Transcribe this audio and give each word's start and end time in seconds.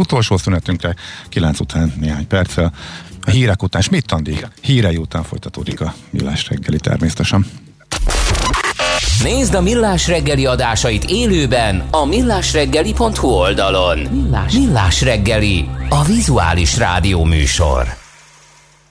utolsó 0.00 0.36
szünetünkre, 0.36 0.94
9 1.28 1.60
után 1.60 1.92
néhány 2.00 2.26
perccel. 2.26 2.72
A 3.22 3.30
hírek 3.30 3.62
után, 3.62 3.82
mit 3.90 4.12
Andi? 4.12 4.36
Hírei 4.60 4.96
után 4.96 5.22
folytatódik 5.22 5.80
a 5.80 5.94
millás 6.10 6.48
reggeli 6.48 6.78
természetesen. 6.78 7.46
Nézd 9.22 9.54
a 9.54 9.60
Millás 9.60 10.08
reggeli 10.08 10.46
adásait 10.46 11.04
élőben 11.04 11.84
a 11.90 12.04
millásreggeli.hu 12.04 13.28
oldalon. 13.28 13.98
Millás. 13.98 14.52
Millás 14.52 15.02
reggeli, 15.02 15.68
a 15.88 16.04
vizuális 16.04 16.76
rádió 16.76 17.24
műsor. 17.24 17.86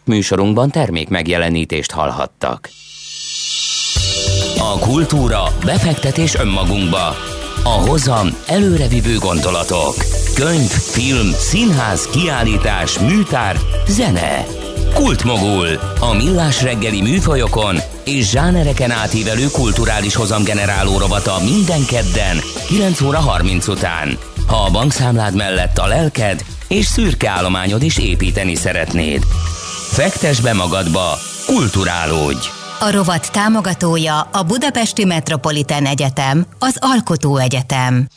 Műsorunkban 0.04 0.72
termék 0.72 1.10
megjelenítést 1.10 1.92
hallhattak. 1.92 2.70
A 4.58 4.80
kultúra, 4.80 5.44
befektetés 5.66 6.36
önmagunkba. 6.36 7.16
A 7.64 7.70
hozam 7.70 8.28
előrevívő 8.48 9.18
gondolatok. 9.18 10.19
Könyv, 10.36 10.70
film, 10.70 11.32
színház, 11.38 12.08
kiállítás, 12.08 13.00
műtár, 13.00 13.60
zene. 13.88 14.46
Kultmogul. 14.94 15.68
A 16.00 16.14
millás 16.14 16.62
reggeli 16.62 17.02
műfajokon 17.02 17.78
és 18.04 18.30
zsánereken 18.30 18.92
átívelő 18.92 19.48
kulturális 19.52 20.16
hozamgeneráló 20.16 20.98
rovata 20.98 21.40
minden 21.44 21.86
kedden 21.86 22.38
9 22.68 23.02
óra 23.02 23.20
30 23.20 23.68
után. 23.68 24.18
Ha 24.48 24.56
a 24.56 24.72
bankszámlád 24.72 25.36
mellett 25.36 25.78
a 25.78 25.88
lelked 25.88 26.44
és 26.68 26.86
szürke 26.86 27.30
állományod 27.30 27.84
is 27.84 27.98
építeni 27.98 28.56
szeretnéd. 28.56 29.24
Fektes 29.92 30.40
be 30.40 30.54
magadba, 30.54 31.18
kulturálódj! 31.46 32.48
A 32.80 32.92
rovat 32.92 33.32
támogatója 33.32 34.22
a 34.22 34.44
Budapesti 34.44 35.06
Metropolitán 35.06 35.86
Egyetem, 35.86 36.46
az 36.60 36.78
Alkotó 36.80 37.38
Egyetem. 37.38 38.08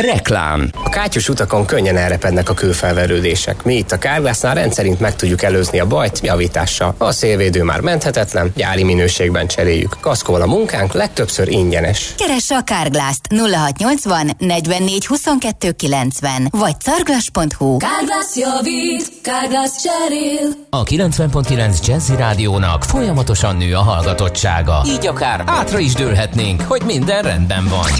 Reklám 0.00 0.70
A 0.84 0.88
kátyus 0.88 1.28
utakon 1.28 1.66
könnyen 1.66 1.96
elrepednek 1.96 2.48
a 2.48 2.54
kőfelverődések. 2.54 3.62
Mi 3.62 3.74
itt 3.74 3.92
a 3.92 3.98
Kárgásznál 3.98 4.54
rendszerint 4.54 5.00
meg 5.00 5.16
tudjuk 5.16 5.42
előzni 5.42 5.80
a 5.80 5.86
bajt 5.86 6.20
javítással. 6.22 6.94
A 6.98 7.12
szélvédő 7.12 7.62
már 7.62 7.80
menthetetlen, 7.80 8.52
gyári 8.56 8.82
minőségben 8.82 9.46
cseréljük. 9.46 9.96
Kaszkol 10.00 10.40
a 10.42 10.46
munkánk 10.46 10.92
legtöbbször 10.92 11.48
ingyenes. 11.48 12.14
Keresse 12.18 12.56
a 12.56 12.62
Kárglászt 12.62 13.28
0680 13.52 14.30
44 14.38 15.06
22 15.06 15.70
90 15.70 16.48
vagy 16.50 16.80
carglass.hu. 16.80 17.76
Kárglász 17.76 18.36
javít, 18.36 19.12
Kárglász 19.22 19.82
cserél. 19.82 20.48
A 20.70 20.82
90.9 20.82 21.86
Jazzy 21.86 22.16
Rádiónak 22.16 22.84
folyamatosan 22.84 23.56
nő 23.56 23.74
a 23.74 23.82
hallgatottsága. 23.82 24.82
Így 24.86 25.06
akár 25.06 25.42
átra 25.46 25.78
is 25.78 25.92
dőlhetnénk, 25.92 26.62
hogy 26.62 26.82
minden 26.84 27.22
rendben 27.22 27.68
van. 27.68 27.90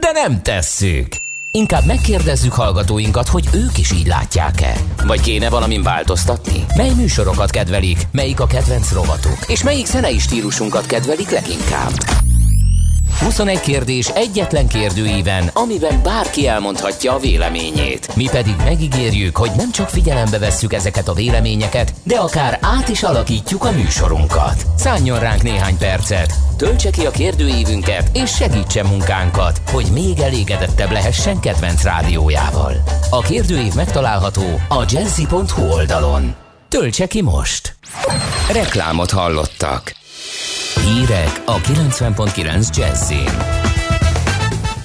De 0.00 0.10
nem 0.12 0.42
tesszük. 0.42 1.08
Inkább 1.50 1.84
megkérdezzük 1.84 2.52
hallgatóinkat, 2.52 3.28
hogy 3.28 3.48
ők 3.52 3.78
is 3.78 3.92
így 3.92 4.06
látják-e. 4.06 4.74
Vagy 5.06 5.20
kéne 5.20 5.48
valamin 5.48 5.82
változtatni? 5.82 6.64
Mely 6.76 6.90
műsorokat 6.96 7.50
kedvelik, 7.50 8.06
melyik 8.10 8.40
a 8.40 8.46
kedvenc 8.46 8.92
rovatuk, 8.92 9.38
és 9.46 9.62
melyik 9.62 9.86
zenei 9.86 10.18
stílusunkat 10.18 10.86
kedvelik 10.86 11.30
leginkább? 11.30 11.92
21 13.20 13.60
kérdés 13.60 14.08
egyetlen 14.08 14.68
kérdőíven, 14.68 15.50
amiben 15.52 16.02
bárki 16.02 16.46
elmondhatja 16.46 17.14
a 17.14 17.18
véleményét. 17.18 18.16
Mi 18.16 18.28
pedig 18.30 18.54
megígérjük, 18.64 19.36
hogy 19.36 19.50
nem 19.56 19.72
csak 19.72 19.88
figyelembe 19.88 20.38
vesszük 20.38 20.72
ezeket 20.72 21.08
a 21.08 21.12
véleményeket, 21.12 21.94
de 22.02 22.16
akár 22.16 22.58
át 22.62 22.88
is 22.88 23.02
alakítjuk 23.02 23.64
a 23.64 23.70
műsorunkat. 23.70 24.66
Szálljon 24.76 25.18
ránk 25.18 25.42
néhány 25.42 25.78
percet, 25.78 26.34
töltse 26.58 26.90
ki 26.90 27.06
a 27.06 27.10
kérdőívünket, 27.10 28.10
és 28.12 28.30
segítse 28.30 28.82
munkánkat, 28.82 29.60
hogy 29.70 29.86
még 29.92 30.18
elégedettebb 30.18 30.90
lehessen 30.90 31.40
kedvenc 31.40 31.82
rádiójával. 31.82 32.72
A 33.10 33.20
kérdőív 33.20 33.74
megtalálható 33.74 34.60
a 34.68 34.84
jazzy.hu 34.88 35.72
oldalon. 35.72 36.34
Töltse 36.68 37.06
ki 37.06 37.22
most! 37.22 37.76
Reklámot 38.52 39.10
hallottak. 39.10 39.92
Hírek 40.84 41.42
a 41.44 41.56
90.9 41.56 42.76
Jazzin. 42.76 43.66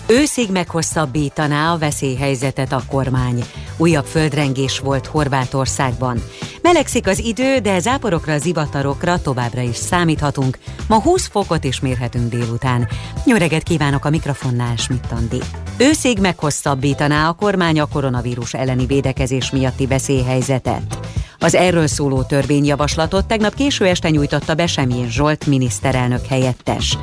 Őszig 0.08 0.52
meghosszabbítaná 0.52 1.74
a 1.74 1.78
veszélyhelyzetet 1.78 2.72
a 2.72 2.82
kormány. 2.88 3.44
Újabb 3.78 4.06
földrengés 4.06 4.80
volt 4.80 5.06
Horvátországban. 5.06 6.24
Melegszik 6.62 7.08
az 7.08 7.20
idő, 7.20 7.58
de 7.58 7.80
záporokra, 7.80 8.38
zivatarokra 8.38 9.22
továbbra 9.22 9.62
is 9.62 9.76
számíthatunk. 9.76 10.58
Ma 10.88 11.02
20 11.02 11.28
fokot 11.28 11.64
is 11.64 11.80
mérhetünk 11.80 12.30
délután. 12.30 12.88
Jó 13.26 13.36
kívánok 13.64 14.06
a 14.06 14.10
mikrofonnál, 14.10 14.76
Smittandi. 14.76 15.40
Őszig 15.78 16.20
meghosszabbítaná 16.20 17.30
a 17.30 17.34
kormány 17.34 17.80
a 17.80 17.88
koronavírus 17.88 18.54
elleni 18.54 18.86
védekezés 18.86 19.52
miatti 19.52 19.88
veszélyhelyzetet. 19.88 21.00
Az 21.44 21.56
erről 21.56 21.88
szóló 21.88 22.22
törvényjavaslatot 22.22 23.26
tegnap 23.26 23.56
késő 23.56 23.86
este 23.86 24.10
nyújtotta 24.10 24.54
be 24.54 24.68
Semjén 24.68 25.10
Zsolt 25.10 25.46
miniszterelnök 25.46 26.26
helyettes. 26.26 26.98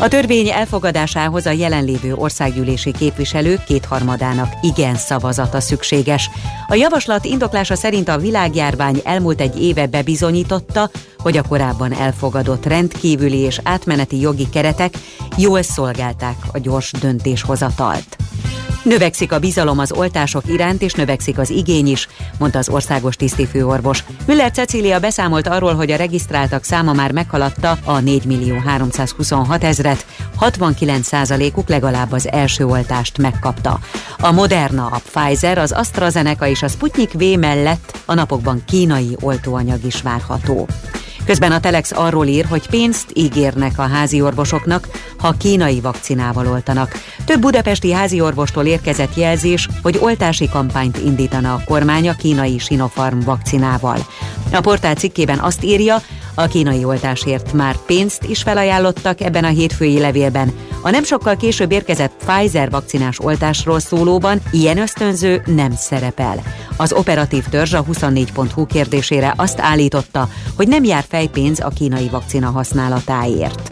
A 0.00 0.08
törvény 0.08 0.48
elfogadásához 0.48 1.46
a 1.46 1.50
jelenlévő 1.50 2.14
országgyűlési 2.14 2.92
képviselők 2.92 3.64
kétharmadának 3.64 4.52
igen 4.62 4.94
szavazata 4.94 5.60
szükséges. 5.60 6.30
A 6.68 6.74
javaslat 6.74 7.24
indoklása 7.24 7.74
szerint 7.74 8.08
a 8.08 8.18
világjárvány 8.18 9.00
elmúlt 9.04 9.40
egy 9.40 9.62
éve 9.62 9.86
bebizonyította, 9.86 10.90
hogy 11.18 11.36
a 11.36 11.42
korábban 11.42 11.92
elfogadott 11.92 12.66
rendkívüli 12.66 13.38
és 13.38 13.60
átmeneti 13.62 14.20
jogi 14.20 14.48
keretek 14.48 14.94
jól 15.36 15.62
szolgálták 15.62 16.36
a 16.52 16.58
gyors 16.58 16.90
döntéshozatalt. 16.90 18.16
Növekszik 18.86 19.32
a 19.32 19.38
bizalom 19.38 19.78
az 19.78 19.92
oltások 19.92 20.42
iránt, 20.48 20.82
és 20.82 20.92
növekszik 20.92 21.38
az 21.38 21.50
igény 21.50 21.86
is, 21.86 22.08
mondta 22.38 22.58
az 22.58 22.68
országos 22.68 23.16
tisztifőorvos. 23.16 24.04
Müller 24.26 24.50
Cecília 24.50 24.98
beszámolt 24.98 25.46
arról, 25.46 25.74
hogy 25.74 25.90
a 25.90 25.96
regisztráltak 25.96 26.64
száma 26.64 26.92
már 26.92 27.12
meghaladta 27.12 27.78
a 27.84 28.00
4 28.00 28.24
millió 28.24 28.58
326 28.58 29.64
ezret, 29.64 30.06
69%-uk 30.40 31.68
legalább 31.68 32.12
az 32.12 32.28
első 32.28 32.66
oltást 32.66 33.18
megkapta. 33.18 33.78
A 34.18 34.32
Moderna, 34.32 34.86
a 34.86 35.00
Pfizer, 35.12 35.58
az 35.58 35.72
AstraZeneca 35.72 36.46
és 36.46 36.62
a 36.62 36.68
Sputnik 36.68 37.12
V 37.12 37.22
mellett 37.38 37.98
a 38.04 38.14
napokban 38.14 38.62
kínai 38.66 39.16
oltóanyag 39.20 39.84
is 39.84 40.02
várható. 40.02 40.68
Közben 41.26 41.52
a 41.52 41.60
Telex 41.60 41.92
arról 41.92 42.26
ír, 42.26 42.44
hogy 42.44 42.68
pénzt 42.68 43.06
ígérnek 43.12 43.78
a 43.78 43.88
házi 43.88 44.20
orvosoknak, 44.20 44.88
ha 45.18 45.34
kínai 45.38 45.80
vakcinával 45.80 46.46
oltanak. 46.46 46.92
Több 47.24 47.40
budapesti 47.40 47.92
házi 47.92 48.20
orvostól 48.20 48.64
érkezett 48.64 49.16
jelzés, 49.16 49.68
hogy 49.82 49.98
oltási 50.00 50.48
kampányt 50.48 50.98
indítana 50.98 51.52
a 51.52 51.62
kormány 51.64 52.08
a 52.08 52.16
kínai 52.16 52.58
Sinopharm 52.58 53.20
vakcinával. 53.20 54.06
A 54.52 54.60
portál 54.60 54.94
cikkében 54.94 55.38
azt 55.38 55.64
írja, 55.64 55.96
a 56.34 56.46
kínai 56.46 56.84
oltásért 56.84 57.52
már 57.52 57.76
pénzt 57.86 58.24
is 58.24 58.42
felajánlottak 58.42 59.20
ebben 59.20 59.44
a 59.44 59.48
hétfői 59.48 59.98
levélben. 59.98 60.52
A 60.82 60.90
nem 60.90 61.04
sokkal 61.04 61.36
később 61.36 61.72
érkezett 61.72 62.24
Pfizer 62.26 62.70
vakcinás 62.70 63.20
oltásról 63.20 63.80
szólóban 63.80 64.40
ilyen 64.50 64.78
ösztönző 64.78 65.42
nem 65.46 65.72
szerepel. 65.76 66.42
Az 66.76 66.92
operatív 66.92 67.44
törzs 67.44 67.72
a 67.74 67.84
24.hu 67.84 68.66
kérdésére 68.66 69.34
azt 69.36 69.60
állította, 69.60 70.28
hogy 70.56 70.68
nem 70.68 70.84
jár 70.84 71.04
fejpénz 71.08 71.60
a 71.60 71.68
kínai 71.68 72.08
vakcina 72.08 72.50
használatáért. 72.50 73.70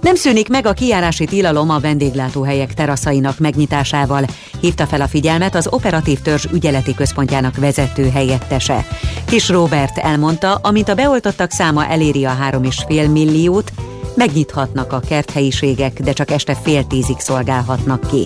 Nem 0.00 0.14
szűnik 0.14 0.48
meg 0.48 0.66
a 0.66 0.72
kijárási 0.72 1.24
tilalom 1.24 1.70
a 1.70 1.78
vendéglátóhelyek 1.78 2.74
teraszainak 2.74 3.38
megnyitásával, 3.38 4.24
hívta 4.60 4.86
fel 4.86 5.00
a 5.00 5.08
figyelmet 5.08 5.54
az 5.54 5.68
operatív 5.70 6.20
törzs 6.20 6.44
ügyeleti 6.52 6.94
központjának 6.94 7.56
vezető 7.56 8.10
helyettese. 8.10 8.86
Kis 9.24 9.48
Robert 9.48 9.98
elmondta, 9.98 10.54
amint 10.54 10.88
a 10.88 10.94
beoltottak 10.94 11.50
száma 11.50 11.86
eléri 11.86 12.24
a 12.24 12.36
3,5 12.50 13.12
milliót, 13.12 13.72
megnyithatnak 14.18 14.92
a 14.92 15.00
kerthelyiségek, 15.00 16.00
de 16.00 16.12
csak 16.12 16.30
este 16.30 16.54
fél 16.54 16.86
tízig 16.86 17.18
szolgálhatnak 17.18 18.06
ki. 18.10 18.24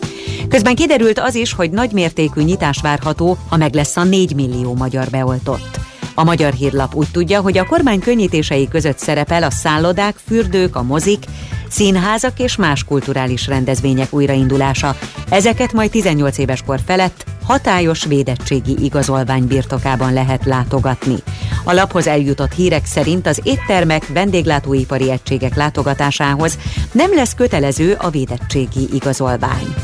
Közben 0.48 0.74
kiderült 0.74 1.18
az 1.18 1.34
is, 1.34 1.52
hogy 1.52 1.70
nagymértékű 1.70 2.42
nyitás 2.42 2.80
várható, 2.80 3.36
ha 3.48 3.56
meg 3.56 3.74
lesz 3.74 3.96
a 3.96 4.04
4 4.04 4.34
millió 4.34 4.74
magyar 4.74 5.08
beoltott. 5.10 5.91
A 6.14 6.24
Magyar 6.24 6.52
Hírlap 6.52 6.94
úgy 6.94 7.08
tudja, 7.12 7.40
hogy 7.40 7.58
a 7.58 7.64
kormány 7.64 8.00
könnyítései 8.00 8.68
között 8.68 8.98
szerepel 8.98 9.42
a 9.42 9.50
szállodák, 9.50 10.14
fürdők, 10.26 10.76
a 10.76 10.82
mozik, 10.82 11.24
színházak 11.68 12.38
és 12.38 12.56
más 12.56 12.84
kulturális 12.84 13.46
rendezvények 13.46 14.12
újraindulása. 14.12 14.96
Ezeket 15.28 15.72
majd 15.72 15.90
18 15.90 16.38
éves 16.38 16.62
kor 16.66 16.80
felett 16.86 17.24
hatályos 17.44 18.04
védettségi 18.04 18.84
igazolvány 18.84 19.46
birtokában 19.46 20.12
lehet 20.12 20.44
látogatni. 20.44 21.16
A 21.64 21.72
laphoz 21.72 22.06
eljutott 22.06 22.52
hírek 22.52 22.86
szerint 22.86 23.26
az 23.26 23.40
éttermek, 23.42 24.06
vendéglátóipari 24.06 25.10
egységek 25.10 25.54
látogatásához 25.54 26.58
nem 26.92 27.14
lesz 27.14 27.34
kötelező 27.34 27.96
a 27.98 28.10
védettségi 28.10 28.88
igazolvány. 28.92 29.74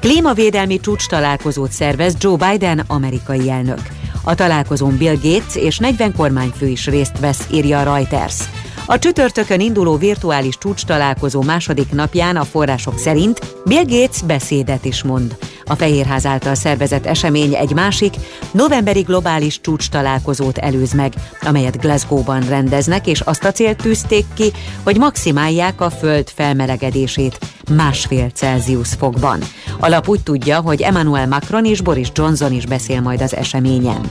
Klímavédelmi 0.00 0.80
csúcs 0.80 1.06
találkozót 1.06 1.70
szervez 1.70 2.14
Joe 2.18 2.50
Biden 2.50 2.84
amerikai 2.86 3.50
elnök. 3.50 3.99
A 4.24 4.34
találkozón 4.34 4.96
Bill 4.96 5.16
Gates 5.22 5.54
és 5.56 5.78
40 5.78 6.14
kormányfő 6.16 6.66
is 6.66 6.86
részt 6.86 7.18
vesz, 7.18 7.46
írja 7.50 7.80
a 7.80 7.94
Reuters. 7.94 8.59
A 8.86 8.98
csütörtökön 8.98 9.60
induló 9.60 9.96
virtuális 9.96 10.58
csúcs 10.58 10.84
találkozó 10.84 11.42
második 11.42 11.92
napján 11.92 12.36
a 12.36 12.44
források 12.44 12.98
szerint 12.98 13.40
Bill 13.64 13.84
Gates 13.84 14.22
beszédet 14.22 14.84
is 14.84 15.02
mond. 15.02 15.36
A 15.64 15.74
Fehérház 15.74 16.26
által 16.26 16.54
szervezett 16.54 17.06
esemény 17.06 17.54
egy 17.54 17.72
másik, 17.72 18.14
novemberi 18.52 19.00
globális 19.00 19.60
csúcs 19.60 19.88
találkozót 19.88 20.58
előz 20.58 20.92
meg, 20.92 21.12
amelyet 21.42 21.80
Glasgow-ban 21.80 22.40
rendeznek, 22.48 23.06
és 23.06 23.20
azt 23.20 23.44
a 23.44 23.52
célt 23.52 23.82
tűzték 23.82 24.24
ki, 24.34 24.52
hogy 24.82 24.98
maximálják 24.98 25.80
a 25.80 25.90
föld 25.90 26.28
felmelegedését 26.28 27.38
másfél 27.74 28.30
Celsius 28.30 28.88
fokban. 28.98 29.40
Lap 29.80 30.08
úgy 30.08 30.22
tudja, 30.22 30.60
hogy 30.60 30.80
Emmanuel 30.80 31.26
Macron 31.26 31.64
és 31.64 31.80
Boris 31.80 32.08
Johnson 32.14 32.52
is 32.52 32.66
beszél 32.66 33.00
majd 33.00 33.22
az 33.22 33.34
eseményen. 33.34 34.10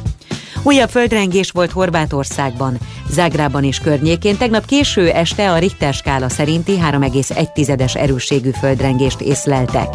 Újabb 0.63 0.89
földrengés 0.89 1.51
volt 1.51 1.71
Horvátországban, 1.71 2.77
Zágrában 3.09 3.63
és 3.63 3.79
környékén. 3.79 4.38
Tegnap 4.38 4.65
késő 4.65 5.09
este 5.09 5.51
a 5.51 5.57
Richter 5.57 5.94
skála 5.94 6.29
szerinti 6.29 6.77
3,1-es 6.91 7.95
erősségű 7.95 8.50
földrengést 8.50 9.21
észleltek. 9.21 9.88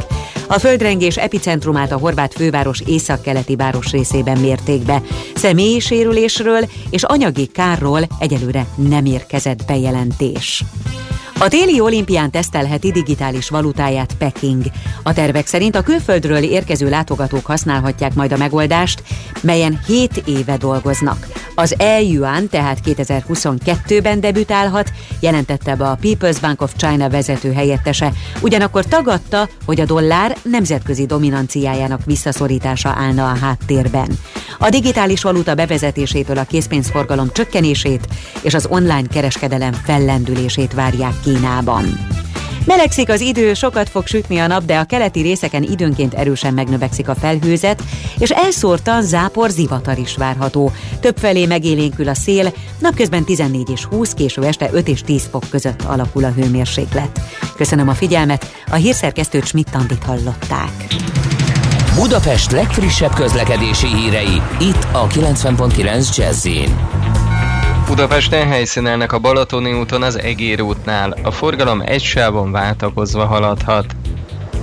A 0.49 0.59
földrengés 0.59 1.17
epicentrumát 1.17 1.93
a 1.93 1.99
horvát 1.99 2.35
főváros 2.35 2.81
északkeleti 2.87 3.57
részében 3.91 4.39
mérték 4.39 4.83
be. 4.83 5.03
Személyi 5.35 5.81
sérülésről 5.81 6.69
és 6.91 7.03
anyagi 7.03 7.47
kárról 7.47 8.01
egyelőre 8.19 8.67
nem 8.77 9.05
érkezett 9.05 9.65
bejelentés. 9.67 10.65
A 11.39 11.49
téli 11.49 11.81
olimpián 11.81 12.31
tesztelheti 12.31 12.93
digitális 12.93 13.49
valutáját 13.49 14.15
Peking. 14.19 14.65
A 15.03 15.13
tervek 15.13 15.47
szerint 15.47 15.77
a 15.77 15.83
külföldről 15.83 16.43
érkező 16.43 16.89
látogatók 16.89 17.47
használhatják 17.47 18.15
majd 18.15 18.33
a 18.33 18.37
megoldást, 18.37 19.03
melyen 19.41 19.81
7 19.87 20.23
éve 20.27 20.57
dolgoznak. 20.57 21.27
Az 21.55 21.75
e-yuan 21.79 22.49
tehát 22.49 22.79
2022-ben 22.85 24.21
debütálhat, 24.21 24.93
jelentette 25.21 25.77
be 25.77 25.85
a 25.85 25.99
People's 26.03 26.37
Bank 26.41 26.63
of 26.63 26.73
China 26.77 27.09
vezető 27.09 27.53
helyettese, 27.53 28.13
ugyanakkor 28.41 28.85
tagadta, 28.85 29.49
hogy 29.65 29.81
a 29.81 29.85
dollár 29.85 30.37
nemzetközi 30.43 31.07
dominanciájának 31.07 32.05
visszaszorítása 32.05 32.95
állna 32.97 33.31
a 33.31 33.37
háttérben. 33.37 34.09
A 34.59 34.69
digitális 34.69 35.23
valuta 35.23 35.55
bevezetésétől 35.55 36.39
a 36.39 36.45
készpénzforgalom 36.45 37.29
csökkenését 37.33 38.09
és 38.43 38.55
az 38.55 38.67
online 38.71 39.09
kereskedelem 39.13 39.73
fellendülését 39.73 40.73
várják 40.73 41.24
Kínában. 41.25 41.85
Melegszik 42.67 43.09
az 43.09 43.21
idő, 43.21 43.55
sokat 43.55 43.89
fog 43.89 44.07
sütni 44.07 44.39
a 44.39 44.47
nap, 44.47 44.65
de 44.65 44.79
a 44.79 44.85
keleti 44.85 45.21
részeken 45.21 45.63
időnként 45.63 46.15
erősen 46.15 46.55
megnövekszik 46.55 47.09
a 47.09 47.15
felhőzet, 47.15 47.83
és 48.19 48.31
elszórtan 48.31 49.03
zápor 49.03 49.51
zivatar 49.51 49.99
is 49.99 50.17
várható. 50.17 50.73
Többfelé 51.01 51.47
megélénkül 51.47 52.09
a 52.09 52.15
szél, 52.15 52.53
napközben 52.79 53.25
14 53.25 53.71
és 53.71 53.85
20, 53.85 54.15
késő 54.15 54.43
este 54.43 54.69
5 54.73 54.89
és 54.89 55.01
10 55.01 55.29
fok 55.31 55.45
között 55.51 55.83
alakul 55.83 56.25
a 56.25 56.31
hőmérséklet. 56.31 57.21
Köszönöm 57.57 57.89
a 57.89 57.95
figyelmet, 57.95 58.53
a 58.71 58.75
hírszerkesztőt 58.75 59.47
Schmidt-Tandit 59.47 60.05
hallották. 60.05 60.87
Budapest 61.95 62.51
legfrissebb 62.51 63.15
közlekedési 63.15 63.87
hírei, 63.87 64.43
itt 64.61 64.87
a 64.93 65.07
90.9 65.07 66.17
jazz 66.17 66.47
Budapesten 67.87 68.49
helyszínelnek 68.49 69.13
a 69.13 69.19
Balatoni 69.19 69.73
úton 69.73 70.03
az 70.03 70.19
Egér 70.19 70.61
útnál. 70.61 71.17
A 71.23 71.31
forgalom 71.31 71.81
egy 71.81 72.03
sávon 72.03 72.53
váltakozva 72.53 73.25
haladhat. 73.25 73.97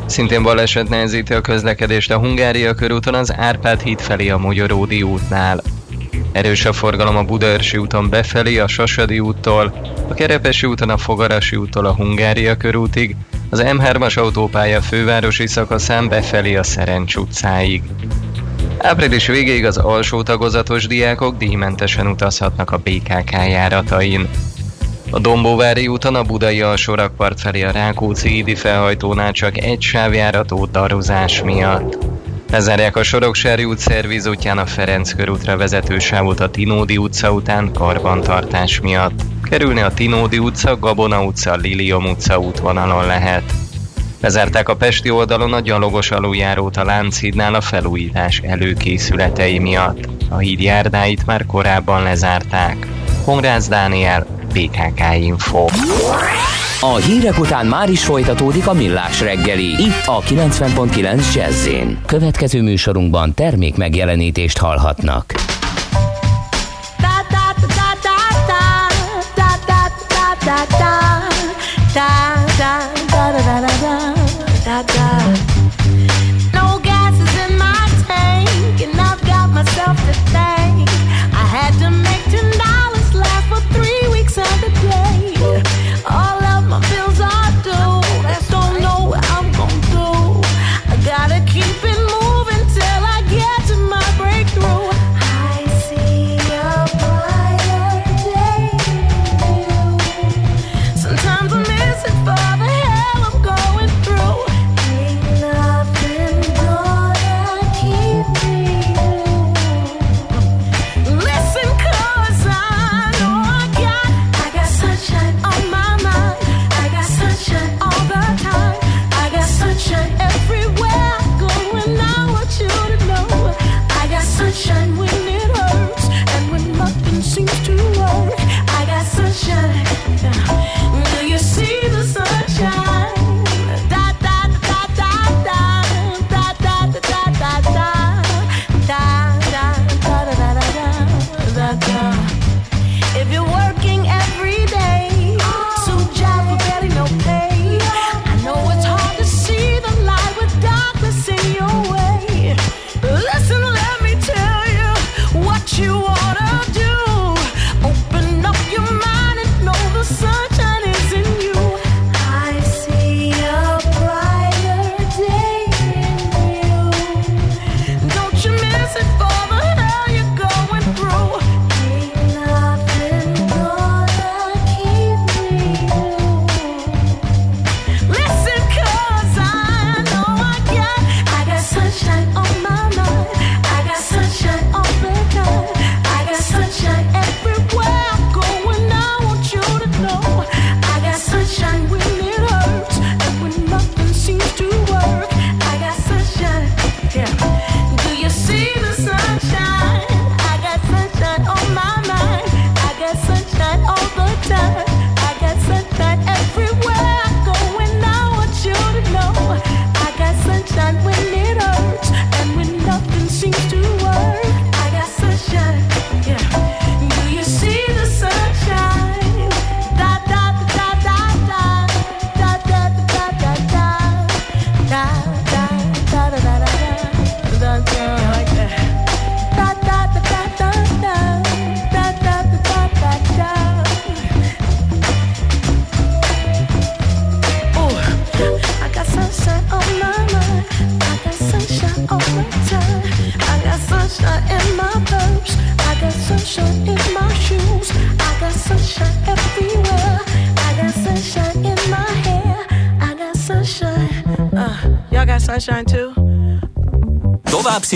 Szintén 0.06 0.44
baleset 0.44 0.89
nehezíti 0.89 1.33
a 1.33 1.41
közlekedést 1.41 2.12
a 2.12 2.18
Hungária 2.18 2.73
körúton 2.73 3.13
az 3.13 3.33
Árpád 3.38 3.81
híd 3.81 4.00
felé 4.00 4.29
a 4.29 4.38
Magyaródi 4.38 5.03
útnál. 5.03 5.62
Erős 6.31 6.65
a 6.65 6.73
forgalom 6.73 7.15
a 7.15 7.23
Budaörsi 7.23 7.77
úton 7.77 8.09
befelé 8.09 8.57
a 8.57 8.68
Sasadi 8.68 9.19
úttól, 9.19 9.73
a 10.09 10.13
Kerepesi 10.13 10.68
úton 10.68 10.89
a 10.89 10.97
Fogarasi 10.97 11.56
úttól 11.56 11.85
a 11.85 11.95
Hungária 11.95 12.57
körútig, 12.57 13.15
az 13.50 13.63
M3-as 13.65 14.19
autópálya 14.19 14.81
fővárosi 14.81 15.47
szakaszán 15.47 16.07
befelé 16.07 16.56
a 16.56 16.63
Szerencs 16.63 17.15
utcáig. 17.15 17.81
Április 18.77 19.27
végéig 19.27 19.65
az 19.65 19.77
alsó 19.77 20.23
tagozatos 20.23 20.88
diákok 20.88 21.38
díjmentesen 21.38 22.07
utazhatnak 22.07 22.71
a 22.71 22.77
BKK 22.77 23.31
járatain. 23.31 24.29
A 25.12 25.19
Dombóvári 25.19 25.88
úton 25.88 26.15
a 26.15 26.23
Budai 26.23 26.62
alsó 26.62 26.94
rakpart 26.94 27.39
felé 27.39 27.63
a 27.63 27.71
Rákóczi 27.71 28.38
Idi 28.38 28.56
felhajtónál 28.56 29.31
csak 29.31 29.57
egy 29.57 29.81
sávjárató 29.81 30.65
daruzás 30.65 31.44
miatt. 31.44 31.97
Lezárják 32.51 32.95
a 32.95 33.03
Soroksári 33.03 33.63
út 33.63 33.77
szerviz 33.77 34.27
útján 34.27 34.57
a 34.57 34.65
Ferenc 34.65 35.13
körútra 35.13 35.57
vezető 35.57 36.00
sávot 36.00 36.39
a 36.39 36.50
Tinódi 36.50 36.97
utca 36.97 37.31
után 37.31 37.73
karbantartás 37.73 38.79
miatt. 38.79 39.21
Kerülni 39.44 39.81
a 39.81 39.94
Tinódi 39.94 40.38
utca, 40.38 40.77
Gabona 40.79 41.23
utca, 41.23 41.56
Lilium 41.56 42.06
utca 42.06 42.39
útvonalon 42.39 43.06
lehet. 43.06 43.44
Lezárták 44.21 44.69
a 44.69 44.75
Pesti 44.75 45.09
oldalon 45.09 45.53
a 45.53 45.59
gyalogos 45.59 46.12
aluljárót 46.12 46.77
a 46.77 46.83
Lánchídnál 46.83 47.53
a 47.53 47.62
felújítás 47.62 48.41
előkészületei 48.45 49.59
miatt. 49.59 50.07
A 50.29 50.38
híd 50.38 50.59
járdáit 50.59 51.25
már 51.25 51.45
korábban 51.45 52.03
lezárták. 52.03 52.88
Honrász 53.23 53.68
Dániel, 53.68 54.25
PKK 54.53 55.01
Info. 55.19 55.65
A 56.81 56.95
hírek 56.95 57.39
után 57.39 57.65
már 57.65 57.89
is 57.89 58.03
folytatódik 58.03 58.68
a 58.68 58.73
millás 58.73 59.21
reggeli. 59.21 59.69
Itt 59.69 60.06
a 60.06 60.21
90.9 60.21 61.33
jazz 61.33 61.68
Következő 62.06 62.62
műsorunkban 62.62 63.33
termék 63.33 63.77
megjelenítést 63.77 64.57
hallhatnak. 64.57 65.33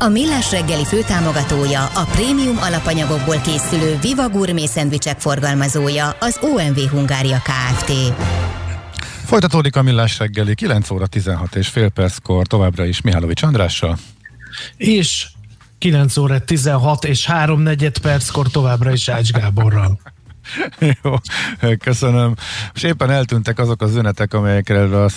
A 0.00 0.08
Millás 0.08 0.50
reggeli 0.50 0.84
főtámogatója, 0.84 1.84
a 1.84 2.04
prémium 2.04 2.56
alapanyagokból 2.58 3.40
készülő 3.40 3.98
Viva 4.02 4.28
Gourmet 4.28 4.68
szendvicsek 4.68 5.20
forgalmazója, 5.20 6.16
az 6.20 6.38
OMV 6.40 6.78
Hungária 6.90 7.42
Kft. 7.42 7.92
Folytatódik 9.24 9.76
a 9.76 9.82
millás 9.82 10.18
reggeli 10.18 10.54
9 10.54 10.90
óra 10.90 11.06
16 11.06 11.54
és 11.56 11.68
fél 11.68 11.88
perckor 11.88 12.46
továbbra 12.46 12.84
is 12.84 13.00
Mihálovics 13.00 13.42
Andrással. 13.42 13.98
És 14.76 15.26
9 15.78 16.16
óra 16.16 16.38
16 16.44 17.04
és 17.04 17.26
3 17.26 17.60
negyed 17.60 17.98
perckor 17.98 18.50
továbbra 18.50 18.92
is 18.92 19.08
Ács 19.08 19.30
Gáborral. 19.30 20.00
Jó, 21.02 21.14
köszönöm. 21.78 22.34
És 22.74 22.82
éppen 22.82 23.10
eltűntek 23.10 23.58
azok 23.58 23.82
az 23.82 23.96
ünetek, 23.96 24.34
amelyekre 24.34 24.82
a 24.82 25.08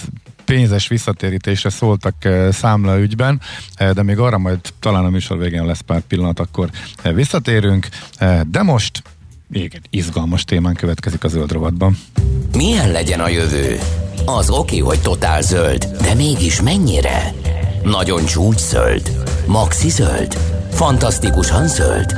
pénzes 0.51 0.88
visszatérítésre 0.88 1.70
szóltak 1.70 2.25
eh, 2.25 2.51
számla 2.51 3.00
ügyben, 3.00 3.41
eh, 3.75 3.91
de 3.91 4.03
még 4.03 4.20
arra 4.20 4.38
majd 4.38 4.60
talán 4.79 5.05
a 5.05 5.10
műsor 5.10 5.38
végén 5.38 5.65
lesz 5.65 5.79
pár 5.79 6.01
pillanat, 6.01 6.39
akkor 6.39 6.70
eh, 7.01 7.13
visszatérünk. 7.13 7.88
De 8.48 8.62
most 8.63 9.03
még 9.48 9.72
egy 9.75 9.86
izgalmas 9.89 10.43
témán 10.43 10.74
következik 10.74 11.24
a 11.24 11.27
zöld 11.27 11.51
rovatban. 11.51 11.98
Milyen 12.55 12.91
legyen 12.91 13.20
a 13.20 13.27
jövő? 13.27 13.79
Az 14.25 14.50
oké, 14.50 14.77
hogy 14.77 15.01
totál 15.01 15.41
zöld, 15.41 15.86
de 16.01 16.13
mégis 16.13 16.62
mennyire? 16.62 17.34
Nagyon 17.83 18.25
csúcs 18.25 18.59
zöld? 18.59 19.11
Maxi 19.45 19.89
zöld? 19.89 20.38
Fantasztikusan 20.71 21.67
zöld? 21.67 22.13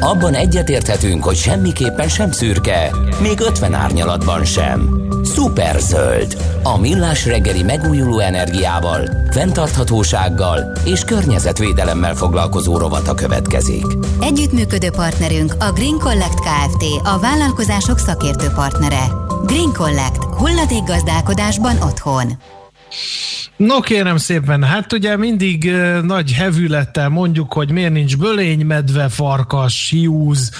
Abban 0.00 0.34
egyetérthetünk, 0.34 1.24
hogy 1.24 1.36
semmiképpen 1.36 2.08
sem 2.08 2.32
szürke, 2.32 2.90
még 3.20 3.40
50 3.40 3.74
árnyalatban 3.74 4.44
sem. 4.44 5.00
Szuper 5.24 5.80
zöld. 5.80 6.36
A 6.62 6.78
millás 6.78 7.26
reggeli 7.26 7.62
megújuló 7.62 8.18
energiával, 8.18 9.10
fenntarthatósággal 9.30 10.72
és 10.84 11.04
környezetvédelemmel 11.04 12.14
foglalkozó 12.14 12.78
rovata 12.78 13.14
következik. 13.14 13.86
Együttműködő 14.20 14.90
partnerünk 14.90 15.54
a 15.58 15.72
Green 15.72 15.98
Collect 15.98 16.40
Kft. 16.40 16.84
A 17.02 17.18
vállalkozások 17.18 17.98
szakértő 17.98 18.46
partnere. 18.54 19.04
Green 19.44 19.72
Collect. 19.72 20.24
Hulladék 20.24 20.84
gazdálkodásban 20.84 21.76
otthon. 21.82 22.32
No 23.56 23.80
kérem 23.80 24.16
szépen, 24.16 24.64
hát 24.64 24.92
ugye 24.92 25.16
mindig 25.16 25.70
nagy 26.02 26.32
hevülettel 26.32 27.08
mondjuk, 27.08 27.52
hogy 27.52 27.70
miért 27.70 27.92
nincs 27.92 28.16
bölény, 28.16 28.66
medve, 28.66 29.08
farkas, 29.08 29.88
hiúz, 29.90 30.50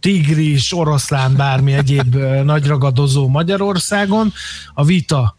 tigris, 0.00 0.72
oroszlán, 0.72 1.36
bármi 1.36 1.72
egyéb 1.72 2.16
nagy 2.44 2.66
ragadozó 2.66 3.28
Magyarországon. 3.28 4.32
A 4.74 4.84
vita 4.84 5.36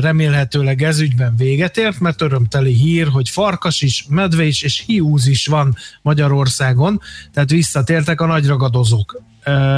remélhetőleg 0.00 0.82
ez 0.82 1.00
ügyben 1.00 1.36
véget 1.36 1.76
ért, 1.76 2.00
mert 2.00 2.22
örömteli 2.22 2.72
hír, 2.72 3.08
hogy 3.08 3.28
farkas 3.28 3.82
is, 3.82 4.04
medve 4.08 4.44
is 4.44 4.62
és 4.62 4.82
hiúz 4.86 5.26
is 5.26 5.46
van 5.46 5.76
Magyarországon, 6.02 7.00
tehát 7.32 7.50
visszatértek 7.50 8.20
a 8.20 8.26
nagy 8.26 8.46
ragadozók. 8.46 9.22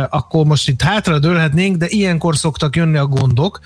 Akkor 0.09 0.47
most 0.47 0.69
itt 0.69 0.83
hátra 0.83 1.19
dőlhetnénk, 1.19 1.77
de 1.77 1.87
ilyenkor 1.89 2.37
szoktak 2.37 2.77
jönni 2.77 2.97
a 2.97 3.07
gondok, 3.07 3.61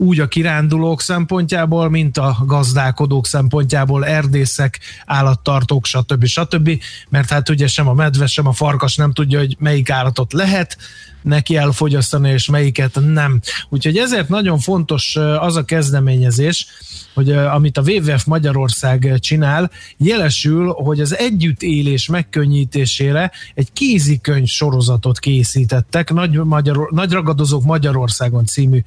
úgy 0.00 0.20
a 0.20 0.28
kirándulók 0.28 1.00
szempontjából, 1.00 1.88
mint 1.88 2.18
a 2.18 2.36
gazdálkodók 2.46 3.26
szempontjából, 3.26 4.06
erdészek, 4.06 4.80
állattartók, 5.06 5.86
stb. 5.86 6.24
stb. 6.24 6.82
Mert 7.08 7.30
hát 7.30 7.48
ugye 7.48 7.66
sem 7.66 7.88
a 7.88 7.94
medve, 7.94 8.26
sem 8.26 8.46
a 8.46 8.52
farkas 8.52 8.96
nem 8.96 9.12
tudja, 9.12 9.38
hogy 9.38 9.56
melyik 9.58 9.90
állatot 9.90 10.32
lehet 10.32 10.76
neki 11.22 11.56
elfogyasztani, 11.56 12.30
és 12.30 12.48
melyiket 12.48 12.98
nem. 13.06 13.40
Úgyhogy 13.68 13.96
ezért 13.96 14.28
nagyon 14.28 14.58
fontos 14.58 15.16
az 15.16 15.56
a 15.56 15.64
kezdeményezés, 15.64 16.66
hogy 17.14 17.30
amit 17.32 17.78
a 17.78 17.82
WWF 17.86 18.24
Magyarország 18.24 19.14
csinál, 19.18 19.70
jelesül, 19.96 20.72
hogy 20.72 21.00
az 21.00 21.16
együttélés 21.16 22.08
megkönnyítésére 22.08 23.30
egy 23.54 23.72
kézikönyv 23.72 24.46
sorozatot 24.46 25.18
készítettek, 25.18 26.12
Nagy, 26.12 26.36
Magyar, 26.36 26.90
Nagy 26.90 27.12
Ragadozók 27.12 27.64
Magyarországon 27.64 28.46
című 28.46 28.82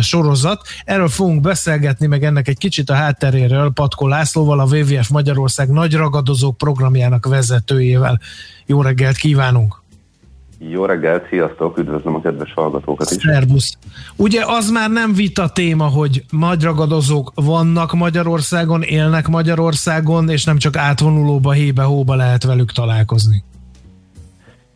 sorozat. 0.00 0.60
Erről 0.84 1.08
fogunk 1.08 1.40
beszélgetni, 1.40 2.06
meg 2.06 2.24
ennek 2.24 2.48
egy 2.48 2.58
kicsit 2.58 2.90
a 2.90 2.94
hátteréről 2.94 3.70
Patko 3.70 4.08
Lászlóval, 4.08 4.60
a 4.60 4.64
WWF 4.64 5.08
Magyarország 5.08 5.68
nagy 5.68 5.94
ragadozók 5.94 6.56
programjának 6.56 7.26
vezetőjével. 7.26 8.20
Jó 8.66 8.82
reggelt 8.82 9.16
kívánunk! 9.16 9.82
Jó 10.58 10.84
reggelt, 10.84 11.28
sziasztok, 11.28 11.78
üdvözlöm 11.78 12.14
a 12.14 12.20
kedves 12.20 12.52
hallgatókat 12.52 13.10
is. 13.10 13.22
Szerbusz. 13.22 13.76
Ugye 14.16 14.44
az 14.46 14.70
már 14.70 14.90
nem 14.90 15.14
vita 15.14 15.48
téma, 15.48 15.84
hogy 15.84 16.24
nagy 16.30 16.62
ragadozók 16.62 17.32
vannak 17.34 17.92
Magyarországon, 17.92 18.82
élnek 18.82 19.28
Magyarországon, 19.28 20.28
és 20.28 20.44
nem 20.44 20.58
csak 20.58 20.76
átvonulóba, 20.76 21.52
hébe-hóba 21.52 22.14
lehet 22.14 22.44
velük 22.44 22.72
találkozni. 22.72 23.44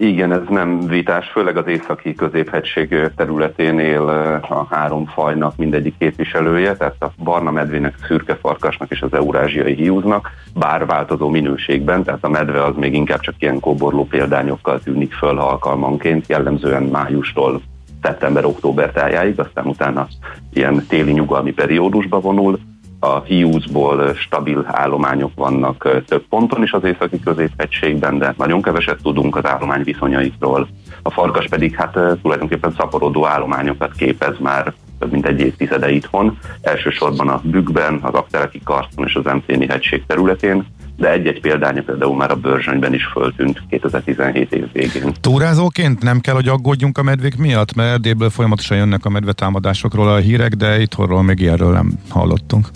Igen, 0.00 0.32
ez 0.32 0.40
nem 0.48 0.80
vitás, 0.86 1.28
főleg 1.28 1.56
az 1.56 1.66
északi 1.66 2.14
középhegység 2.14 3.10
területén 3.16 3.78
él 3.78 4.02
a 4.48 4.66
három 4.70 5.06
fajnak 5.06 5.56
mindegyik 5.56 5.94
képviselője, 5.98 6.76
tehát 6.76 7.02
a 7.02 7.12
barna 7.22 7.50
medvének, 7.50 7.94
szürke 8.06 8.34
farkasnak 8.34 8.90
és 8.90 9.02
az 9.02 9.12
eurázsiai 9.12 9.74
hiúznak, 9.74 10.30
bár 10.54 10.86
változó 10.86 11.28
minőségben, 11.28 12.02
tehát 12.02 12.24
a 12.24 12.28
medve 12.28 12.64
az 12.64 12.76
még 12.76 12.94
inkább 12.94 13.20
csak 13.20 13.34
ilyen 13.38 13.60
kóborló 13.60 14.04
példányokkal 14.04 14.80
tűnik 14.80 15.12
föl 15.12 15.38
alkalmanként, 15.38 16.28
jellemzően 16.28 16.82
májustól 16.82 17.60
szeptember-október 18.02 18.92
tájáig, 18.92 19.40
aztán 19.40 19.66
utána 19.66 20.08
ilyen 20.52 20.86
téli 20.88 21.12
nyugalmi 21.12 21.52
periódusba 21.52 22.20
vonul, 22.20 22.58
a 23.00 23.20
hiúzból 23.20 24.14
stabil 24.14 24.64
állományok 24.66 25.30
vannak 25.34 26.02
több 26.06 26.24
ponton 26.28 26.62
is 26.62 26.72
az 26.72 26.84
északi 26.84 27.20
középhegységben, 27.20 28.18
de 28.18 28.34
nagyon 28.38 28.62
keveset 28.62 29.02
tudunk 29.02 29.36
az 29.36 29.46
állomány 29.46 29.82
viszonyaikról. 29.82 30.68
A 31.02 31.10
farkas 31.10 31.46
pedig 31.48 31.74
hát 31.74 31.98
tulajdonképpen 32.22 32.74
szaporodó 32.76 33.26
állományokat 33.26 33.92
képez 33.92 34.38
már 34.38 34.72
több 34.98 35.10
mint 35.12 35.26
egy 35.26 35.40
évtizede 35.40 35.90
itthon, 35.90 36.38
elsősorban 36.60 37.28
a 37.28 37.40
Bükkben, 37.44 37.98
az 38.02 38.14
Aktereki 38.14 38.60
Karszon 38.64 39.06
és 39.06 39.14
az 39.14 39.26
Empéni 39.26 39.66
hegység 39.66 40.06
területén, 40.06 40.66
de 40.96 41.10
egy-egy 41.10 41.40
példánya 41.40 41.82
például 41.82 42.16
már 42.16 42.30
a 42.30 42.36
Börzsönyben 42.36 42.94
is 42.94 43.04
föltűnt 43.04 43.62
2017 43.70 44.52
év 44.52 44.72
végén. 44.72 45.12
Túrázóként 45.20 46.02
nem 46.02 46.20
kell, 46.20 46.34
hogy 46.34 46.48
aggódjunk 46.48 46.98
a 46.98 47.02
medvék 47.02 47.36
miatt, 47.36 47.74
mert 47.74 47.90
Erdélyből 47.90 48.30
folyamatosan 48.30 48.76
jönnek 48.76 49.04
a 49.04 49.08
medvetámadásokról 49.08 50.08
a 50.08 50.16
hírek, 50.16 50.52
de 50.52 50.80
itthonról 50.80 51.22
még 51.22 51.40
ilyenről 51.40 51.72
nem 51.72 51.92
hallottunk. 52.08 52.68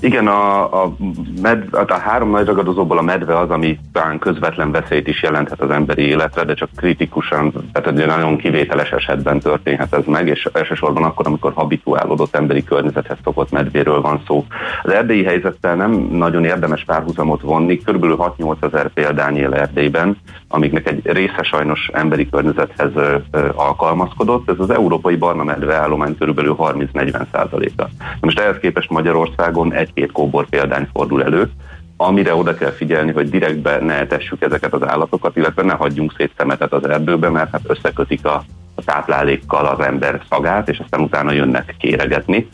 Igen, 0.00 0.26
a, 0.26 0.82
a, 0.82 0.94
med, 1.42 1.68
a 1.70 1.94
három 1.94 2.30
nagy 2.30 2.46
ragadozóból 2.46 2.98
a 2.98 3.02
medve 3.02 3.38
az, 3.38 3.50
ami 3.50 3.78
talán 3.92 4.18
közvetlen 4.18 4.70
veszélyt 4.70 5.08
is 5.08 5.22
jelenthet 5.22 5.60
az 5.60 5.70
emberi 5.70 6.02
életre, 6.02 6.44
de 6.44 6.54
csak 6.54 6.68
kritikusan, 6.76 7.52
tehát 7.72 7.98
egy 7.98 8.06
nagyon 8.06 8.36
kivételes 8.36 8.90
esetben 8.90 9.40
történhet 9.40 9.94
ez 9.94 10.04
meg, 10.06 10.28
és 10.28 10.48
elsősorban 10.52 11.04
akkor, 11.04 11.26
amikor 11.26 11.52
habituálódott 11.52 12.36
emberi 12.36 12.64
környezethez 12.64 13.16
szokott 13.24 13.50
medvéről 13.50 14.00
van 14.00 14.22
szó. 14.26 14.46
Az 14.82 14.92
erdélyi 14.92 15.24
helyzettel 15.24 15.74
nem 15.74 15.90
nagyon 16.10 16.44
érdemes 16.44 16.84
párhuzamot 16.84 17.40
vonni, 17.40 17.76
kb. 17.76 18.04
6-8 18.38 18.56
ezer 18.60 18.88
példány 18.88 19.36
él 19.36 19.54
Erdélyben, 19.54 20.16
amiknek 20.48 20.88
egy 20.88 21.00
része 21.04 21.42
sajnos 21.42 21.90
emberi 21.92 22.28
környezethez 22.30 22.90
alkalmazkodott. 23.54 24.50
Ez 24.50 24.58
az 24.58 24.70
európai 24.70 25.16
barna 25.16 25.44
medve 25.44 25.74
állomány 25.74 26.16
kb. 26.18 26.40
30-40 26.40 27.24
százaléka. 27.32 27.88
Most 28.20 28.38
ehhez 28.38 28.58
képest 28.60 28.90
Magyarországon 28.90 29.63
egy-két 29.72 30.12
kóbor 30.12 30.48
példány 30.48 30.88
fordul 30.92 31.24
elő, 31.24 31.50
amire 31.96 32.34
oda 32.34 32.54
kell 32.54 32.70
figyelni, 32.70 33.12
hogy 33.12 33.28
direktbe 33.30 33.78
ne 33.80 33.94
etessük 33.94 34.42
ezeket 34.42 34.72
az 34.72 34.86
állatokat, 34.86 35.36
illetve 35.36 35.62
ne 35.62 35.72
hagyjunk 35.72 36.14
szét 36.16 36.32
szemetet 36.36 36.72
az 36.72 36.88
erdőbe, 36.88 37.28
mert 37.28 37.50
hát 37.50 37.62
összekötik 37.66 38.26
a, 38.26 38.44
a 38.74 38.82
táplálékkal 38.84 39.66
az 39.66 39.80
ember 39.80 40.20
szagát, 40.30 40.68
és 40.68 40.78
aztán 40.78 41.00
utána 41.00 41.32
jönnek 41.32 41.74
kéregetni. 41.78 42.48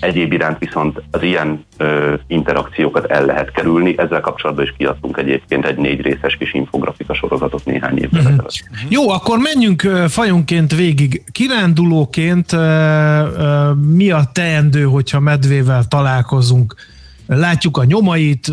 Egyéb 0.00 0.32
iránt 0.32 0.58
viszont 0.58 1.02
az 1.10 1.22
ilyen 1.22 1.64
ö, 1.76 2.14
interakciókat 2.26 3.04
el 3.04 3.24
lehet 3.24 3.50
kerülni. 3.50 3.94
Ezzel 3.98 4.20
kapcsolatban 4.20 4.64
is 4.64 4.74
kiadtunk 4.76 5.16
egyébként 5.16 5.66
egy 5.66 5.76
négy 5.76 6.00
részes 6.00 6.36
kis 6.36 6.54
infografika 6.54 7.14
sorozatot 7.14 7.64
néhány 7.64 7.98
évvel 7.98 8.22
uh-huh. 8.22 8.46
Jó, 8.88 9.10
akkor 9.10 9.38
menjünk 9.38 9.80
fajonként 10.08 10.74
végig. 10.74 11.22
Kirándulóként 11.32 12.52
ö, 12.52 12.58
ö, 12.58 13.72
mi 13.74 14.10
a 14.10 14.22
teendő, 14.32 14.82
hogyha 14.82 15.20
medvével 15.20 15.84
találkozunk? 15.84 16.74
Látjuk 17.26 17.76
a 17.76 17.84
nyomait, 17.84 18.52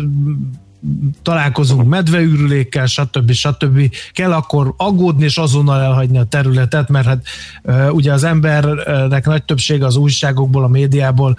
találkozunk 1.22 1.88
medveűrülékkel, 1.88 2.86
stb. 2.86 3.32
stb. 3.32 3.94
kell 4.12 4.32
akkor 4.32 4.74
aggódni 4.76 5.24
és 5.24 5.36
azonnal 5.36 5.80
elhagyni 5.80 6.18
a 6.18 6.24
területet, 6.24 6.88
mert 6.88 7.06
hát 7.06 7.24
ugye 7.90 8.12
az 8.12 8.24
embernek 8.24 9.26
nagy 9.26 9.44
többsége 9.44 9.86
az 9.86 9.96
újságokból, 9.96 10.64
a 10.64 10.68
médiából 10.68 11.36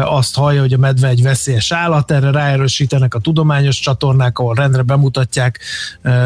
azt 0.00 0.34
hallja, 0.34 0.60
hogy 0.60 0.72
a 0.72 0.78
medve 0.78 1.08
egy 1.08 1.22
veszélyes 1.22 1.72
állat, 1.72 2.10
erre 2.10 2.30
ráerősítenek 2.30 3.14
a 3.14 3.18
tudományos 3.18 3.80
csatornák, 3.80 4.38
ahol 4.38 4.54
rendre 4.54 4.82
bemutatják 4.82 5.60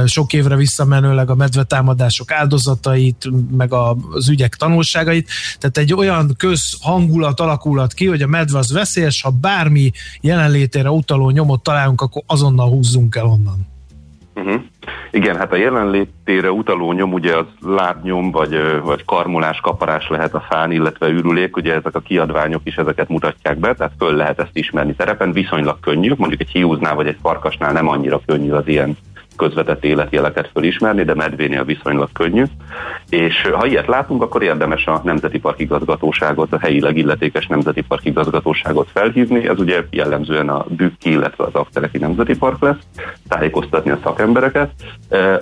sok 0.06 0.33
évre 0.33 0.56
visszamenőleg 0.56 1.30
a 1.30 1.35
medvetámadások 1.35 2.33
áldozatait, 2.33 3.30
meg 3.56 3.73
az 3.73 4.28
ügyek 4.28 4.54
tanulságait. 4.54 5.28
Tehát 5.59 5.78
egy 5.78 5.95
olyan 5.95 6.35
közhangulat 6.37 7.40
alakulat 7.40 7.95
ki, 7.95 8.06
hogy 8.06 8.23
a 8.23 8.26
medve 8.26 8.59
az 8.59 8.73
veszélyes, 8.73 9.23
ha 9.23 9.30
bármi 9.30 9.90
jelenlétére 10.21 10.90
utaló 10.90 11.30
nyomot 11.30 11.62
találunk, 11.62 12.00
akkor 12.00 12.23
azonnal 12.26 12.65
húzzunk 12.66 13.16
el 13.16 13.25
onnan. 13.25 13.66
Uh-huh. 14.35 14.62
Igen, 15.11 15.37
hát 15.37 15.52
a 15.52 15.56
jelenlétére 15.56 16.50
utaló 16.50 16.92
nyom 16.92 17.12
ugye 17.12 17.37
az 17.37 17.44
lábnyom, 17.61 18.30
vagy, 18.30 18.56
vagy 18.82 19.04
karmolás, 19.04 19.61
kaparás 19.61 20.08
lehet 20.08 20.35
a 20.35 20.44
fán, 20.49 20.73
illetve 20.73 21.08
ürülék, 21.08 21.56
ugye 21.56 21.75
ezek 21.75 21.94
a 21.94 22.00
kiadványok 22.00 22.61
is 22.64 22.76
ezeket 22.76 23.08
mutatják 23.08 23.58
be, 23.58 23.75
tehát 23.75 23.92
föl 23.99 24.16
lehet 24.16 24.38
ezt 24.38 24.56
ismerni 24.56 24.94
terepen, 24.94 25.32
viszonylag 25.32 25.80
könnyű, 25.80 26.12
mondjuk 26.16 26.40
egy 26.40 26.50
hiúznál 26.50 26.94
vagy 26.94 27.06
egy 27.06 27.18
farkasnál 27.23 27.73
nem 27.73 27.88
annyira 27.88 28.20
könnyű 28.26 28.50
az 28.50 28.68
ilyen 28.68 28.96
közvetett 29.37 29.85
életjeleket 29.85 30.50
fölismerni, 30.52 31.05
de 31.05 31.14
medvénél 31.14 31.64
viszonylag 31.64 32.09
könnyű. 32.12 32.45
És 33.09 33.43
ha 33.52 33.66
ilyet 33.66 33.87
látunk, 33.87 34.23
akkor 34.23 34.43
érdemes 34.43 34.87
a 34.87 35.00
Nemzeti 35.05 35.38
Park 35.38 35.61
igazgatóságot, 35.61 36.52
a 36.52 36.59
helyileg 36.59 36.97
illetékes 36.97 37.47
Nemzeti 37.47 37.81
Park 37.81 38.05
igazgatóságot 38.05 38.88
felhívni. 38.93 39.49
Ez 39.49 39.59
ugye 39.59 39.83
jellemzően 39.90 40.49
a 40.49 40.64
Bükki, 40.69 41.11
illetve 41.11 41.45
az 41.45 41.55
Aktereki 41.55 41.99
Nemzeti 41.99 42.37
Park 42.37 42.62
lesz, 42.62 42.78
tájékoztatni 43.28 43.90
a 43.90 43.99
szakembereket. 44.02 44.71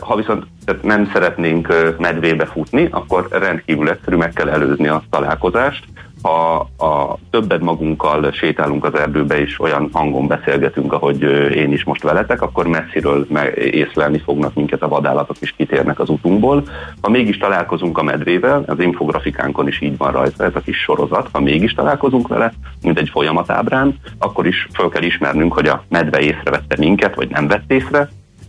Ha 0.01 0.17
viszont 0.17 0.47
nem 0.83 1.11
szeretnénk 1.13 1.75
medvébe 1.99 2.45
futni, 2.45 2.89
akkor 2.91 3.27
rendkívül 3.31 3.89
egyszerű, 3.89 4.17
meg 4.17 4.33
kell 4.33 4.49
előzni 4.49 4.89
a 4.89 5.03
találkozást, 5.11 5.85
ha 6.25 6.69
a 6.79 7.19
többet 7.31 7.61
magunkkal 7.61 8.33
sétálunk 8.33 8.85
az 8.85 8.95
erdőbe, 8.95 9.41
és 9.41 9.61
olyan 9.61 9.89
hangon 9.93 10.27
beszélgetünk, 10.27 10.93
ahogy 10.93 11.23
én 11.57 11.73
is 11.73 11.85
most 11.85 12.03
veletek, 12.03 12.43
akkor 12.43 12.67
messziről 12.67 13.27
észlelni 13.55 14.19
fognak 14.19 14.55
minket 14.55 14.83
a 14.83 14.89
vadállatok, 14.89 15.37
is 15.41 15.55
kitérnek 15.57 16.01
az 16.01 16.09
utunkból. 16.09 16.63
Ha 17.01 17.11
mégis 17.11 17.39
találkozunk 17.39 17.99
a 17.99 18.03
medvével, 18.03 18.65
az 18.67 18.81
infografikánkon 18.81 19.69
is 19.69 19.81
így 19.81 19.97
van 19.97 20.13
rajta 20.13 20.45
ez 20.45 20.55
a 20.55 20.61
kis 20.61 20.79
sorozat, 20.79 21.29
ha 21.33 21.41
mégis 21.41 21.75
találkozunk 21.75 22.29
vele, 22.29 22.53
mint 22.83 22.99
egy 22.99 23.09
folyamatábrán, 23.09 23.95
akkor 24.19 24.47
is 24.47 24.69
fel 24.73 24.89
kell 24.89 25.03
ismernünk, 25.03 25.53
hogy 25.53 25.67
a 25.67 25.85
medve 25.89 26.21
észrevette 26.21 26.77
minket, 26.79 27.15
vagy 27.15 27.29
nem 27.29 27.47
vett 27.47 27.73
észre, 27.73 28.09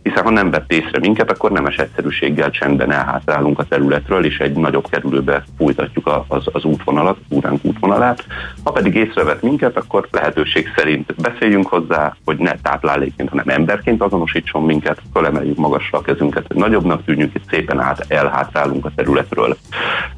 hiszen 0.09 0.23
ha 0.23 0.29
nem 0.29 0.51
vett 0.51 0.71
észre 0.71 0.99
minket, 0.99 1.31
akkor 1.31 1.51
nemes 1.51 1.75
egyszerűséggel 1.77 2.49
csendben 2.49 2.91
elhátrálunk 2.91 3.59
a 3.59 3.63
területről, 3.63 4.25
és 4.25 4.37
egy 4.39 4.55
nagyobb 4.55 4.89
kerülőbe 4.89 5.43
fújtatjuk 5.57 6.23
az, 6.27 6.43
az 6.51 6.63
útvonalat, 6.63 7.17
úránk 7.29 7.59
útvonalát. 7.65 8.25
Ha 8.63 8.71
pedig 8.71 8.95
észrevett 8.95 9.41
minket, 9.41 9.77
akkor 9.77 10.07
lehetőség 10.11 10.73
szerint 10.75 11.15
beszéljünk 11.21 11.67
hozzá, 11.67 12.15
hogy 12.25 12.37
ne 12.37 12.51
táplálékként, 12.61 13.29
hanem 13.29 13.47
emberként 13.47 14.01
azonosítson 14.01 14.63
minket, 14.63 15.01
fölemeljük 15.13 15.57
magasra 15.57 15.97
a 15.97 16.01
kezünket, 16.01 16.45
hogy 16.47 16.55
nagyobbnak 16.55 17.05
tűnjünk, 17.05 17.33
és 17.33 17.41
szépen 17.49 17.79
át 17.79 18.05
elhátrálunk 18.07 18.85
a 18.85 18.91
területről. 18.95 19.57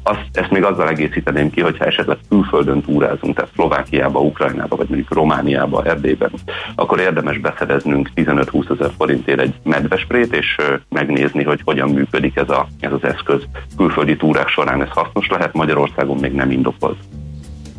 Azt, 0.02 0.28
ezt 0.32 0.50
még 0.50 0.64
azzal 0.64 0.88
egészíteném 0.88 1.50
ki, 1.50 1.60
hogyha 1.60 1.84
esetleg 1.84 2.16
külföldön 2.28 2.82
túrázunk, 2.82 3.34
tehát 3.34 3.50
Szlovákiába, 3.54 4.20
Ukrajnába, 4.20 4.76
vagy 4.76 4.88
mondjuk 4.88 5.14
Romániába, 5.14 5.84
Erdélyben, 5.84 6.30
akkor 6.74 7.00
érdemes 7.00 7.38
beszereznünk 7.38 8.10
15-20 8.14 8.70
ezer 8.70 8.90
forintért 8.96 9.40
egy 9.40 9.54
medvesprét, 9.80 10.34
és 10.34 10.56
megnézni, 10.88 11.44
hogy 11.44 11.60
hogyan 11.64 11.88
működik 11.88 12.36
ez, 12.36 12.48
a, 12.48 12.68
ez 12.80 12.92
az 12.92 13.04
eszköz. 13.04 13.42
Külföldi 13.76 14.16
túrák 14.16 14.48
során 14.48 14.82
ez 14.82 14.88
hasznos 14.90 15.26
lehet, 15.28 15.54
Magyarországon 15.54 16.16
még 16.18 16.32
nem 16.32 16.50
indokolt. 16.50 16.98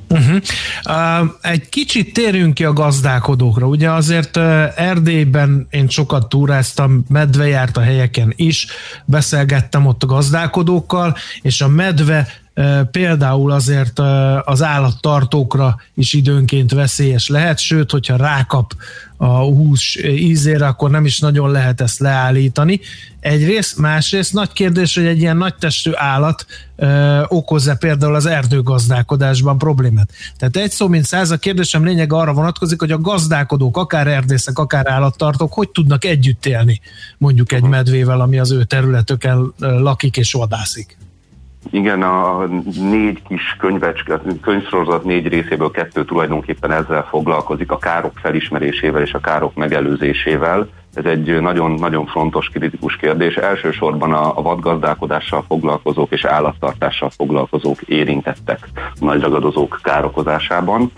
Uh-huh. 0.09 0.41
Uh, 0.85 1.29
egy 1.41 1.69
kicsit 1.69 2.13
térjünk 2.13 2.53
ki 2.53 2.63
a 2.63 2.73
gazdálkodókra. 2.73 3.67
Ugye 3.67 3.91
azért 3.91 4.38
uh, 4.38 4.43
Erdélyben 4.75 5.67
én 5.69 5.88
sokat 5.88 6.29
túráztam, 6.29 7.03
medve 7.09 7.47
járt 7.47 7.77
a 7.77 7.81
helyeken 7.81 8.33
is, 8.35 8.67
beszélgettem 9.05 9.85
ott 9.85 10.03
a 10.03 10.05
gazdálkodókkal, 10.05 11.15
és 11.41 11.62
a 11.62 11.67
medve 11.67 12.27
például 12.91 13.51
azért 13.51 13.99
az 14.43 14.63
állattartókra 14.63 15.75
is 15.93 16.13
időnként 16.13 16.71
veszélyes 16.71 17.27
lehet, 17.27 17.59
sőt, 17.59 17.91
hogyha 17.91 18.15
rákap 18.15 18.73
a 19.17 19.39
hús 19.39 19.99
ízére, 20.03 20.67
akkor 20.67 20.89
nem 20.89 21.05
is 21.05 21.19
nagyon 21.19 21.51
lehet 21.51 21.81
ezt 21.81 21.99
leállítani. 21.99 22.79
Egyrészt, 23.19 23.77
másrészt 23.77 24.33
nagy 24.33 24.51
kérdés, 24.51 24.95
hogy 24.95 25.05
egy 25.05 25.19
ilyen 25.19 25.38
nagy 25.38 25.55
testű 25.55 25.91
állat 25.93 26.45
ö, 26.75 27.21
okoz-e 27.27 27.75
például 27.75 28.15
az 28.15 28.25
erdőgazdálkodásban 28.25 29.57
problémát. 29.57 30.09
Tehát 30.38 30.57
egy 30.57 30.71
szó, 30.71 30.88
mint 30.88 31.05
száz, 31.05 31.31
a 31.31 31.38
kérdésem 31.38 31.85
lényeg 31.85 32.13
arra 32.13 32.33
vonatkozik, 32.33 32.79
hogy 32.79 32.91
a 32.91 33.01
gazdálkodók, 33.01 33.77
akár 33.77 34.07
erdészek, 34.07 34.59
akár 34.59 34.88
állattartók, 34.88 35.53
hogy 35.53 35.69
tudnak 35.69 36.05
együtt 36.05 36.45
élni 36.45 36.81
mondjuk 37.17 37.51
egy 37.51 37.63
medvével, 37.63 38.21
ami 38.21 38.39
az 38.39 38.51
ő 38.51 38.63
területöken 38.63 39.53
lakik 39.59 40.17
és 40.17 40.31
vadászik. 40.31 40.97
Igen, 41.72 42.02
a 42.02 42.45
négy 42.89 43.22
kis 43.28 43.56
könyvecske, 43.60 44.22
könyvsorozat 44.41 45.04
négy 45.04 45.28
részéből 45.28 45.72
kettő 45.72 46.06
tulajdonképpen 46.06 46.72
ezzel 46.72 47.08
foglalkozik, 47.10 47.72
a 47.72 47.78
károk 47.78 48.17
felismerésével 48.22 49.02
és 49.02 49.13
a 49.13 49.19
károk 49.19 49.56
megelőzésével. 49.56 50.69
Ez 50.93 51.06
egy 51.06 51.41
nagyon-nagyon 51.41 52.06
fontos, 52.06 52.50
kritikus 52.50 52.95
kérdés. 52.95 53.36
Elsősorban 53.36 54.13
a, 54.13 54.38
a 54.38 54.41
vadgazdálkodással 54.41 55.43
foglalkozók 55.48 56.12
és 56.12 56.26
állattartással 56.26 57.10
foglalkozók 57.10 57.82
érintettek 57.82 58.69
a 58.74 59.06
nagy 59.06 59.22
ragadozók 59.22 59.80
károkozásában. 59.84 60.91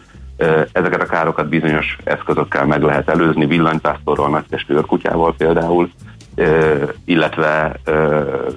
Ezeket 0.72 1.02
a 1.02 1.06
károkat 1.06 1.50
bizonyos 1.50 1.98
eszközökkel 2.04 2.66
meg 2.66 2.82
lehet 2.82 3.10
előzni, 3.10 3.46
villanypásztorral, 3.46 4.30
nagytestű 4.30 4.74
őrkutyával 4.74 5.34
például, 5.38 5.90
illetve 7.06 7.80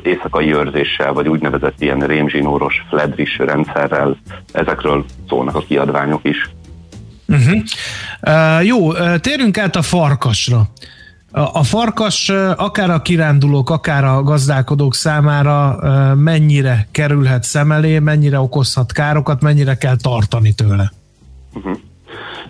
éjszakai 0.02 0.54
őrzéssel, 0.54 1.12
vagy 1.12 1.28
úgynevezett 1.28 1.80
ilyen 1.80 2.00
rémzsinóros 2.00 2.84
fledris 2.88 3.38
rendszerrel, 3.38 4.16
ezekről 4.52 5.04
szólnak 5.28 5.54
a 5.54 5.64
kiadványok 5.68 6.20
is. 6.24 6.50
Uh-huh. 7.28 7.62
Uh, 8.22 8.66
jó, 8.66 8.92
térjünk 9.18 9.58
át 9.58 9.76
a 9.76 9.82
farkasra. 9.82 10.68
A 11.32 11.64
farkas 11.64 12.28
akár 12.56 12.90
a 12.90 13.02
kirándulók, 13.02 13.70
akár 13.70 14.04
a 14.04 14.22
gazdálkodók 14.22 14.94
számára 14.94 15.78
mennyire 16.14 16.88
kerülhet 16.90 17.42
szem 17.42 17.72
elé, 17.72 17.98
mennyire 17.98 18.40
okozhat 18.40 18.92
károkat, 18.92 19.42
mennyire 19.42 19.74
kell 19.74 19.96
tartani 19.96 20.52
tőle? 20.52 20.92
Uh-huh. 21.54 21.78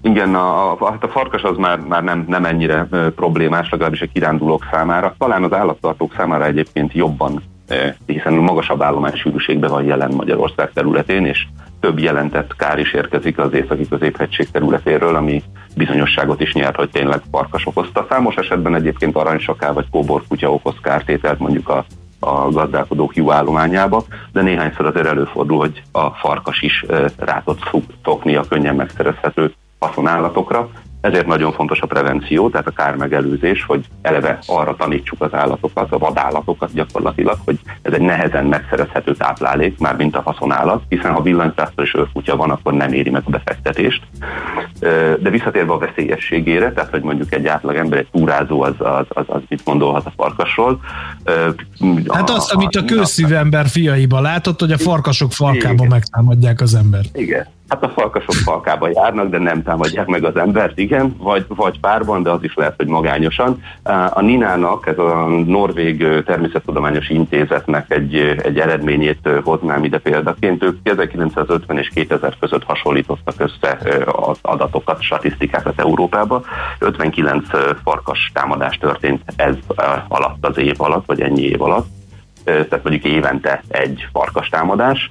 Igen, 0.00 0.34
a, 0.34 0.72
a, 0.72 0.90
hát 0.90 1.04
a 1.04 1.08
farkas 1.08 1.42
az 1.42 1.56
már, 1.56 1.78
már 1.78 2.02
nem, 2.02 2.24
nem 2.28 2.44
ennyire 2.44 2.88
problémás, 3.16 3.70
legalábbis 3.70 4.02
a 4.02 4.06
kirándulók 4.12 4.66
számára. 4.70 5.14
Talán 5.18 5.44
az 5.44 5.52
állattartók 5.52 6.14
számára 6.16 6.44
egyébként 6.44 6.92
jobban, 6.92 7.42
e, 7.68 7.96
hiszen 8.06 8.32
magasabb 8.32 8.82
állománysűrűségben 8.82 9.70
van 9.70 9.84
jelen 9.84 10.12
Magyarország 10.14 10.70
területén, 10.72 11.26
és 11.26 11.46
több 11.80 11.98
jelentett 11.98 12.56
kár 12.56 12.78
is 12.78 12.92
érkezik 12.92 13.38
az 13.38 13.52
északi 13.52 13.88
középhegység 13.88 14.50
területéről, 14.50 15.16
ami 15.16 15.42
bizonyosságot 15.76 16.40
is 16.40 16.52
nyert, 16.52 16.76
hogy 16.76 16.90
tényleg 16.90 17.20
farkas 17.30 17.66
okozta. 17.66 18.06
Számos 18.08 18.34
esetben 18.34 18.74
egyébként 18.74 19.16
aranysaká 19.16 19.72
vagy 19.72 19.90
kóborkutya 19.90 20.52
okoz 20.52 20.74
kártételt 20.82 21.38
mondjuk 21.38 21.68
a 21.68 21.84
a 22.24 22.50
gazdálkodók 22.50 23.16
jó 23.16 23.32
állományába, 23.32 24.04
de 24.32 24.42
néhányszor 24.42 24.86
azért 24.86 25.06
előfordul, 25.06 25.58
hogy 25.58 25.82
a 25.92 26.10
farkas 26.10 26.62
is 26.62 26.84
rá 27.16 27.42
tud 27.44 27.58
szokni 28.04 28.34
a 28.36 28.44
könnyen 28.48 28.74
megszerezhető 28.74 29.54
haszonállatokra, 29.78 30.68
ezért 31.04 31.26
nagyon 31.26 31.52
fontos 31.52 31.80
a 31.80 31.86
prevenció, 31.86 32.48
tehát 32.48 32.66
a 32.66 32.70
kármegelőzés, 32.70 33.64
hogy 33.64 33.84
eleve 34.02 34.38
arra 34.46 34.74
tanítsuk 34.76 35.22
az 35.22 35.34
állatokat, 35.34 35.92
a 35.92 35.98
vadállatokat 35.98 36.72
gyakorlatilag, 36.72 37.38
hogy 37.44 37.58
ez 37.82 37.92
egy 37.92 38.00
nehezen 38.00 38.44
megszerezhető 38.44 39.14
táplálék, 39.14 39.78
már 39.78 39.96
mint 39.96 40.16
a 40.16 40.22
haszonállat, 40.24 40.82
hiszen 40.88 41.12
ha 41.12 41.22
villanytásztor 41.22 41.84
és 41.84 41.94
őrkutya 41.94 42.36
van, 42.36 42.50
akkor 42.50 42.72
nem 42.72 42.92
éri 42.92 43.10
meg 43.10 43.22
a 43.24 43.30
befektetést. 43.30 44.02
De 45.20 45.30
visszatérve 45.30 45.72
a 45.72 45.78
veszélyességére, 45.78 46.72
tehát 46.72 46.90
hogy 46.90 47.02
mondjuk 47.02 47.34
egy 47.34 47.46
átlag 47.46 47.76
ember, 47.76 47.98
egy 47.98 48.08
túrázó, 48.12 48.62
az, 48.62 48.74
az, 48.78 49.06
az, 49.08 49.24
az 49.26 49.40
mit 49.48 49.64
gondolhat 49.64 50.06
a 50.06 50.12
farkasról. 50.16 50.80
Hát 52.08 52.30
azt, 52.30 52.52
amit 52.52 52.76
a 52.76 52.84
kőszívű 52.84 53.34
ember 53.34 53.66
fiaiba 53.66 54.20
látott, 54.20 54.60
hogy 54.60 54.72
a 54.72 54.78
farkasok 54.78 55.32
farkában 55.32 55.86
megtámadják 55.86 56.60
az 56.60 56.74
ember. 56.74 57.04
Igen, 57.12 57.46
Hát 57.68 57.82
a 57.82 57.88
farkasok 57.88 58.34
falkába 58.34 58.88
járnak, 58.92 59.28
de 59.28 59.38
nem 59.38 59.62
támadják 59.62 60.06
meg 60.06 60.24
az 60.24 60.36
embert, 60.36 60.78
igen, 60.78 61.16
vagy, 61.18 61.44
vagy 61.48 61.80
párban, 61.80 62.22
de 62.22 62.30
az 62.30 62.42
is 62.42 62.54
lehet, 62.54 62.74
hogy 62.76 62.86
magányosan. 62.86 63.62
A 64.10 64.20
Ninának, 64.20 64.86
ez 64.86 64.98
a 64.98 65.26
Norvég 65.46 66.22
Természettudományos 66.24 67.08
Intézetnek 67.08 67.90
egy, 67.90 68.14
egy 68.42 68.58
eredményét 68.58 69.28
hoznám 69.44 69.84
ide 69.84 69.98
példaként. 69.98 70.62
Ők 70.62 70.78
1950 70.82 71.78
és 71.78 71.88
2000 71.94 72.36
között 72.40 72.64
hasonlítottak 72.64 73.34
össze 73.40 73.78
az 74.06 74.38
adatokat, 74.42 75.02
statisztikákat 75.02 75.80
Európába. 75.80 76.42
59 76.78 77.48
farkas 77.84 78.30
támadás 78.34 78.78
történt 78.78 79.22
ez 79.36 79.56
alatt 80.08 80.46
az 80.46 80.58
év 80.58 80.74
alatt, 80.80 81.06
vagy 81.06 81.20
ennyi 81.20 81.42
év 81.42 81.62
alatt. 81.62 81.86
Tehát 82.44 82.82
mondjuk 82.82 83.04
évente 83.04 83.62
egy 83.68 84.06
farkas 84.12 84.48
támadás 84.48 85.10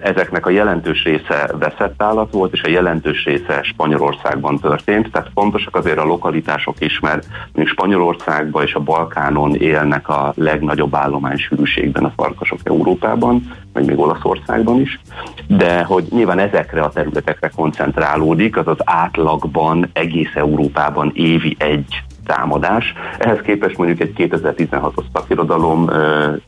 ezeknek 0.00 0.46
a 0.46 0.50
jelentős 0.50 1.04
része 1.04 1.50
veszett 1.58 2.02
állat 2.02 2.32
volt, 2.32 2.52
és 2.52 2.62
a 2.62 2.68
jelentős 2.68 3.24
része 3.24 3.62
Spanyolországban 3.62 4.58
történt, 4.58 5.10
tehát 5.10 5.30
fontosak 5.34 5.76
azért 5.76 5.98
a 5.98 6.04
lokalitások 6.04 6.80
is, 6.80 7.00
mert 7.00 7.26
mondjuk 7.52 7.76
Spanyolországban 7.76 8.62
és 8.62 8.74
a 8.74 8.80
Balkánon 8.80 9.54
élnek 9.54 10.08
a 10.08 10.32
legnagyobb 10.36 10.96
sűrűségben 11.36 12.04
a 12.04 12.12
farkasok 12.16 12.58
Európában, 12.62 13.56
vagy 13.72 13.84
még 13.84 13.98
Olaszországban 13.98 14.80
is, 14.80 15.00
de 15.46 15.82
hogy 15.82 16.04
nyilván 16.10 16.38
ezekre 16.38 16.82
a 16.82 16.90
területekre 16.90 17.48
koncentrálódik, 17.48 18.56
az 18.56 18.66
az 18.68 18.78
átlagban 18.84 19.90
egész 19.92 20.34
Európában 20.34 21.10
évi 21.14 21.56
egy 21.58 22.02
támadás. 22.24 22.92
Ehhez 23.18 23.40
képest 23.40 23.76
mondjuk 23.76 24.00
egy 24.00 24.12
2016-os 24.16 25.04
szakirodalom 25.12 25.90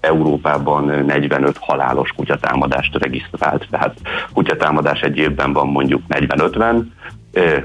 Európában 0.01 0.85
45 0.85 1.57
halálos 1.61 2.13
kutyatámadást 2.17 2.99
regisztrált, 2.99 3.67
tehát 3.71 3.95
kutyatámadás 4.33 5.01
egy 5.01 5.17
évben 5.17 5.53
van 5.53 5.67
mondjuk 5.67 6.03
40-50, 6.09 6.83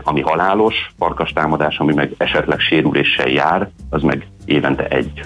ami 0.03 0.21
halálos, 0.21 0.91
farkas 0.97 1.31
támadás, 1.33 1.77
ami 1.77 1.93
meg 1.93 2.11
esetleg 2.17 2.59
sérüléssel 2.59 3.27
jár, 3.27 3.69
az 3.89 4.01
meg 4.01 4.27
évente 4.45 4.87
egy. 4.87 5.21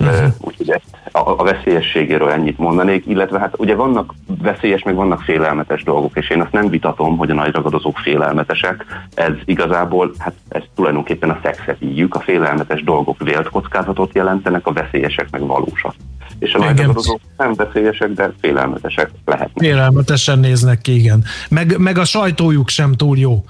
Uh-huh. 0.00 0.32
Úgyhogy 0.40 0.70
ezt 0.70 0.84
a, 1.12 1.18
a 1.18 1.44
veszélyességéről 1.44 2.30
ennyit 2.30 2.58
mondanék, 2.58 3.06
illetve 3.06 3.38
hát 3.38 3.54
ugye 3.58 3.74
vannak 3.74 4.14
veszélyes, 4.42 4.82
meg 4.82 4.94
vannak 4.94 5.20
félelmetes 5.20 5.82
dolgok, 5.82 6.16
és 6.16 6.30
én 6.30 6.40
azt 6.40 6.52
nem 6.52 6.68
vitatom, 6.68 7.16
hogy 7.16 7.30
a 7.30 7.34
nagy 7.34 7.52
ragadozók 7.52 7.98
félelmetesek, 7.98 8.84
ez 9.14 9.32
igazából, 9.44 10.12
hát 10.18 10.34
ez 10.48 10.62
tulajdonképpen 10.74 11.30
a 11.30 11.38
szexet 11.42 11.76
ígyük, 11.82 12.14
a 12.14 12.20
félelmetes 12.20 12.82
dolgok 12.84 13.18
vélt 13.18 13.48
kockázatot 13.48 14.14
jelentenek, 14.14 14.66
a 14.66 14.72
veszélyesek 14.72 15.30
meg 15.30 15.46
valósak. 15.46 15.94
És 16.38 16.54
a 16.54 16.58
nagy 16.58 16.78
ragadozók 16.78 17.20
nem 17.36 17.54
veszélyesek, 17.54 18.12
de 18.12 18.32
félelmetesek 18.40 19.10
lehetnek. 19.24 19.64
Félelmetesen 19.64 20.38
néznek 20.38 20.80
ki, 20.80 20.94
igen. 20.94 21.24
Meg, 21.48 21.78
meg 21.78 21.98
a 21.98 22.04
sajtójuk 22.04 22.68
sem 22.68 22.92
túl 22.92 23.18
jó, 23.18 23.44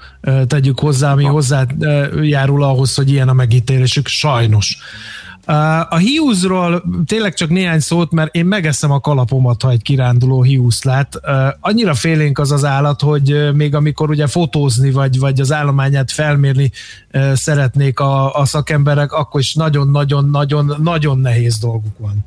tegyük 0.47 0.79
hozzá, 0.79 1.11
ami 1.11 1.23
hozzájárul 1.23 2.63
ahhoz, 2.63 2.95
hogy 2.95 3.11
ilyen 3.11 3.29
a 3.29 3.33
megítélésük, 3.33 4.07
sajnos. 4.07 4.77
A 5.89 5.97
hiúzról 5.97 6.83
tényleg 7.05 7.33
csak 7.33 7.49
néhány 7.49 7.79
szót, 7.79 8.11
mert 8.11 8.35
én 8.35 8.45
megeszem 8.45 8.91
a 8.91 8.99
kalapomat, 8.99 9.61
ha 9.61 9.69
egy 9.69 9.81
kiránduló 9.81 10.43
hiúzt 10.43 10.83
lát. 10.83 11.19
Annyira 11.59 11.93
félénk 11.93 12.39
az 12.39 12.51
az 12.51 12.65
állat, 12.65 13.01
hogy 13.01 13.49
még 13.53 13.75
amikor 13.75 14.09
ugye 14.09 14.27
fotózni, 14.27 14.91
vagy, 14.91 15.19
vagy 15.19 15.39
az 15.39 15.51
állományát 15.51 16.11
felmérni 16.11 16.71
szeretnék 17.33 17.99
a, 17.99 18.35
a 18.35 18.45
szakemberek, 18.45 19.11
akkor 19.11 19.39
is 19.39 19.53
nagyon-nagyon-nagyon-nagyon 19.53 21.19
nehéz 21.19 21.59
dolguk 21.59 21.97
van. 21.97 22.25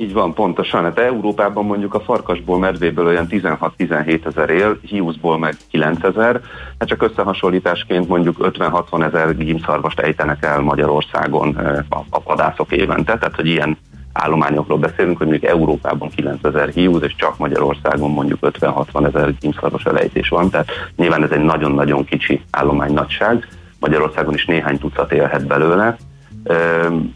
Így 0.00 0.12
van, 0.12 0.34
pontosan. 0.34 0.82
Hát 0.82 0.98
Európában 0.98 1.64
mondjuk 1.64 1.94
a 1.94 2.00
farkasból, 2.00 2.58
medvéből 2.58 3.06
olyan 3.06 3.26
16-17 3.30 4.26
ezer 4.26 4.50
él, 4.50 4.78
hiúzból 4.82 5.38
meg 5.38 5.56
9 5.70 6.04
ezer. 6.04 6.40
Hát 6.78 6.88
csak 6.88 7.02
összehasonlításként 7.02 8.08
mondjuk 8.08 8.36
50-60 8.40 9.04
ezer 9.04 9.36
gímszarvast 9.36 10.00
ejtenek 10.00 10.44
el 10.44 10.60
Magyarországon 10.60 11.54
a, 11.88 11.96
a 12.10 12.22
vadászok 12.24 12.72
évente, 12.72 13.18
tehát 13.18 13.34
hogy 13.34 13.46
ilyen 13.46 13.78
állományokról 14.12 14.78
beszélünk, 14.78 15.18
hogy 15.18 15.26
mondjuk 15.26 15.50
Európában 15.50 16.08
9 16.08 16.44
ezer 16.44 16.68
hiúz, 16.68 17.02
és 17.02 17.14
csak 17.16 17.38
Magyarországon 17.38 18.10
mondjuk 18.10 18.38
50-60 18.42 19.06
ezer 19.06 19.34
gímszarvas 19.40 19.84
elejtés 19.84 20.28
van, 20.28 20.50
tehát 20.50 20.70
nyilván 20.96 21.22
ez 21.22 21.30
egy 21.30 21.44
nagyon-nagyon 21.44 22.04
kicsi 22.04 22.42
állomány 22.50 22.92
nagyság. 22.92 23.48
Magyarországon 23.80 24.34
is 24.34 24.44
néhány 24.46 24.78
tucat 24.78 25.12
élhet 25.12 25.46
belőle, 25.46 25.96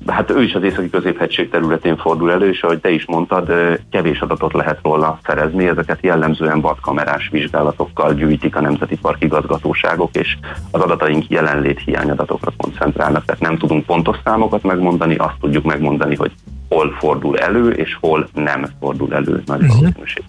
Hát 0.06 0.30
ő 0.30 0.42
is 0.42 0.54
az 0.54 0.62
északi 0.62 0.90
középhegység 0.90 1.50
területén 1.50 1.96
fordul 1.96 2.32
elő, 2.32 2.48
és 2.48 2.62
ahogy 2.62 2.80
te 2.80 2.90
is 2.90 3.06
mondtad, 3.06 3.52
kevés 3.90 4.20
adatot 4.20 4.52
lehet 4.52 4.78
róla 4.82 5.18
szerezni, 5.26 5.68
ezeket 5.68 5.98
jellemzően 6.02 6.60
vadkamerás 6.60 7.28
vizsgálatokkal 7.28 8.14
gyűjtik 8.14 8.56
a 8.56 8.60
Nemzeti 8.60 8.96
Park 8.96 9.22
igazgatóságok, 9.22 10.16
és 10.16 10.36
az 10.70 10.80
adataink 10.80 11.28
jelenlét 11.28 11.80
hiányadatokra 11.84 12.52
koncentrálnak, 12.56 13.24
tehát 13.24 13.40
nem 13.40 13.58
tudunk 13.58 13.86
pontos 13.86 14.16
számokat 14.24 14.62
megmondani, 14.62 15.14
azt 15.14 15.36
tudjuk 15.40 15.64
megmondani, 15.64 16.14
hogy 16.14 16.32
hol 16.68 16.96
fordul 16.98 17.38
elő, 17.38 17.70
és 17.70 17.96
hol 18.00 18.28
nem 18.34 18.66
fordul 18.80 19.14
elő 19.14 19.42
nagy 19.46 19.62
uh-huh. 19.62 19.80
valószínűség. 19.80 20.24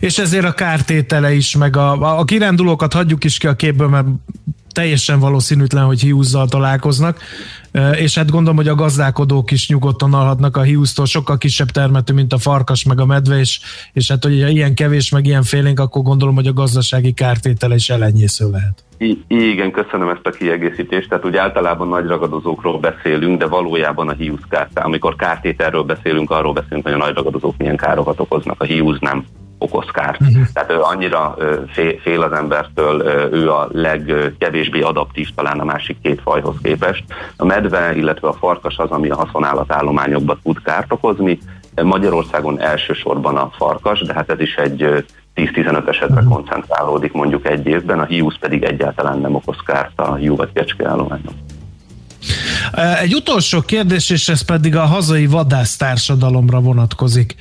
És 0.00 0.18
ezért 0.18 0.44
a 0.44 0.52
kártétele 0.52 1.32
is, 1.32 1.56
meg 1.56 1.76
a, 1.76 2.18
a 2.18 2.24
kirándulókat 2.24 2.92
hagyjuk 2.92 3.24
is 3.24 3.38
ki 3.38 3.46
a 3.46 3.54
képből, 3.54 3.88
mert 3.88 4.06
teljesen 4.72 5.20
valószínűtlen, 5.20 5.84
hogy 5.84 6.00
hiúzzal 6.00 6.48
találkoznak, 6.48 7.18
és 7.92 8.14
hát 8.14 8.30
gondolom, 8.30 8.56
hogy 8.56 8.68
a 8.68 8.74
gazdálkodók 8.74 9.50
is 9.50 9.68
nyugodtan 9.68 10.14
alhatnak 10.14 10.56
a 10.56 10.62
hiúztól, 10.62 11.06
sokkal 11.06 11.38
kisebb 11.38 11.68
termetű, 11.68 12.12
mint 12.12 12.32
a 12.32 12.38
farkas 12.38 12.84
meg 12.84 13.00
a 13.00 13.06
medve, 13.06 13.38
és, 13.38 13.60
és 13.92 14.10
hát 14.10 14.24
hogy 14.24 14.32
ilyen 14.32 14.74
kevés, 14.74 15.10
meg 15.10 15.26
ilyen 15.26 15.42
félénk, 15.42 15.80
akkor 15.80 16.02
gondolom, 16.02 16.34
hogy 16.34 16.46
a 16.46 16.52
gazdasági 16.52 17.12
kártétele 17.12 17.74
is 17.74 17.90
elenyésző 17.90 18.50
lehet. 18.50 18.84
I- 18.98 19.24
igen, 19.28 19.70
köszönöm 19.70 20.08
ezt 20.08 20.26
a 20.26 20.30
kiegészítést. 20.30 21.08
Tehát 21.08 21.24
úgy 21.24 21.36
általában 21.36 21.88
nagy 21.88 22.06
ragadozókról 22.06 22.78
beszélünk, 22.78 23.38
de 23.38 23.46
valójában 23.46 24.08
a 24.08 24.12
hiúz 24.12 24.40
kárt. 24.48 24.78
Amikor 24.78 25.16
kártételről 25.16 25.82
beszélünk, 25.82 26.30
arról 26.30 26.52
beszélünk, 26.52 26.84
hogy 26.84 26.92
a 26.92 27.04
nagy 27.04 27.14
ragadozók 27.14 27.56
milyen 27.56 27.76
károkat 27.76 28.20
okoznak, 28.20 28.60
a 28.60 28.64
hiúz 28.64 28.98
nem 29.00 29.24
okoz 29.62 29.86
kárt. 29.92 30.20
Uh-huh. 30.20 30.42
Tehát 30.52 30.70
ő 30.70 30.80
annyira 30.80 31.36
fél, 31.72 31.98
fél 32.00 32.22
az 32.22 32.32
embertől, 32.32 33.02
ő 33.32 33.50
a 33.50 33.68
legkevésbé 33.72 34.80
adaptív 34.80 35.28
talán 35.34 35.60
a 35.60 35.64
másik 35.64 35.96
két 36.02 36.20
fajhoz 36.24 36.54
képest. 36.62 37.04
A 37.36 37.44
medve, 37.44 37.96
illetve 37.96 38.28
a 38.28 38.32
farkas 38.32 38.76
az, 38.76 38.90
ami 38.90 39.08
a 39.08 39.16
haszonállatállományokban 39.16 40.38
tud 40.42 40.62
kárt 40.62 40.92
okozni. 40.92 41.38
Magyarországon 41.82 42.60
elsősorban 42.60 43.36
a 43.36 43.50
farkas, 43.56 44.00
de 44.00 44.14
hát 44.14 44.30
ez 44.30 44.40
is 44.40 44.54
egy 44.54 45.04
10-15 45.36 45.88
esetre 45.88 46.06
uh-huh. 46.06 46.32
koncentrálódik 46.32 47.12
mondjuk 47.12 47.46
egy 47.46 47.66
évben, 47.66 47.98
a 47.98 48.04
hiúz 48.04 48.38
pedig 48.38 48.62
egyáltalán 48.62 49.18
nem 49.18 49.34
okoz 49.34 49.58
kárt 49.64 50.00
a 50.00 50.14
hiú 50.14 50.36
vagy 50.36 50.52
kecske 50.52 50.88
állományok. 50.88 51.32
Egy 53.00 53.14
utolsó 53.14 53.60
kérdés, 53.60 54.10
és 54.10 54.28
ez 54.28 54.44
pedig 54.44 54.76
a 54.76 54.84
hazai 54.84 55.26
vadásztársadalomra 55.26 56.60
vonatkozik. 56.60 57.34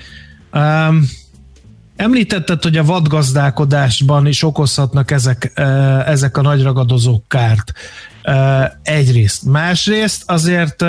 Um, 0.54 1.04
Említetted, 2.02 2.64
hogy 2.64 2.78
a 2.78 2.84
vadgazdálkodásban 2.84 4.26
is 4.26 4.44
okozhatnak 4.44 5.12
ezek, 5.12 5.52
ezek 6.06 6.38
a 6.38 6.42
nagy 6.42 6.64
ragadozók 6.64 7.28
kárt. 7.28 7.72
Egyrészt. 8.84 9.46
Másrészt 9.46 10.24
azért 10.26 10.86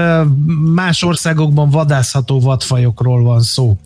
más 0.74 1.02
országokban 1.02 1.70
vadászható 1.70 2.40
vadfajokról 2.40 3.22
van 3.22 3.40
szó. 3.40 3.76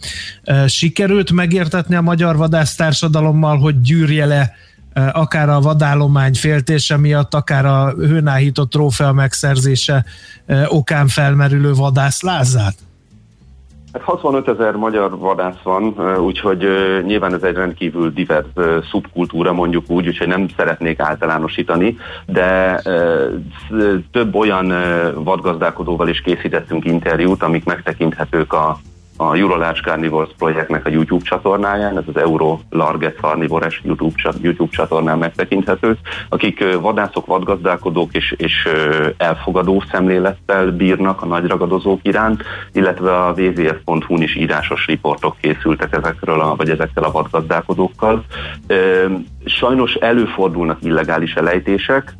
Sikerült 0.67 1.33
megértetni 1.33 1.95
a 1.95 2.01
magyar 2.01 2.37
vadásztársadalommal, 2.37 3.59
hogy 3.59 3.81
gyűrje 3.81 4.27
le 4.27 4.53
akár 5.13 5.49
a 5.49 5.61
vadállomány 5.61 6.35
féltése 6.35 6.97
miatt, 6.97 7.35
akár 7.35 7.67
a 7.67 7.91
hőnáhított 7.91 8.71
trófea 8.71 9.13
megszerzése 9.13 10.05
okán 10.67 11.09
felmerülő 11.09 11.73
vadászlázát? 11.73 12.75
Hát 13.97 14.05
65 14.05 14.49
ezer 14.49 14.75
magyar 14.75 15.19
vadász 15.19 15.63
van, 15.63 15.95
úgyhogy 16.19 16.69
nyilván 17.05 17.35
ez 17.35 17.43
egy 17.43 17.55
rendkívül 17.55 18.11
divers 18.11 18.47
szubkultúra, 18.91 19.53
mondjuk 19.53 19.85
úgy, 19.89 20.07
úgyhogy 20.07 20.29
nem 20.29 20.49
szeretnék 20.57 21.01
általánosítani, 21.01 21.97
de 22.27 22.83
több 24.13 24.35
olyan 24.35 24.73
vadgazdálkodóval 25.15 26.09
is 26.09 26.21
készítettünk 26.21 26.85
interjút, 26.85 27.43
amik 27.43 27.65
megtekinthetők 27.65 28.53
a 28.53 28.79
a 29.17 29.37
Eurolarge 29.37 29.81
Carnivores 29.81 30.31
projektnek 30.39 30.87
a 30.87 30.91
YouTube 30.91 31.25
csatornáján, 31.25 31.99
ez 31.99 32.05
az 32.07 32.21
Euro 32.21 32.59
Larget 32.71 33.17
Carnivores 33.17 33.83
YouTube, 33.85 34.71
csatornán 34.71 35.19
megtekinthető, 35.19 35.97
akik 36.29 36.65
vadászok, 36.81 37.27
vadgazdálkodók 37.27 38.15
és, 38.15 38.35
és 38.37 38.69
elfogadó 39.17 39.83
szemlélettel 39.91 40.71
bírnak 40.71 41.23
a 41.23 41.27
nagy 41.27 41.47
ragadozók 41.47 42.01
iránt, 42.03 42.43
illetve 42.73 43.17
a 43.17 43.35
wwf.hu-n 43.37 44.23
is 44.23 44.37
írásos 44.37 44.87
riportok 44.87 45.37
készültek 45.41 45.93
ezekről, 45.93 46.41
a, 46.41 46.57
vagy 46.57 46.71
ezekkel 46.71 47.03
a 47.03 47.11
vadgazdálkodókkal. 47.11 48.25
Sajnos 49.45 49.95
előfordulnak 49.95 50.83
illegális 50.83 51.35
elejtések, 51.35 52.15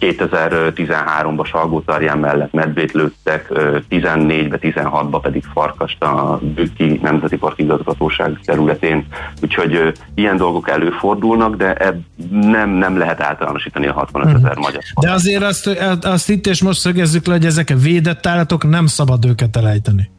2013-ban 0.00 1.46
Salgótarján 1.46 2.18
mellett 2.18 2.52
medvét 2.52 2.92
lőttek, 2.92 3.48
14-be, 3.90 4.58
16-ba 4.60 5.18
pedig 5.22 5.44
farkast 5.52 6.02
a 6.02 6.40
Bükki 6.54 6.98
Nemzeti 7.02 7.36
Park 7.36 7.58
Igazgatóság 7.58 8.40
területén. 8.44 9.06
Úgyhogy 9.42 9.92
ilyen 10.14 10.36
dolgok 10.36 10.68
előfordulnak, 10.68 11.56
de 11.56 11.74
ebb 11.74 12.00
nem, 12.30 12.70
nem 12.70 12.98
lehet 12.98 13.20
általánosítani 13.20 13.86
a 13.86 13.92
65 13.92 14.26
mhm. 14.26 14.44
ezer 14.44 14.56
magyar. 14.56 14.82
De 15.00 15.12
azért 15.12 15.42
azt, 15.42 15.66
azt 16.02 16.30
itt 16.30 16.46
és 16.46 16.62
most 16.62 16.80
szögezzük 16.80 17.26
le, 17.26 17.32
hogy 17.32 17.46
ezek 17.46 17.70
a 17.70 17.76
védett 17.76 18.26
állatok, 18.26 18.68
nem 18.68 18.86
szabad 18.86 19.24
őket 19.24 19.56
elejteni. 19.56 20.10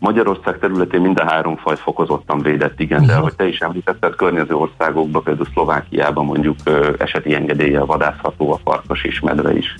Magyarország 0.00 0.58
területén 0.58 1.00
mind 1.00 1.18
a 1.18 1.24
három 1.24 1.56
faj 1.56 1.76
fokozottan 1.76 2.42
védett, 2.42 2.80
igen, 2.80 3.06
de 3.06 3.14
ahogy 3.14 3.34
te 3.34 3.48
is 3.48 3.58
említetted, 3.58 4.14
környező 4.14 4.54
országokban, 4.54 5.22
például 5.22 5.48
Szlovákiában 5.52 6.24
mondjuk 6.24 6.56
eseti 6.98 7.34
engedéllyel 7.34 7.84
vadászható 7.84 8.52
a 8.52 8.60
farkas 8.64 9.04
is, 9.04 9.20
medve 9.20 9.56
is. 9.56 9.74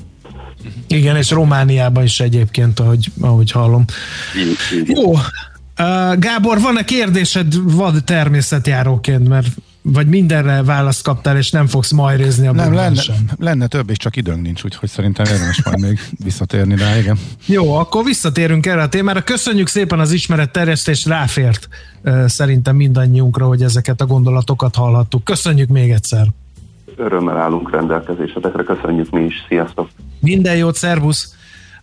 Igen, 0.88 1.16
és 1.16 1.30
Romániában 1.30 2.02
is 2.02 2.20
egyébként, 2.20 2.80
ahogy, 2.80 3.06
ahogy 3.20 3.50
hallom. 3.50 3.84
Igen. 4.74 4.96
Jó, 4.96 5.12
Gábor, 6.18 6.60
van-e 6.60 6.84
kérdésed 6.84 7.54
vad 7.62 8.04
természetjáróként, 8.04 9.28
mert 9.28 9.46
vagy 9.92 10.06
mindenre 10.06 10.62
választ 10.62 11.02
kaptál, 11.02 11.36
és 11.36 11.50
nem 11.50 11.66
fogsz 11.66 11.92
majrézni 11.92 12.46
a 12.46 12.52
Nem, 12.52 12.74
lenne, 12.74 13.00
lenne 13.38 13.66
több, 13.66 13.90
és 13.90 13.96
csak 13.96 14.16
időnk 14.16 14.42
nincs, 14.42 14.64
úgyhogy 14.64 14.88
szerintem 14.88 15.26
érdemes 15.26 15.62
majd 15.64 15.80
még 15.80 16.00
visszatérni 16.24 16.76
rá, 16.76 16.98
igen. 16.98 17.18
Jó, 17.46 17.74
akkor 17.74 18.04
visszatérünk 18.04 18.66
erre 18.66 18.82
a 18.82 18.88
témára. 18.88 19.22
Köszönjük 19.22 19.66
szépen 19.66 19.98
az 19.98 20.12
ismeret 20.12 20.52
terjesztés, 20.52 21.04
ráfért 21.04 21.68
szerintem 22.26 22.76
mindannyiunkra, 22.76 23.46
hogy 23.46 23.62
ezeket 23.62 24.00
a 24.00 24.06
gondolatokat 24.06 24.74
hallhattuk. 24.74 25.24
Köszönjük 25.24 25.68
még 25.68 25.90
egyszer. 25.90 26.26
Örömmel 26.96 27.36
állunk 27.36 27.70
rendelkezésetekre, 27.70 28.62
köszönjük 28.62 29.10
mi 29.10 29.24
is, 29.24 29.34
sziasztok! 29.48 29.88
Minden 30.20 30.56
jót, 30.56 30.74
szervusz! 30.74 31.36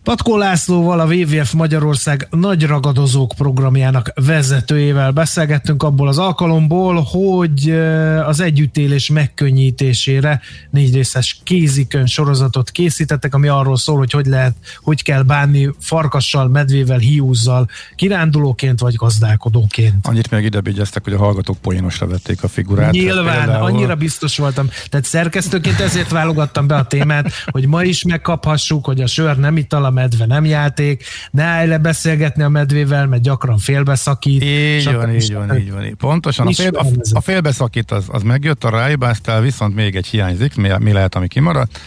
Patkó 0.06 0.36
Lászlóval, 0.36 1.00
a 1.00 1.06
WWF 1.06 1.52
Magyarország 1.52 2.26
nagy 2.30 2.66
ragadozók 2.66 3.32
programjának 3.36 4.12
vezetőjével 4.14 5.10
beszélgettünk 5.10 5.82
abból 5.82 6.08
az 6.08 6.18
alkalomból, 6.18 7.02
hogy 7.10 7.70
az 8.26 8.40
együttélés 8.40 9.10
megkönnyítésére 9.10 10.40
négy 10.70 10.94
részes 10.94 11.40
kézikön 11.42 12.06
sorozatot 12.06 12.70
készítettek, 12.70 13.34
ami 13.34 13.48
arról 13.48 13.76
szól, 13.76 13.96
hogy 13.96 14.10
hogy 14.10 14.26
lehet, 14.26 14.54
hogy 14.82 15.02
kell 15.02 15.22
bánni 15.22 15.70
farkassal, 15.78 16.48
medvével, 16.48 16.98
hiúzzal, 16.98 17.68
kirándulóként 17.96 18.80
vagy 18.80 18.94
gazdálkodóként. 18.94 20.06
Annyit 20.06 20.30
még 20.30 20.44
ide 20.44 20.60
hogy 21.04 21.12
a 21.12 21.18
hallgatók 21.18 21.56
poénosra 21.58 22.06
vették 22.06 22.42
a 22.42 22.48
figurát. 22.48 22.90
Nyilván, 22.90 23.36
például... 23.36 23.64
annyira 23.64 23.94
biztos 23.94 24.36
voltam. 24.36 24.68
Tehát 24.88 25.06
szerkesztőként 25.06 25.80
ezért 25.80 26.10
válogattam 26.10 26.66
be 26.66 26.74
a 26.74 26.84
témát, 26.84 27.32
hogy 27.46 27.66
ma 27.66 27.82
is 27.82 28.04
megkaphassuk, 28.04 28.84
hogy 28.84 29.00
a 29.00 29.06
sör 29.06 29.36
nem 29.38 29.56
itala, 29.56 29.94
medve 29.96 30.26
nem 30.26 30.44
játék, 30.44 31.04
ne 31.30 31.42
állj 31.42 31.68
le 31.68 31.78
beszélgetni 31.78 32.42
a 32.42 32.48
medvével, 32.48 33.06
mert 33.06 33.22
gyakran 33.22 33.58
félbeszakít. 33.58 34.42
Így 34.42 34.92
van, 34.92 35.14
így 35.14 35.34
van, 35.34 35.58
így 35.58 35.72
van. 35.72 35.96
Pontosan, 35.98 36.46
a, 36.46 36.52
fél, 36.52 36.70
a, 36.74 36.86
a 37.12 37.20
félbeszakít 37.20 37.90
az, 37.90 38.04
az 38.08 38.22
megjött, 38.22 38.64
a 38.64 38.70
ráibáztál, 38.70 39.40
viszont 39.40 39.74
még 39.74 39.96
egy 39.96 40.06
hiányzik, 40.06 40.54
mi, 40.54 40.70
mi 40.78 40.92
lehet, 40.92 41.14
ami 41.14 41.28
kimaradt. 41.28 41.80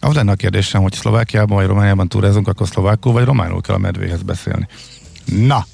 Az 0.00 0.14
lenne 0.14 0.32
a 0.32 0.34
kérdésem, 0.34 0.82
hogy 0.82 0.92
Szlovákiában 0.92 1.56
vagy 1.56 1.66
Romániában 1.66 2.08
túrázunk, 2.08 2.48
akkor 2.48 2.66
szlovákul 2.66 3.12
vagy 3.12 3.24
románul 3.24 3.60
kell 3.60 3.74
a 3.74 3.78
medvéhez 3.78 4.22
beszélni. 4.22 4.68
Na, 5.24 5.66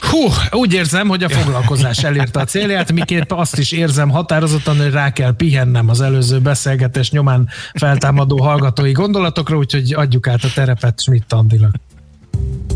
Hú, 0.00 0.18
úgy 0.50 0.72
érzem, 0.72 1.08
hogy 1.08 1.22
a 1.22 1.28
foglalkozás 1.28 2.04
elérte 2.04 2.40
a 2.40 2.44
célját, 2.44 2.92
miként 2.92 3.32
azt 3.32 3.58
is 3.58 3.72
érzem 3.72 4.10
határozottan, 4.10 4.76
hogy 4.76 4.90
rá 4.90 5.12
kell 5.12 5.36
pihennem 5.36 5.88
az 5.88 6.00
előző 6.00 6.38
beszélgetés 6.38 7.10
nyomán 7.10 7.48
feltámadó 7.74 8.42
hallgatói 8.42 8.92
gondolatokra, 8.92 9.56
úgyhogy 9.56 9.94
adjuk 9.94 10.28
át 10.28 10.44
a 10.44 10.48
terepet 10.54 11.00
Schmidt 11.00 11.32
Andilag. 11.32 11.70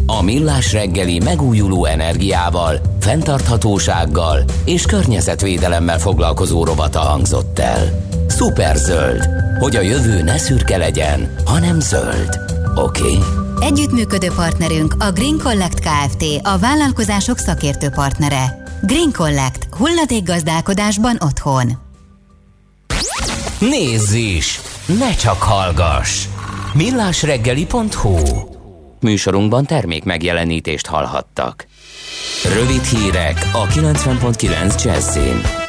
A 0.06 0.22
Millás 0.22 0.72
reggeli 0.72 1.20
megújuló 1.24 1.84
energiával, 1.84 2.80
fenntarthatósággal 3.00 4.44
és 4.64 4.86
környezetvédelemmel 4.86 5.98
foglalkozó 5.98 6.64
rovata 6.64 7.00
hangzott 7.00 7.58
el. 7.58 8.06
Superzöld, 8.28 9.28
hogy 9.58 9.76
a 9.76 9.80
jövő 9.80 10.22
ne 10.22 10.38
szürke 10.38 10.76
legyen, 10.76 11.34
hanem 11.44 11.80
zöld. 11.80 12.38
Oké? 12.74 13.02
Okay? 13.02 13.43
Együttműködő 13.60 14.28
partnerünk 14.36 14.94
a 14.98 15.10
Green 15.12 15.38
Collect 15.38 15.80
Kft. 15.80 16.24
a 16.42 16.58
vállalkozások 16.58 17.38
szakértő 17.38 17.88
partnere. 17.88 18.62
Green 18.82 19.12
Collect. 19.12 19.68
gazdálkodásban 20.24 21.16
otthon. 21.20 21.78
Nézz 23.58 24.12
is! 24.12 24.60
Ne 24.86 25.14
csak 25.14 25.42
hallgass! 25.42 26.26
millásreggeli.hu 26.74 28.18
Műsorunkban 29.00 29.66
termék 29.66 30.04
megjelenítést 30.04 30.86
hallhattak. 30.86 31.66
Rövid 32.54 32.84
hírek 32.84 33.50
a 33.52 33.66
90.9 33.66 34.84
Jazzin. 34.84 35.63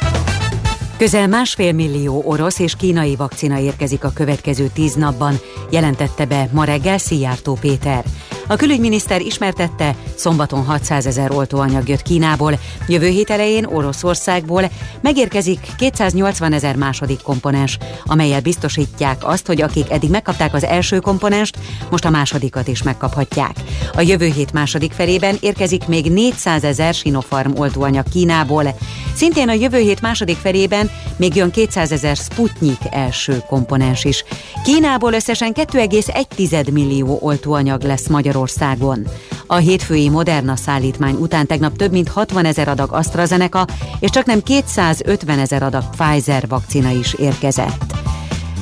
Közel 0.96 1.26
másfél 1.26 1.72
millió 1.72 2.22
orosz 2.24 2.58
és 2.58 2.76
kínai 2.76 3.16
vakcina 3.16 3.58
érkezik 3.58 4.04
a 4.04 4.10
következő 4.14 4.70
tíz 4.74 4.94
napban, 4.94 5.34
jelentette 5.70 6.24
be 6.24 6.48
ma 6.52 6.64
reggel 6.64 6.98
Szijjártó 6.98 7.54
Péter. 7.60 8.04
A 8.48 8.56
külügyminiszter 8.56 9.20
ismertette, 9.20 9.94
szombaton 10.14 10.64
600 10.64 11.06
ezer 11.06 11.30
oltóanyag 11.30 11.88
jött 11.88 12.02
Kínából, 12.02 12.58
jövő 12.88 13.06
hét 13.06 13.30
elején 13.30 13.64
Oroszországból 13.64 14.70
megérkezik 15.00 15.58
280 15.76 16.52
ezer 16.52 16.76
második 16.76 17.22
komponens, 17.22 17.78
amelyel 18.04 18.40
biztosítják 18.40 19.26
azt, 19.26 19.46
hogy 19.46 19.62
akik 19.62 19.90
eddig 19.90 20.10
megkapták 20.10 20.54
az 20.54 20.64
első 20.64 20.98
komponenst, 20.98 21.58
most 21.90 22.04
a 22.04 22.10
másodikat 22.10 22.68
is 22.68 22.82
megkaphatják. 22.82 23.56
A 23.94 24.00
jövő 24.00 24.26
hét 24.26 24.52
második 24.52 24.92
felében 24.92 25.36
érkezik 25.40 25.86
még 25.86 26.12
400 26.12 26.64
ezer 26.64 26.94
Sinopharm 26.94 27.58
oltóanyag 27.58 28.08
Kínából. 28.08 28.74
Szintén 29.14 29.48
a 29.48 29.52
jövő 29.52 29.78
hét 29.78 30.00
második 30.00 30.36
felében 30.36 30.90
még 31.16 31.34
jön 31.34 31.50
200 31.50 31.92
ezer 31.92 32.16
Sputnik 32.16 32.80
első 32.90 33.42
komponens 33.48 34.04
is. 34.04 34.24
Kínából 34.64 35.12
összesen 35.12 35.52
2,1 35.54 36.72
millió 36.72 37.18
oltóanyag 37.20 37.82
lesz 37.82 38.08
Magyar 38.08 38.35
Magyarországon. 38.36 39.06
A 39.46 39.56
hétfői 39.56 40.08
Moderna 40.08 40.56
szállítmány 40.56 41.14
után 41.14 41.46
tegnap 41.46 41.76
több 41.76 41.92
mint 41.92 42.08
60 42.08 42.44
ezer 42.44 42.68
adag 42.68 42.92
AstraZeneca 42.92 43.66
és 43.98 44.10
csak 44.10 44.24
nem 44.24 44.42
250 44.42 45.38
ezer 45.38 45.62
adag 45.62 45.84
Pfizer 45.96 46.48
vakcina 46.48 46.90
is 46.90 47.14
érkezett. 47.14 47.94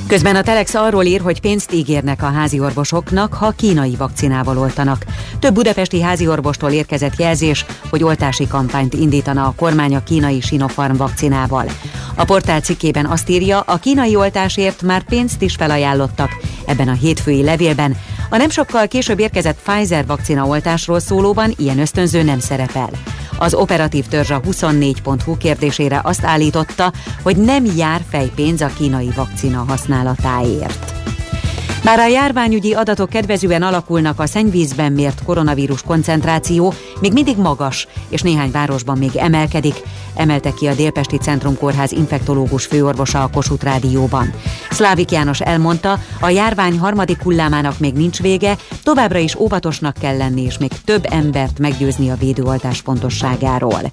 Közben 0.07 0.37
a 0.37 0.43
Telex 0.43 0.75
arról 0.75 1.05
ír, 1.05 1.21
hogy 1.21 1.41
pénzt 1.41 1.73
ígérnek 1.73 2.23
a 2.23 2.31
házi 2.31 2.61
orvosoknak, 2.61 3.35
ha 3.35 3.51
kínai 3.51 3.97
vakcinával 3.97 4.59
oltanak. 4.59 5.05
Több 5.39 5.55
budapesti 5.55 6.01
házi 6.01 6.29
orvostól 6.29 6.71
érkezett 6.71 7.19
jelzés, 7.19 7.65
hogy 7.91 8.03
oltási 8.03 8.47
kampányt 8.47 8.95
indítana 8.95 9.47
a 9.47 9.55
kormány 9.57 9.95
a 9.95 10.03
kínai 10.03 10.41
Sinopharm 10.41 10.97
vakcinával. 10.97 11.67
A 12.15 12.25
portál 12.25 12.61
cikkében 12.61 13.07
azt 13.07 13.29
írja, 13.29 13.61
a 13.61 13.77
kínai 13.77 14.17
oltásért 14.17 14.83
már 14.83 15.05
pénzt 15.05 15.43
is 15.43 15.55
felajánlottak. 15.55 16.31
Ebben 16.67 16.89
a 16.89 16.93
hétfői 16.93 17.43
levélben 17.43 17.97
a 18.35 18.37
nem 18.37 18.51
sokkal 18.51 18.89
később 18.89 19.19
érkezett 19.19 19.59
Pfizer 19.63 20.07
vakcina 20.07 20.47
oltásról 20.47 21.01
szólóban 21.01 21.55
ilyen 21.57 21.79
ösztönző 21.79 22.23
nem 22.23 22.39
szerepel. 22.39 22.91
Az 23.39 23.55
operatív 23.55 24.07
törzs 24.07 24.31
a 24.31 24.41
24.hu 24.41 25.37
kérdésére 25.37 26.01
azt 26.05 26.25
állította, 26.25 26.93
hogy 27.23 27.37
nem 27.37 27.65
jár 27.77 28.01
fejpénz 28.09 28.61
a 28.61 28.71
kínai 28.77 29.11
vakcina 29.15 29.65
használatáért. 29.69 30.95
Bár 31.85 31.99
a 31.99 32.07
járványügyi 32.07 32.73
adatok 32.73 33.09
kedvezően 33.09 33.63
alakulnak, 33.63 34.21
a 34.21 34.27
szennyvízben 34.27 34.93
mért 34.93 35.25
koronavírus 35.25 35.83
koncentráció 35.83 36.75
még 37.01 37.13
mindig 37.13 37.37
magas, 37.37 37.89
és 38.09 38.23
néhány 38.23 38.51
városban 38.51 38.99
még 38.99 39.17
emelkedik, 39.17 39.83
emelte 40.15 40.55
ki 40.55 40.67
a 40.67 40.75
Délpesti 40.75 41.17
Centrum 41.17 41.59
Kórház 41.59 41.93
infektológus 41.93 42.67
főorvosa 42.67 43.23
a 43.23 43.31
Kossuth 43.31 43.65
Rádióban. 43.65 44.33
Szlávik 44.71 45.11
János 45.11 45.41
elmondta, 45.41 45.99
a 46.21 46.29
járvány 46.29 46.79
harmadik 46.79 47.23
hullámának 47.23 47.79
még 47.79 47.95
nincs 47.95 48.21
vége, 48.21 48.57
továbbra 48.83 49.19
is 49.19 49.35
óvatosnak 49.35 49.95
kell 50.01 50.17
lenni, 50.17 50.43
és 50.43 50.59
még 50.59 50.71
több 50.85 51.07
embert 51.11 51.59
meggyőzni 51.59 52.11
a 52.11 52.17
védőoltás 52.17 52.81
fontosságáról. 52.81 53.93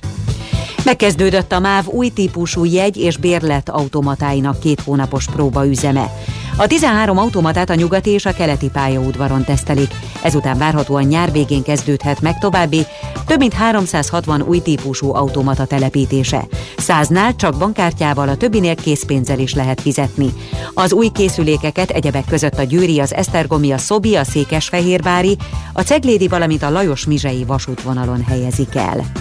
Megkezdődött 0.86 1.52
a 1.52 1.60
MÁV 1.60 1.88
új 1.88 2.10
típusú 2.10 2.64
jegy 2.64 2.98
és 2.98 3.18
bérlet 3.18 3.70
automatáinak 3.70 4.60
két 4.60 4.82
hónapos 4.82 5.26
próbaüzeme. 5.26 6.12
A 6.58 6.68
13 6.68 7.18
automatát 7.18 7.70
a 7.70 7.76
nyugati 7.76 8.10
és 8.10 8.26
a 8.26 8.34
keleti 8.34 8.70
pályaudvaron 8.70 9.44
tesztelik. 9.44 9.94
Ezután 10.24 10.58
várhatóan 10.58 11.04
nyár 11.04 11.32
végén 11.32 11.64
kezdődhet 11.64 12.22
meg 12.22 12.38
további 12.38 12.86
több 13.32 13.40
mint 13.40 13.54
360 13.54 14.42
új 14.42 14.60
típusú 14.60 15.14
automata 15.14 15.66
telepítése. 15.66 16.48
Száznál 16.78 17.36
csak 17.36 17.58
bankkártyával, 17.58 18.30
a 18.30 18.38
többinél 18.38 18.76
készpénzzel 18.76 19.40
is 19.40 19.54
lehet 19.54 19.82
fizetni. 19.82 20.34
Az 20.74 20.94
új 20.94 21.08
készülékeket 21.08 21.90
egyebek 21.90 22.26
között 22.26 22.58
a 22.58 22.64
Győri, 22.64 23.00
az 23.00 23.14
Esztergomi, 23.14 23.72
a 23.72 23.78
Szobi, 23.78 24.16
a 24.16 24.24
Székesfehérvári, 24.24 25.38
a 25.74 25.82
Ceglédi, 25.82 26.28
valamint 26.28 26.64
a 26.64 26.70
Lajos 26.70 27.06
Mizsei 27.06 27.44
vasútvonalon 27.44 28.24
helyezik 28.24 28.76
el. 28.76 29.12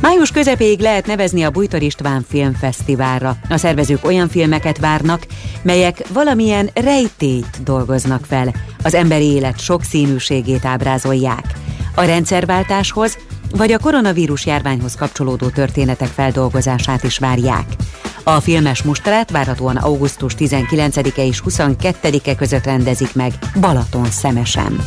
Május 0.00 0.30
közepéig 0.30 0.80
lehet 0.80 1.06
nevezni 1.06 1.42
a 1.42 1.50
Bújtor 1.50 1.82
István 1.82 2.24
Filmfesztiválra. 2.28 3.36
A 3.48 3.56
szervezők 3.56 4.04
olyan 4.04 4.28
filmeket 4.28 4.78
várnak, 4.78 5.26
melyek 5.62 6.02
valamilyen 6.12 6.70
rejtélyt 6.74 7.62
dolgoznak 7.62 8.24
fel, 8.24 8.54
az 8.82 8.94
emberi 8.94 9.24
élet 9.24 9.60
sokszínűségét 9.60 10.64
ábrázolják. 10.64 11.44
A 11.94 12.02
rendszerváltáshoz 12.02 13.18
vagy 13.56 13.72
a 13.72 13.78
koronavírus 13.78 14.46
járványhoz 14.46 14.94
kapcsolódó 14.94 15.48
történetek 15.48 16.08
feldolgozását 16.08 17.02
is 17.02 17.18
várják. 17.18 17.66
A 18.22 18.40
filmes 18.40 18.82
mustrát 18.82 19.30
várhatóan 19.30 19.76
augusztus 19.76 20.34
19-e 20.38 21.24
és 21.24 21.42
22-e 21.48 22.34
között 22.34 22.64
rendezik 22.64 23.14
meg 23.14 23.32
Balaton 23.60 24.10
szemesen. 24.10 24.80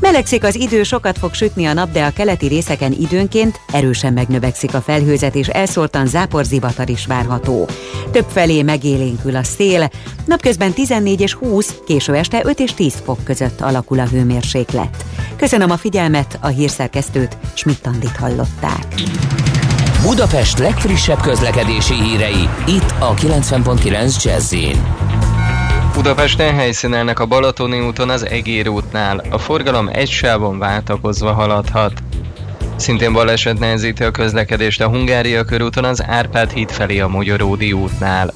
Melegszik 0.00 0.44
az 0.44 0.54
idő, 0.54 0.82
sokat 0.82 1.18
fog 1.18 1.34
sütni 1.34 1.64
a 1.64 1.72
nap, 1.72 1.90
de 1.90 2.04
a 2.04 2.10
keleti 2.10 2.46
részeken 2.46 2.92
időnként 2.92 3.60
erősen 3.72 4.12
megnövekszik 4.12 4.74
a 4.74 4.80
felhőzet, 4.80 5.34
és 5.34 5.48
elszórtan 5.48 6.06
záporzivatar 6.06 6.88
is 6.88 7.06
várható. 7.06 7.68
Több 8.10 8.26
felé 8.28 8.62
megélénkül 8.62 9.36
a 9.36 9.42
szél, 9.42 9.90
napközben 10.26 10.72
14 10.72 11.20
és 11.20 11.34
20, 11.34 11.74
késő 11.86 12.14
este 12.14 12.40
5 12.44 12.60
és 12.60 12.74
10 12.74 12.94
fok 13.04 13.24
között 13.24 13.60
alakul 13.60 13.98
a 13.98 14.06
hőmérséklet. 14.06 15.04
Köszönöm 15.36 15.70
a 15.70 15.76
figyelmet, 15.76 16.38
a 16.40 16.46
hírszerkesztőt, 16.46 17.36
Schmidt-Tandit 17.54 18.16
hallották. 18.16 18.86
Budapest 20.02 20.58
legfrissebb 20.58 21.20
közlekedési 21.20 21.94
hírei, 21.94 22.48
itt 22.66 22.94
a 22.98 23.14
90.9 23.14 24.22
jazz 24.24 24.54
Budapesten 25.94 26.54
helyszínelnek 26.54 27.20
a 27.20 27.26
Balatoni 27.26 27.80
úton 27.80 28.10
az 28.10 28.26
Egér 28.26 28.68
útnál. 28.68 29.22
A 29.30 29.38
forgalom 29.38 29.88
egy 29.92 30.08
sávon 30.08 30.58
váltakozva 30.58 31.32
haladhat. 31.32 31.92
Szintén 32.76 33.12
baleset 33.12 33.58
nehezíti 33.58 34.04
a 34.04 34.10
közlekedést 34.10 34.80
a 34.80 34.88
Hungária 34.88 35.44
körúton 35.44 35.84
az 35.84 36.04
Árpád 36.06 36.50
híd 36.50 36.70
felé 36.70 36.98
a 36.98 37.08
Magyaródi 37.08 37.72
útnál. 37.72 38.32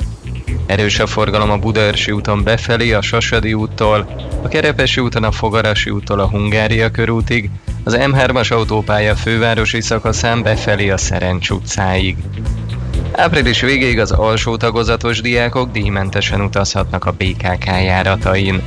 Erős 0.67 0.99
a 0.99 1.07
forgalom 1.07 1.51
a 1.51 1.59
Budaörsi 1.59 2.11
úton 2.11 2.43
befelé 2.43 2.93
a 2.93 3.03
Sasadi 3.03 3.55
úttól, 3.55 4.09
a 4.43 4.49
Kerepesi 4.49 5.01
úton 5.01 5.25
a 5.25 5.33
Fogarasi 5.33 5.91
úttól 5.91 6.21
a 6.21 6.29
Hungária 6.29 6.91
körútig, 6.91 7.51
az 7.85 7.97
M3-as 8.01 8.53
autópálya 8.53 9.15
fővárosi 9.15 9.81
szakaszán 9.81 10.43
befelé 10.43 10.91
a 10.91 10.97
Szerencs 10.97 11.51
utcáig. 11.51 12.17
Április 13.13 13.61
végéig 13.61 13.99
az 13.99 14.11
alsó 14.11 14.57
tagozatos 14.57 15.21
diákok 15.21 15.71
díjmentesen 15.71 16.41
utazhatnak 16.41 17.05
a 17.05 17.13
BKK 17.13 17.65
járatain. 17.65 18.63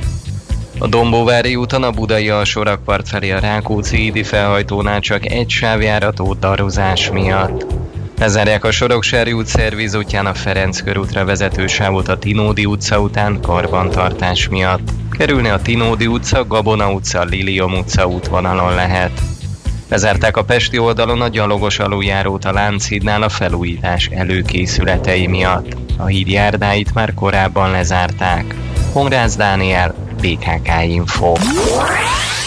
A 0.78 0.86
Dombóvári 0.86 1.56
úton 1.56 1.82
a 1.82 1.90
Budai 1.90 2.28
alsórakpart 2.28 3.08
felé 3.08 3.30
a 3.30 3.38
Rákóczi 3.38 4.04
Idi 4.04 4.22
felhajtónál 4.22 5.00
csak 5.00 5.30
egy 5.30 5.50
sávjárató 5.50 6.34
darozás 6.34 7.10
miatt. 7.10 7.66
Lezárják 8.18 8.64
a 8.64 8.70
Soroksári 8.70 9.32
út 9.32 9.46
szerviz 9.46 9.94
útján 9.94 10.26
a 10.26 10.34
Ferenc 10.34 10.80
körútra 10.80 11.24
vezető 11.24 11.66
sávot 11.66 12.08
a 12.08 12.18
Tinódi 12.18 12.64
utca 12.64 13.00
után 13.00 13.40
karbantartás 13.40 14.48
miatt. 14.48 14.90
Kerülni 15.10 15.48
a 15.48 15.62
Tinódi 15.62 16.06
utca, 16.06 16.46
Gabona 16.46 16.92
utca, 16.92 17.24
Lilium 17.24 17.72
utca 17.72 18.06
útvonalon 18.06 18.74
lehet. 18.74 19.20
Lezárták 19.88 20.36
a 20.36 20.44
Pesti 20.44 20.78
oldalon 20.78 21.20
a 21.20 21.28
gyalogos 21.28 21.78
aluljárót 21.78 22.44
a 22.44 22.52
Lánchídnál 22.52 23.22
a 23.22 23.28
felújítás 23.28 24.06
előkészületei 24.06 25.26
miatt. 25.26 25.76
A 25.96 26.06
híd 26.06 26.28
járdáit 26.28 26.94
már 26.94 27.14
korábban 27.14 27.70
lezárták. 27.70 28.54
Hongrász 28.92 29.36
Dániel, 29.36 29.94
BKK 30.20 30.68
Info. 30.86 31.32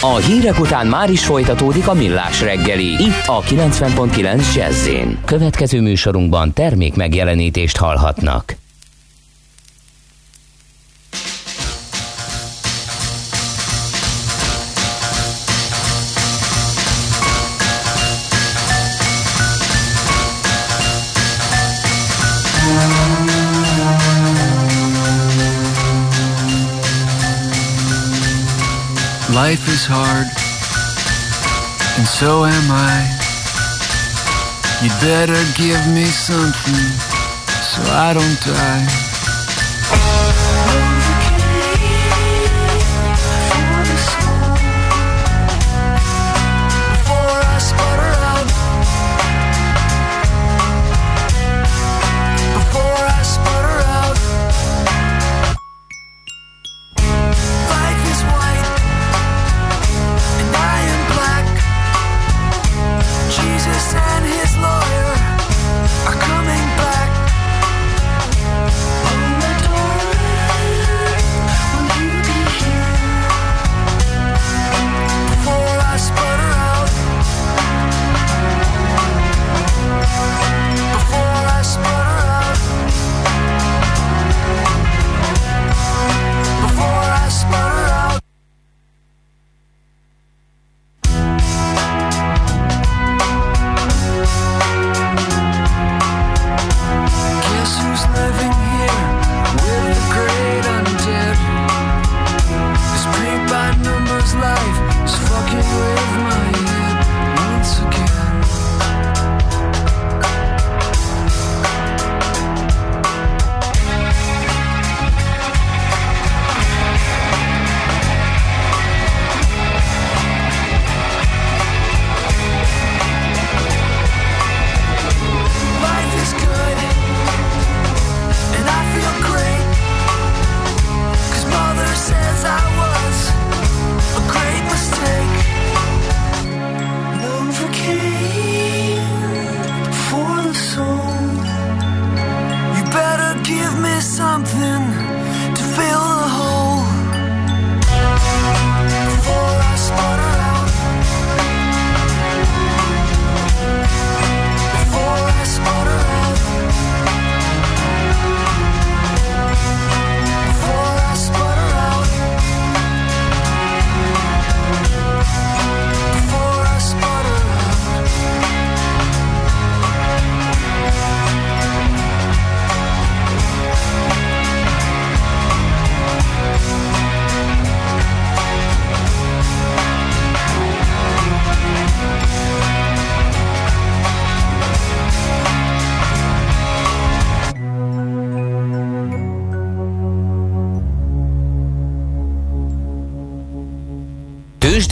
A 0.02 0.16
hírek 0.16 0.60
után 0.60 0.88
már 0.88 1.10
is 1.10 1.26
folytatódik 1.26 1.88
a 1.88 1.94
millás 1.94 2.42
reggeli. 2.42 2.92
Itt 2.92 3.24
a 3.26 3.42
90.9 3.42 4.56
jazz 4.56 4.90
Következő 5.26 5.82
műsorunkban 5.82 6.54
termék 6.54 6.96
megjelenítést 6.96 7.78
hallhatnak. 7.78 8.56
Life 29.42 29.68
is 29.70 29.88
hard, 29.90 30.28
and 31.98 32.08
so 32.08 32.46
am 32.46 32.68
I. 32.70 33.10
You'd 34.84 34.94
better 35.02 35.42
give 35.58 35.82
me 35.96 36.06
something 36.06 36.86
so 37.64 37.82
I 37.92 38.14
don't 38.14 38.40
die. 38.46 39.11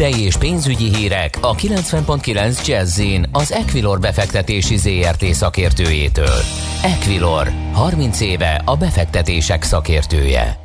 Tőzsdei 0.10 0.26
és 0.26 0.38
pénzügyi 0.38 0.95
hírek 0.95 1.38
a 1.41 1.55
90.9 1.55 2.68
jazz 2.68 3.01
az 3.32 3.51
Equilor 3.51 3.99
befektetési 3.99 4.78
ZRT 4.78 5.24
szakértőjétől. 5.24 6.39
Equilor, 6.84 7.47
30 7.74 8.22
éve 8.22 8.62
a 8.66 8.78
befektetések 8.78 9.64
szakértője. 9.64 10.60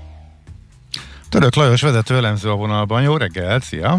Török 1.28 1.55
Lajos 1.55 1.82
vezető 1.82 2.16
elemző 2.16 2.51
a 2.51 2.55
vonalban. 2.55 3.03
Jó 3.03 3.16
reggelt, 3.16 3.62
szia! 3.62 3.99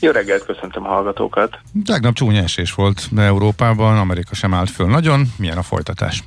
Jó 0.00 0.10
reggelt, 0.10 0.44
köszöntöm 0.44 0.84
a 0.84 0.88
hallgatókat! 0.88 1.58
Tegnap 1.84 2.14
csúnya 2.14 2.42
esés 2.42 2.74
volt 2.74 3.08
Európában, 3.16 3.98
Amerika 3.98 4.34
sem 4.34 4.54
állt 4.54 4.70
föl 4.70 4.86
nagyon. 4.86 5.32
Milyen 5.36 5.58
a 5.58 5.62
folytatás? 5.62 6.24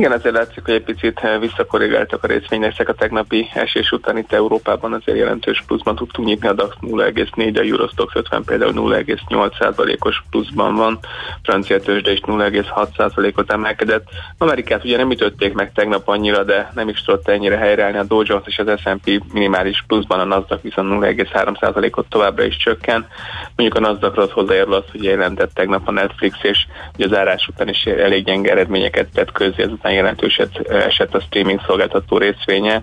Igen, 0.00 0.12
ezért 0.12 0.34
látszik, 0.34 0.64
hogy 0.64 0.74
egy 0.74 0.82
picit 0.82 1.18
eh, 1.18 1.40
visszakorrigáltak 1.40 2.24
a 2.24 2.26
részvények 2.26 2.88
a 2.88 2.94
tegnapi 2.94 3.50
esés 3.54 3.90
után 3.90 4.18
itt 4.18 4.32
Európában 4.32 4.92
azért 4.92 5.18
jelentős 5.18 5.62
pluszban 5.66 5.94
tudtunk 5.94 6.28
nyitni, 6.28 6.48
a 6.48 6.52
DAX 6.52 6.74
0,4, 6.80 7.56
a 7.56 7.60
Eurostox 7.60 8.14
50 8.14 8.44
például 8.44 8.72
0,8%-os 8.74 10.22
pluszban 10.30 10.74
van, 10.74 10.98
francia 11.42 11.80
tőzsde 11.80 12.12
is 12.12 12.20
0,6%-ot 12.20 13.52
emelkedett. 13.52 14.08
Amerikát 14.38 14.84
ugye 14.84 14.96
nem 14.96 15.10
ütötték 15.10 15.52
meg 15.52 15.72
tegnap 15.72 16.08
annyira, 16.08 16.44
de 16.44 16.70
nem 16.74 16.88
is 16.88 17.02
tudott 17.02 17.28
ennyire 17.28 17.56
helyreállni 17.56 17.98
a 17.98 18.04
Dow 18.04 18.22
Jones 18.24 18.46
és 18.46 18.58
az 18.58 18.80
S&P 18.80 19.22
minimális 19.32 19.84
pluszban, 19.86 20.20
a 20.20 20.24
Nasdaq 20.24 20.62
viszont 20.62 21.04
0,3%-ot 21.04 22.06
továbbra 22.08 22.44
is 22.44 22.56
csökken. 22.56 23.06
Mondjuk 23.56 23.84
a 23.84 23.88
Nasdaqra 23.88 24.22
az 24.22 24.30
hozzájárul 24.30 24.74
az, 24.74 24.84
hogy 24.90 25.02
jelentett 25.02 25.54
tegnap 25.54 25.88
a 25.88 25.92
Netflix, 25.92 26.36
és 26.42 26.66
ugye 26.94 27.06
az 27.06 27.16
árás 27.16 27.48
után 27.48 27.68
is 27.68 27.84
elég 27.84 28.24
gyenge 28.24 28.50
eredményeket 28.50 29.08
tett 29.14 29.32
közé, 29.32 29.62
ezután 29.62 29.89
aztán 29.90 30.04
jelentős 30.04 30.40
esett 30.68 31.14
a 31.14 31.20
streaming 31.20 31.60
szolgáltató 31.66 32.18
részvénye. 32.18 32.82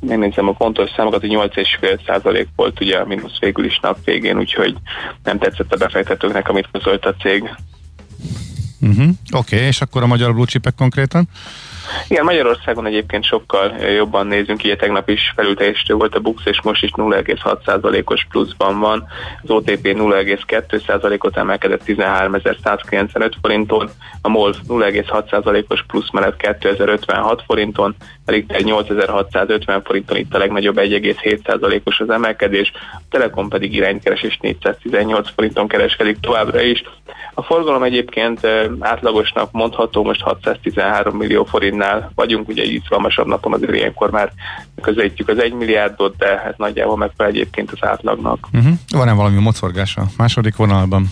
Megnézem 0.00 0.48
a 0.48 0.52
pontos 0.52 0.90
számokat, 0.96 1.20
hogy 1.20 1.30
8,5% 1.30 2.46
volt 2.56 2.80
ugye 2.80 2.98
a 2.98 3.06
mínusz 3.06 3.38
végül 3.38 3.64
is 3.64 3.78
nap 3.82 3.98
végén, 4.04 4.38
úgyhogy 4.38 4.76
nem 5.24 5.38
tetszett 5.38 5.72
a 5.72 5.76
befektetőknek, 5.76 6.48
amit 6.48 6.68
közölt 6.72 7.04
a 7.04 7.14
cég. 7.14 7.42
Uh-huh. 8.80 9.08
Oké, 9.32 9.56
okay, 9.56 9.66
és 9.66 9.80
akkor 9.80 10.02
a 10.02 10.06
magyar 10.06 10.34
blue 10.34 10.46
konkrétan? 10.76 11.28
Igen, 12.08 12.24
Magyarországon 12.24 12.86
egyébként 12.86 13.24
sokkal 13.24 13.76
jobban 13.76 14.26
nézünk, 14.26 14.60
ugye 14.64 14.76
tegnap 14.76 15.08
is 15.08 15.32
felülteljesítő 15.36 15.94
volt 15.94 16.14
a 16.14 16.20
BUX, 16.20 16.46
és 16.46 16.62
most 16.62 16.82
is 16.82 16.90
0,6%-os 16.94 18.26
pluszban 18.30 18.78
van. 18.80 19.06
Az 19.42 19.50
OTP 19.50 19.86
0,2%-ot 19.86 21.36
emelkedett 21.36 21.82
13.195 21.86 23.32
forinton, 23.40 23.90
a 24.22 24.28
MOL 24.28 24.54
0,6%-os 24.68 25.84
plusz 25.86 26.10
mellett 26.10 26.36
2056 26.36 27.42
forinton, 27.46 27.94
elég 28.26 28.46
8650 28.64 29.82
forinton 29.82 30.16
itt 30.16 30.34
a 30.34 30.38
legnagyobb 30.38 30.76
1,7%-os 30.78 32.00
az 32.00 32.10
emelkedés, 32.10 32.72
a 32.74 33.00
Telekom 33.10 33.48
pedig 33.48 33.74
iránykeres 33.74 34.22
és 34.22 34.38
418 34.40 35.28
forinton 35.34 35.68
kereskedik 35.68 36.20
továbbra 36.20 36.60
is. 36.60 36.82
A 37.34 37.42
forgalom 37.42 37.82
egyébként 37.82 38.46
átlagosnak 38.78 39.52
mondható, 39.52 40.04
most 40.04 40.20
613 40.20 41.16
millió 41.16 41.44
forintnál 41.44 42.12
vagyunk, 42.14 42.48
ugye 42.48 42.62
egy 42.62 42.72
izgalmasabb 42.72 43.26
napon 43.26 43.52
azért 43.52 43.74
ilyenkor 43.74 44.10
már 44.10 44.32
közelítjük 44.82 45.28
az 45.28 45.38
1 45.38 45.52
milliárdot, 45.52 46.16
de 46.16 46.42
ez 46.44 46.54
nagyjából 46.56 46.96
megfelel 46.96 47.32
egyébként 47.32 47.70
az 47.70 47.88
átlagnak. 47.88 48.48
Uh-huh. 48.52 48.72
Van-e 48.90 49.12
valami 49.12 49.40
mocorgás 49.40 49.96
a 49.96 50.02
második 50.16 50.56
vonalban? 50.56 51.10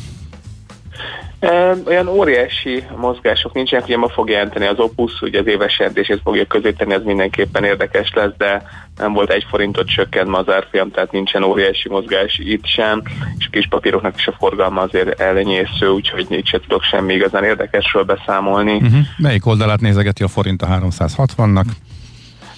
Olyan 1.86 2.08
óriási 2.08 2.84
mozgások 2.96 3.52
nincsenek, 3.52 3.84
ugye 3.84 3.96
ma 3.96 4.08
fog 4.08 4.28
jelenteni 4.28 4.66
az 4.66 4.78
Opus, 4.78 5.20
ugye 5.20 5.40
az 5.40 5.46
éves 5.46 5.78
jelentését 5.78 6.20
fogja 6.24 6.44
közé 6.44 6.70
tenni, 6.70 6.94
ez 6.94 7.02
mindenképpen 7.02 7.64
érdekes 7.64 8.12
lesz, 8.14 8.32
de 8.38 8.62
nem 8.96 9.12
volt 9.12 9.30
egy 9.30 9.46
forintot 9.48 9.88
csökkent 9.88 10.28
ma 10.28 10.38
az 10.38 10.48
árfolyam, 10.48 10.90
tehát 10.90 11.12
nincsen 11.12 11.42
óriási 11.42 11.88
mozgás 11.88 12.38
itt 12.38 12.66
sem, 12.66 13.02
és 13.38 13.46
a 13.46 13.50
kis 13.50 13.66
papíroknak 13.66 14.16
is 14.16 14.26
a 14.26 14.34
forgalma 14.38 14.80
azért 14.80 15.20
ellenyésző, 15.20 15.88
úgyhogy 15.88 16.26
itt 16.28 16.46
se 16.46 16.60
tudok 16.60 16.82
semmi 16.82 17.14
igazán 17.14 17.44
érdekesről 17.44 18.02
beszámolni. 18.02 18.74
Uh-huh. 18.74 18.98
Melyik 19.16 19.46
oldalát 19.46 19.80
nézegeti 19.80 20.22
a 20.22 20.28
forint 20.28 20.62
a 20.62 20.66
360-nak? 20.66 21.64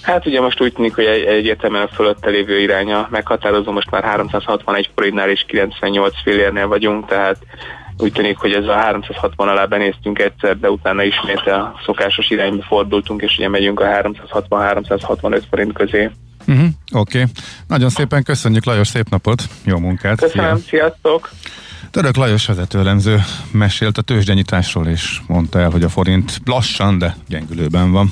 Hát 0.01 0.25
ugye 0.25 0.41
most 0.41 0.61
úgy 0.61 0.73
tűnik, 0.73 0.95
hogy 0.95 1.05
egy, 1.05 1.23
egyértelműen 1.23 1.83
a 1.83 1.95
fölötte 1.95 2.29
lévő 2.29 2.59
iránya 2.59 3.07
meghatározó, 3.11 3.71
most 3.71 3.91
már 3.91 4.03
361 4.03 4.89
forintnál 4.95 5.29
és 5.29 5.45
98 5.47 6.21
fillérnél 6.23 6.67
vagyunk, 6.67 7.05
tehát 7.05 7.37
úgy 7.97 8.11
tűnik, 8.11 8.37
hogy 8.37 8.51
ez 8.51 8.65
a 8.65 8.73
360 8.73 9.47
alá 9.47 9.65
benéztünk 9.65 10.19
egyszer, 10.19 10.57
de 10.59 10.69
utána 10.69 11.03
ismét 11.03 11.47
a 11.47 11.79
szokásos 11.85 12.29
irányba 12.29 12.63
fordultunk, 12.63 13.21
és 13.21 13.37
ugye 13.37 13.49
megyünk 13.49 13.79
a 13.79 13.85
360-365 13.85 15.41
forint 15.49 15.73
közé. 15.73 16.09
Uh-huh, 16.47 16.67
Oké. 16.93 17.19
Okay. 17.19 17.31
Nagyon 17.67 17.89
szépen 17.89 18.23
köszönjük 18.23 18.65
Lajos, 18.65 18.87
szép 18.87 19.09
napot, 19.09 19.43
jó 19.63 19.77
munkát. 19.77 20.19
Köszönöm, 20.19 20.57
Szia. 20.57 20.67
sziasztok! 20.67 21.29
Török 21.91 22.15
Lajos 22.15 22.45
vezetőlemző 22.45 23.19
mesélt 23.51 23.97
a 23.97 24.01
tőzsdenyításról, 24.01 24.87
és 24.87 25.19
mondta 25.27 25.59
el, 25.59 25.69
hogy 25.69 25.83
a 25.83 25.89
forint 25.89 26.41
lassan, 26.45 26.97
de 26.97 27.15
gyengülőben 27.27 27.91
van. 27.91 28.11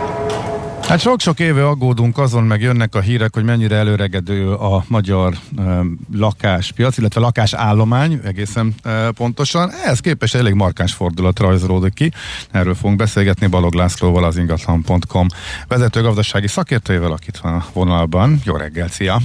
Hát 0.91 0.99
sok-sok 0.99 1.39
éve 1.39 1.67
aggódunk 1.67 2.17
azon, 2.17 2.43
meg 2.43 2.61
jönnek 2.61 2.95
a 2.95 2.99
hírek, 2.99 3.33
hogy 3.33 3.43
mennyire 3.43 3.75
előregedő 3.75 4.53
a 4.53 4.83
magyar 4.87 5.33
e, 5.57 5.81
lakáspiac, 6.13 6.97
illetve 6.97 7.19
lakásállomány 7.19 8.19
egészen 8.23 8.73
e, 8.83 9.11
pontosan. 9.11 9.69
Ehhez 9.69 9.99
képest 9.99 10.35
elég 10.35 10.53
markáns 10.53 10.93
fordulat 10.93 11.39
rajzolódik 11.39 11.93
ki. 11.93 12.11
Erről 12.51 12.75
fogunk 12.75 12.97
beszélgetni 12.97 13.47
Balog 13.47 13.73
Lászlóval, 13.73 14.23
az 14.23 14.37
ingatlan.com 14.37 15.27
vezető 15.67 16.01
gazdasági 16.01 16.47
szakértőjével, 16.47 17.11
akit 17.11 17.37
van 17.37 17.53
a 17.53 17.65
vonalban. 17.73 18.39
Jó 18.45 18.55
reggel, 18.55 18.87
szia! 18.87 19.17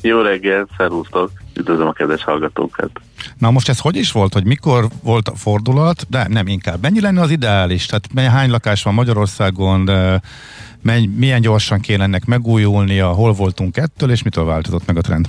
Jó 0.00 0.20
reggel, 0.20 0.66
szervusztok! 0.76 1.30
Üdvözlöm 1.54 1.86
a 1.86 1.92
kedves 1.92 2.24
hallgatókat! 2.24 2.90
Na 3.38 3.50
most 3.50 3.68
ez 3.68 3.78
hogy 3.78 3.96
is 3.96 4.12
volt, 4.12 4.32
hogy 4.32 4.44
mikor 4.44 4.88
volt 5.02 5.28
a 5.28 5.34
fordulat, 5.34 6.06
de 6.08 6.26
nem 6.28 6.46
inkább. 6.46 6.82
Mennyi 6.82 7.00
lenne 7.00 7.20
az 7.20 7.30
ideális? 7.30 7.86
Tehát 7.86 8.32
hány 8.32 8.50
lakás 8.50 8.82
van 8.82 8.94
Magyarországon, 8.94 9.84
de 9.84 10.20
menny, 10.82 11.08
milyen 11.16 11.40
gyorsan 11.40 11.80
kéne 11.80 12.02
ennek 12.02 12.24
megújulnia, 12.24 13.08
hol 13.08 13.32
voltunk 13.32 13.76
ettől, 13.76 14.10
és 14.10 14.22
mitől 14.22 14.44
változott 14.44 14.86
meg 14.86 14.96
a 14.96 15.00
trend? 15.00 15.28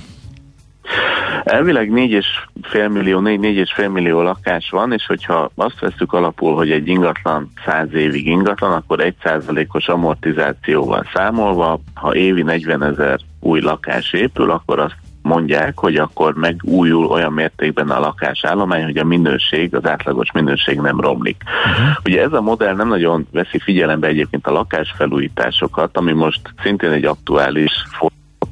Elvileg 1.44 1.90
4,5 1.90 2.92
millió, 2.92 3.20
4-4,5 3.24 3.92
millió 3.92 4.22
lakás 4.22 4.70
van, 4.70 4.92
és 4.92 5.06
hogyha 5.06 5.50
azt 5.54 5.80
veszük 5.80 6.12
alapul, 6.12 6.54
hogy 6.54 6.70
egy 6.70 6.88
ingatlan 6.88 7.52
100 7.64 7.94
évig 7.94 8.26
ingatlan, 8.26 8.72
akkor 8.72 9.14
1%-os 9.22 9.88
amortizációval 9.88 11.06
számolva, 11.14 11.80
ha 11.94 12.14
évi 12.14 12.42
40 12.42 12.82
ezer 12.82 13.18
új 13.40 13.60
lakás 13.60 14.12
épül, 14.12 14.50
akkor 14.50 14.78
azt 14.78 14.96
mondják, 15.24 15.78
hogy 15.78 15.96
akkor 15.96 16.34
megújul 16.34 17.06
olyan 17.06 17.32
mértékben 17.32 17.90
a 17.90 18.00
lakásállomány, 18.00 18.84
hogy 18.84 18.96
a 18.96 19.04
minőség, 19.04 19.74
az 19.74 19.86
átlagos 19.86 20.32
minőség 20.32 20.80
nem 20.80 21.00
romlik. 21.00 21.42
Uh-huh. 21.44 21.96
Ugye 22.04 22.22
ez 22.22 22.32
a 22.32 22.40
modell 22.40 22.74
nem 22.74 22.88
nagyon 22.88 23.26
veszi 23.32 23.58
figyelembe 23.58 24.06
egyébként 24.06 24.46
a 24.46 24.52
lakásfelújításokat, 24.52 25.96
ami 25.96 26.12
most 26.12 26.40
szintén 26.62 26.90
egy 26.90 27.04
aktuális 27.04 27.72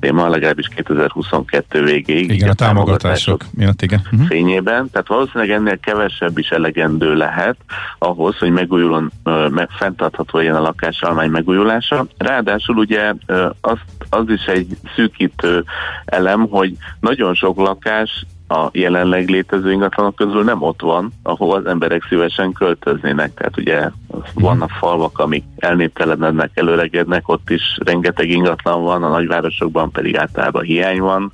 téma, 0.02 0.28
legalábbis 0.28 0.68
2022 0.74 1.82
végéig. 1.82 2.30
Igen, 2.30 2.48
a 2.48 2.54
támogatások 2.54 3.44
miatt, 3.54 3.82
igen. 3.82 4.00
Uh-huh. 4.04 4.26
Fényében, 4.26 4.90
tehát 4.90 5.08
valószínűleg 5.08 5.50
ennél 5.50 5.78
kevesebb 5.80 6.38
is 6.38 6.48
elegendő 6.48 7.14
lehet 7.14 7.56
ahhoz, 7.98 8.38
hogy 8.38 8.50
megújulon, 8.50 9.12
meg 9.50 9.68
fenntartható 9.70 10.38
legyen 10.38 10.54
a 10.54 10.60
lakásállomány 10.60 11.30
megújulása. 11.30 12.06
Ráadásul 12.16 12.76
ugye 12.76 13.12
az, 13.60 13.78
az 14.10 14.24
is 14.28 14.44
egy 14.44 14.76
szűkítő 14.94 15.64
elem, 16.04 16.48
hogy 16.48 16.76
nagyon 17.00 17.34
sok 17.34 17.56
lakás 17.56 18.26
a 18.52 18.70
jelenleg 18.72 19.28
létező 19.28 19.72
ingatlanok 19.72 20.14
közül 20.14 20.44
nem 20.44 20.62
ott 20.62 20.80
van, 20.80 21.12
ahol 21.22 21.56
az 21.56 21.66
emberek 21.66 22.06
szívesen 22.08 22.52
költöznének. 22.52 23.34
Tehát 23.34 23.56
ugye 23.56 23.90
vannak 24.34 24.70
falvak, 24.70 25.18
amik 25.18 25.44
elnéptelenednek, 25.56 26.50
előregednek, 26.54 27.28
ott 27.28 27.50
is 27.50 27.78
rengeteg 27.84 28.28
ingatlan 28.30 28.82
van, 28.82 29.02
a 29.02 29.08
nagyvárosokban 29.08 29.90
pedig 29.90 30.16
általában 30.16 30.62
hiány 30.62 31.00
van 31.00 31.32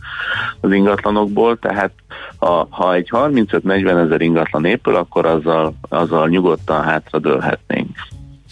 az 0.61 0.73
ingatlanokból, 0.73 1.59
tehát 1.59 1.93
ha, 2.37 2.67
ha 2.71 2.95
egy 2.95 3.09
35-40 3.13 4.05
ezer 4.05 4.21
ingatlan 4.21 4.65
épül, 4.65 4.95
akkor 4.97 5.27
azzal, 5.27 5.75
azzal 5.89 6.29
nyugodtan 6.29 6.83
hátradőlhetnénk. 6.83 7.97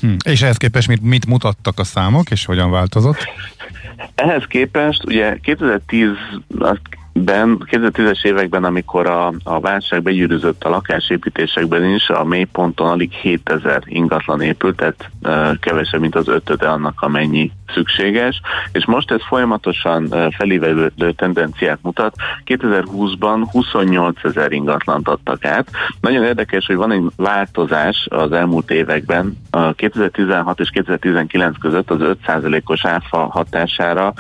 Hm. 0.00 0.14
És 0.24 0.42
ehhez 0.42 0.56
képest 0.56 0.88
mit, 0.88 1.02
mit 1.02 1.26
mutattak 1.26 1.78
a 1.78 1.84
számok, 1.84 2.30
és 2.30 2.44
hogyan 2.44 2.70
változott? 2.70 3.26
Ehhez 4.14 4.44
képest, 4.48 5.04
ugye 5.04 5.38
2010, 5.42 6.08
azt 6.58 6.80
ben, 7.24 7.58
2010-es 7.70 8.24
években, 8.24 8.64
amikor 8.64 9.06
a, 9.06 9.32
a 9.44 9.60
válság 9.60 10.02
begyűrűzött 10.02 10.64
a 10.64 10.68
lakásépítésekben 10.68 11.84
is, 11.84 12.08
a 12.08 12.24
mélyponton 12.24 12.88
alig 12.88 13.12
7000 13.12 13.82
ingatlan 13.86 14.40
épült, 14.40 14.76
tehát 14.76 15.10
e, 15.22 15.56
kevesebb, 15.60 16.00
mint 16.00 16.14
az 16.14 16.28
ötöde 16.28 16.68
annak, 16.68 17.00
amennyi 17.00 17.52
szükséges, 17.74 18.40
és 18.72 18.86
most 18.86 19.10
ez 19.10 19.20
folyamatosan 19.28 20.14
felívelődő 20.36 21.12
tendenciát 21.12 21.78
mutat. 21.82 22.14
2020-ban 22.44 23.46
28 23.50 24.24
ezer 24.24 24.52
ingatlant 24.52 25.08
adtak 25.08 25.44
át. 25.44 25.70
Nagyon 26.00 26.24
érdekes, 26.24 26.66
hogy 26.66 26.76
van 26.76 26.92
egy 26.92 27.02
változás 27.16 28.06
az 28.10 28.32
elmúlt 28.32 28.70
években. 28.70 29.38
A 29.50 29.72
2016 29.72 30.60
és 30.60 30.70
2019 30.70 31.58
között 31.58 31.90
az 31.90 31.98
5%-os 32.26 32.84
áfa 32.84 33.18
hatására 33.18 34.12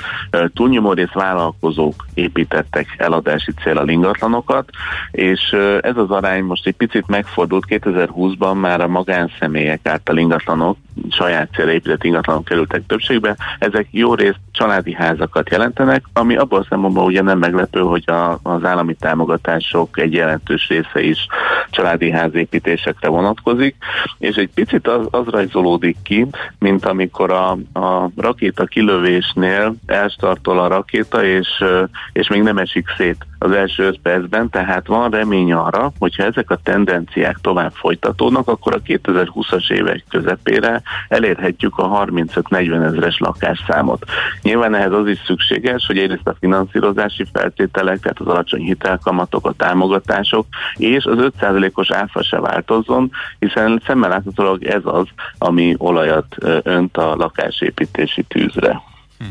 túlnyomó 0.54 0.92
rész 0.92 1.12
vállalkozók 1.12 2.06
építettek 2.14 2.94
eladási 2.98 3.52
célral 3.62 3.88
ingatlanokat, 3.88 4.70
és 5.10 5.56
ez 5.80 5.96
az 5.96 6.10
arány 6.10 6.44
most 6.44 6.66
egy 6.66 6.76
picit 6.76 7.06
megfordult 7.06 7.64
2020-ban 7.68 8.60
már 8.60 8.80
a 8.80 8.88
magánszemélyek 8.88 9.80
által 9.88 10.16
ingatlanok, 10.16 10.76
saját 11.10 11.50
célra 11.54 11.72
épített 11.72 12.04
ingatlanok 12.04 12.44
kerültek 12.44 12.86
többségbe. 12.86 13.35
Ezek 13.58 13.88
jó 13.90 14.14
részt 14.14 14.40
családi 14.56 14.94
házakat 14.94 15.50
jelentenek, 15.50 16.04
ami 16.12 16.36
abban 16.36 16.60
a 16.60 16.66
szempontból 16.68 17.04
ugye 17.04 17.22
nem 17.22 17.38
meglepő, 17.38 17.80
hogy 17.80 18.10
a, 18.10 18.38
az 18.42 18.64
állami 18.64 18.94
támogatások 18.94 19.98
egy 19.98 20.12
jelentős 20.12 20.68
része 20.68 21.02
is 21.02 21.26
családi 21.70 22.10
házépítésekre 22.10 23.08
vonatkozik, 23.08 23.76
és 24.18 24.36
egy 24.36 24.50
picit 24.54 24.88
az, 24.88 25.06
az 25.10 25.26
rajzolódik 25.26 25.96
ki, 26.02 26.26
mint 26.58 26.84
amikor 26.84 27.30
a, 27.30 27.50
a 27.80 28.10
rakéta 28.16 28.64
kilövésnél 28.64 29.74
elstartol 29.86 30.58
a 30.58 30.68
rakéta, 30.68 31.24
és, 31.24 31.64
és 32.12 32.28
még 32.28 32.42
nem 32.42 32.58
esik 32.58 32.88
szét 32.96 33.26
az 33.38 33.50
első 33.50 33.82
öt 33.82 34.00
percben, 34.00 34.50
tehát 34.50 34.86
van 34.86 35.10
remény 35.10 35.52
arra, 35.52 35.92
hogyha 35.98 36.24
ezek 36.24 36.50
a 36.50 36.60
tendenciák 36.62 37.38
tovább 37.40 37.72
folytatódnak, 37.72 38.48
akkor 38.48 38.74
a 38.74 38.82
2020-as 38.82 39.70
évek 39.70 40.04
közepére 40.08 40.82
elérhetjük 41.08 41.78
a 41.78 42.04
35-40 42.06 42.84
ezeres 42.84 43.18
lakásszámot. 43.18 44.04
Nyilván 44.46 44.74
ehhez 44.74 44.92
az 44.92 45.08
is 45.08 45.18
szükséges, 45.26 45.86
hogy 45.86 45.98
egyrészt 45.98 46.26
a 46.26 46.36
finanszírozási 46.40 47.24
feltételek, 47.32 48.00
tehát 48.00 48.20
az 48.20 48.26
alacsony 48.26 48.60
hitelkamatok, 48.60 49.46
a 49.46 49.52
támogatások, 49.52 50.46
és 50.76 51.04
az 51.04 51.16
5%-os 51.40 51.90
áfa 51.90 52.22
se 52.22 52.40
változzon, 52.40 53.10
hiszen 53.38 53.82
szemmel 53.86 54.08
láthatólag 54.08 54.64
ez 54.64 54.80
az, 54.84 55.06
ami 55.38 55.74
olajat 55.78 56.36
önt 56.62 56.96
a 56.96 57.14
lakásépítési 57.14 58.22
tűzre. 58.22 58.82
Hm. 59.18 59.24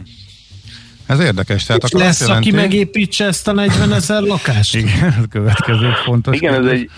Ez 1.05 1.19
érdekes. 1.19 1.63
Tehát 1.63 1.83
akkor 1.83 1.99
lesz, 1.99 2.21
jelenti... 2.21 2.47
aki 2.47 2.57
megépítse 2.57 3.25
ezt 3.25 3.47
a 3.47 3.51
40 3.51 3.93
ezer 3.93 4.21
lakást? 4.21 4.75
Igen, 4.75 5.03
ez 5.03 5.23
következő 5.29 5.89
fontos. 6.03 6.35
Igen, 6.35 6.53
ez 6.53 6.71
egy, 6.71 6.89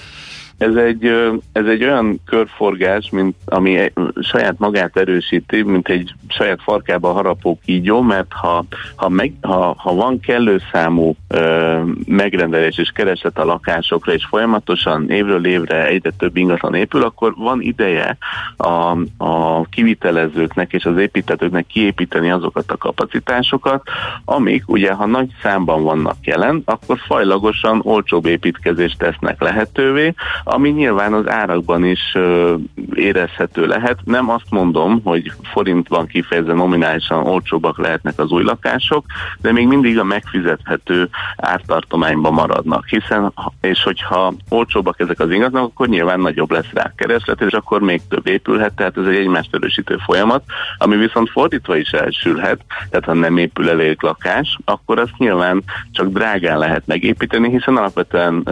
ez 0.57 0.75
egy, 0.75 1.05
ez 1.51 1.65
egy 1.65 1.83
olyan 1.83 2.19
körforgás, 2.25 3.09
mint 3.09 3.35
ami 3.45 3.91
saját 4.21 4.55
magát 4.57 4.97
erősíti, 4.97 5.61
mint 5.61 5.87
egy 5.87 6.13
saját 6.27 6.61
farkába 6.61 7.11
harapó 7.11 7.59
kígyó, 7.65 8.01
mert 8.01 8.33
ha, 8.33 8.65
ha, 8.95 9.09
meg, 9.09 9.33
ha, 9.41 9.75
ha 9.77 9.93
van 9.93 10.19
kellő 10.19 10.61
számú 10.71 11.15
ö, 11.27 11.81
megrendelés 12.05 12.77
és 12.77 12.89
kereslet 12.89 13.37
a 13.37 13.45
lakásokra, 13.45 14.13
és 14.13 14.25
folyamatosan 14.25 15.09
évről 15.09 15.45
évre 15.45 15.85
egyre 15.85 16.11
több 16.17 16.37
ingatlan 16.37 16.73
épül, 16.75 17.03
akkor 17.03 17.33
van 17.35 17.61
ideje 17.61 18.17
a, 18.57 18.97
a 19.17 19.65
kivitelezőknek 19.69 20.73
és 20.73 20.85
az 20.85 20.97
építetőknek 20.97 21.65
kiépíteni 21.67 22.31
azokat 22.31 22.71
a 22.71 22.77
kapacitásokat, 22.77 23.81
amik 24.25 24.63
ugye, 24.67 24.93
ha 24.93 25.05
nagy 25.05 25.29
számban 25.41 25.83
vannak 25.83 26.17
jelen, 26.21 26.61
akkor 26.65 26.97
fajlagosan 27.07 27.81
olcsóbb 27.83 28.25
építkezést 28.25 28.97
tesznek 28.97 29.41
lehetővé, 29.41 30.13
ami 30.49 30.69
nyilván 30.69 31.13
az 31.13 31.29
árakban 31.29 31.85
is 31.85 32.17
érezhető 32.93 33.65
lehet. 33.65 33.99
Nem 34.03 34.29
azt 34.29 34.49
mondom, 34.49 35.01
hogy 35.03 35.31
forintban 35.43 36.07
kifejezve 36.07 36.53
nominálisan 36.53 37.25
olcsóbbak 37.25 37.77
lehetnek 37.77 38.19
az 38.19 38.31
új 38.31 38.43
lakások, 38.43 39.05
de 39.41 39.51
még 39.51 39.67
mindig 39.67 39.99
a 39.99 40.03
megfizethető 40.03 41.09
ártartományban 41.37 42.33
maradnak, 42.33 42.87
hiszen 42.87 43.33
és 43.61 43.83
hogyha 43.83 44.33
olcsóbbak 44.49 44.99
ezek 44.99 45.19
az 45.19 45.31
ingatlanok, 45.31 45.69
akkor 45.69 45.87
nyilván 45.87 46.19
nagyobb 46.19 46.51
lesz 46.51 46.71
rá 46.73 46.91
kereslet, 46.95 47.41
és 47.41 47.53
akkor 47.53 47.81
még 47.81 48.01
több 48.09 48.27
épülhet, 48.27 48.73
tehát 48.75 48.97
ez 48.97 49.05
egy 49.05 49.15
egymást 49.15 49.55
erősítő 49.55 49.97
folyamat, 50.05 50.43
ami 50.77 50.95
viszont 50.95 51.29
fordítva 51.29 51.77
is 51.77 51.89
elsülhet, 51.89 52.61
tehát 52.89 53.05
ha 53.05 53.13
nem 53.13 53.37
épül 53.37 53.69
elég 53.69 54.01
lakás, 54.01 54.57
akkor 54.65 54.99
azt 54.99 55.17
nyilván 55.17 55.63
csak 55.91 56.07
drágán 56.07 56.57
lehet 56.57 56.83
megépíteni, 56.85 57.49
hiszen 57.49 57.77
alapvetően 57.77 58.43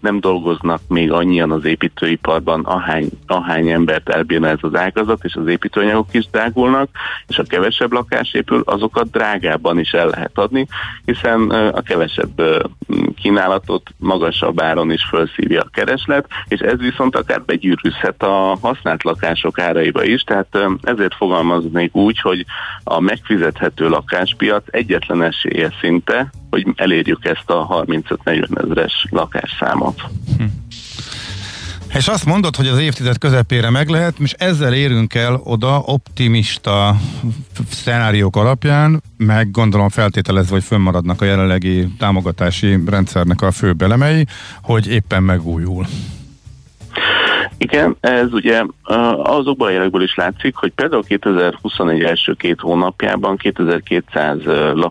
nem 0.00 0.20
dolgoznak 0.20 0.80
még 0.88 1.12
annyi 1.12 1.31
annyian 1.32 1.50
az 1.50 1.64
építőiparban, 1.64 2.64
ahány, 2.64 3.08
ahány 3.26 3.68
embert 3.68 4.08
elbírna 4.08 4.48
ez 4.48 4.58
az 4.60 4.74
ágazat, 4.74 5.24
és 5.24 5.34
az 5.34 5.46
építőanyagok 5.46 6.14
is 6.14 6.26
drágulnak, 6.30 6.88
és 7.26 7.38
a 7.38 7.42
kevesebb 7.42 7.92
lakás 7.92 8.32
épül, 8.32 8.62
azokat 8.64 9.10
drágábban 9.10 9.78
is 9.78 9.90
el 9.92 10.08
lehet 10.08 10.38
adni, 10.38 10.66
hiszen 11.04 11.50
a 11.50 11.82
kevesebb 11.82 12.42
kínálatot 13.22 13.90
magasabb 13.98 14.60
áron 14.60 14.90
is 14.90 15.04
felszívja 15.10 15.60
a 15.60 15.70
kereslet, 15.72 16.26
és 16.48 16.60
ez 16.60 16.78
viszont 16.78 17.16
akár 17.16 17.42
begyűrűzhet 17.42 18.22
a 18.22 18.58
használt 18.60 19.02
lakások 19.02 19.58
áraiba 19.58 20.04
is, 20.04 20.22
tehát 20.22 20.58
ezért 20.82 21.14
fogalmaznék 21.14 21.96
úgy, 21.96 22.20
hogy 22.20 22.44
a 22.84 23.00
megfizethető 23.00 23.88
lakáspiac 23.88 24.64
egyetlen 24.70 25.22
esélye 25.22 25.72
szinte, 25.80 26.30
hogy 26.52 26.66
elérjük 26.76 27.24
ezt 27.24 27.50
a 27.50 27.84
35-40 27.86 28.62
ezeres 28.64 29.06
lakásszámot. 29.10 30.02
Hm. 30.38 30.44
És 31.94 32.08
azt 32.08 32.24
mondod, 32.24 32.56
hogy 32.56 32.66
az 32.66 32.78
évtized 32.78 33.18
közepére 33.18 33.70
meg 33.70 33.88
lehet, 33.88 34.14
és 34.18 34.32
ezzel 34.32 34.74
érünk 34.74 35.14
el 35.14 35.40
oda 35.44 35.78
optimista 35.78 36.96
szenáriók 37.70 38.36
alapján, 38.36 39.02
meg 39.16 39.50
gondolom 39.50 39.88
feltételezve, 39.88 40.52
hogy 40.52 40.64
fönnmaradnak 40.64 41.20
a 41.20 41.24
jelenlegi 41.24 41.88
támogatási 41.98 42.78
rendszernek 42.86 43.42
a 43.42 43.50
fő 43.50 43.72
belemei, 43.72 44.26
hogy 44.62 44.88
éppen 44.88 45.22
megújul. 45.22 45.86
Igen, 47.62 47.96
ez 48.00 48.32
ugye 48.32 48.64
azokban 49.22 49.68
a 49.68 49.70
jelekből 49.70 50.02
is 50.02 50.14
látszik, 50.14 50.56
hogy 50.56 50.72
például 50.72 51.02
2021 51.02 52.02
első 52.02 52.32
két 52.32 52.60
hónapjában 52.60 53.36
2200 53.36 54.38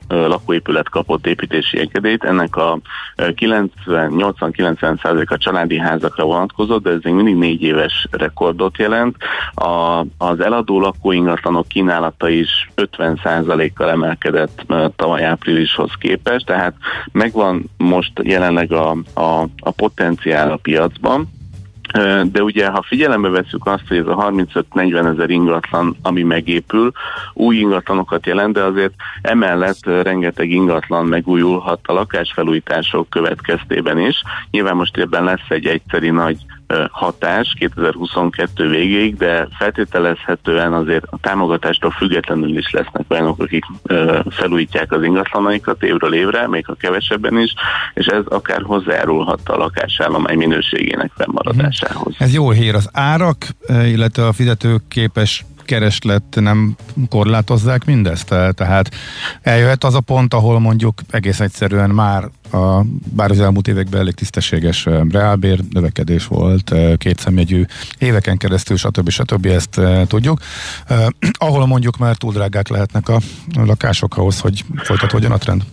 lakóépület 0.07 0.89
kapott 0.89 1.27
építési 1.27 1.79
engedélyt, 1.79 2.23
ennek 2.23 2.55
a 2.55 2.79
80-90 3.17 5.29
a 5.29 5.37
családi 5.37 5.77
házakra 5.77 6.23
vonatkozott, 6.23 6.83
de 6.83 6.89
ez 6.89 6.99
még 7.01 7.13
mindig 7.13 7.35
négy 7.35 7.61
éves 7.61 8.07
rekordot 8.11 8.77
jelent. 8.77 9.15
A, 9.53 10.05
az 10.17 10.39
eladó 10.39 10.79
lakóingatlanok 10.79 11.67
kínálata 11.67 12.29
is 12.29 12.71
50% 12.75 13.71
kal 13.75 13.89
emelkedett 13.89 14.65
tavaly 14.95 15.23
áprilishoz 15.23 15.91
képest, 15.99 16.45
tehát 16.45 16.73
megvan 17.11 17.69
most 17.77 18.11
jelenleg 18.23 18.71
a, 18.71 18.91
a, 19.13 19.47
a 19.57 19.71
potenciál 19.71 20.51
a 20.51 20.59
piacban, 20.61 21.39
de 22.31 22.43
ugye, 22.43 22.69
ha 22.69 22.81
figyelembe 22.87 23.29
veszük 23.29 23.65
azt, 23.65 23.87
hogy 23.87 23.97
ez 23.97 24.07
a 24.07 24.31
35-40 24.31 25.13
ezer 25.13 25.29
ingatlan, 25.29 25.95
ami 26.01 26.23
megépül, 26.23 26.91
új 27.33 27.55
ingatlanokat 27.55 28.25
jelent, 28.25 28.53
de 28.53 28.63
azért 28.63 28.93
emellett 29.21 29.85
rengeteg 29.85 30.49
ingatlan 30.49 31.05
megújulhat 31.05 31.79
a 31.83 31.93
lakásfelújítások 31.93 33.09
következtében 33.09 33.99
is. 33.99 34.21
Nyilván 34.51 34.75
most 34.75 34.97
ebben 34.97 35.23
lesz 35.23 35.49
egy 35.49 35.65
egyszeri 35.65 36.09
nagy 36.09 36.37
hatás 36.91 37.53
2022 37.59 38.69
végéig, 38.69 39.17
de 39.17 39.47
feltételezhetően 39.57 40.73
azért 40.73 41.05
a 41.09 41.17
támogatástól 41.21 41.91
függetlenül 41.91 42.57
is 42.57 42.71
lesznek 42.71 43.05
olyanok, 43.07 43.41
akik 43.41 43.63
felújítják 44.29 44.91
az 44.91 45.03
ingatlanaikat 45.03 45.83
évről 45.83 46.13
évre, 46.13 46.47
még 46.47 46.65
ha 46.65 46.73
kevesebben 46.73 47.39
is, 47.39 47.53
és 47.93 48.05
ez 48.05 48.23
akár 48.25 48.61
hozzájárulhat 48.61 49.49
a 49.49 49.57
lakásállomány 49.57 50.37
minőségének 50.37 51.11
fennmaradásához. 51.15 52.15
Ez 52.17 52.33
jó 52.33 52.51
hír. 52.51 52.75
Az 52.75 52.89
árak, 52.93 53.47
illetve 53.67 54.27
a 54.27 54.33
fizetőképes 54.33 55.45
kereslet 55.65 56.23
nem 56.35 56.75
korlátozzák 57.09 57.85
mindezt? 57.85 58.27
Tehát 58.27 58.91
eljöhet 59.41 59.83
az 59.83 59.95
a 59.95 59.99
pont, 59.99 60.33
ahol 60.33 60.59
mondjuk 60.59 61.01
egész 61.09 61.39
egyszerűen 61.39 61.89
már 61.89 62.29
a, 62.51 62.81
bár 63.15 63.31
az 63.31 63.39
elmúlt 63.39 63.67
években 63.67 63.99
elég 63.99 64.13
tisztességes 64.13 64.87
reálbér 65.09 65.59
növekedés 65.69 66.27
volt, 66.27 66.73
kétszemjegyű 66.97 67.65
éveken 67.97 68.37
keresztül, 68.37 68.77
stb. 68.77 69.09
stb. 69.09 69.45
ezt 69.45 69.81
tudjuk. 70.07 70.39
ahol 71.31 71.65
mondjuk 71.65 71.97
már 71.97 72.15
túl 72.15 72.33
drágák 72.33 72.67
lehetnek 72.67 73.09
a 73.09 73.19
lakások 73.53 74.17
ahhoz, 74.17 74.39
hogy 74.39 74.65
folytatódjon 74.75 75.31
a 75.31 75.37
trend 75.37 75.63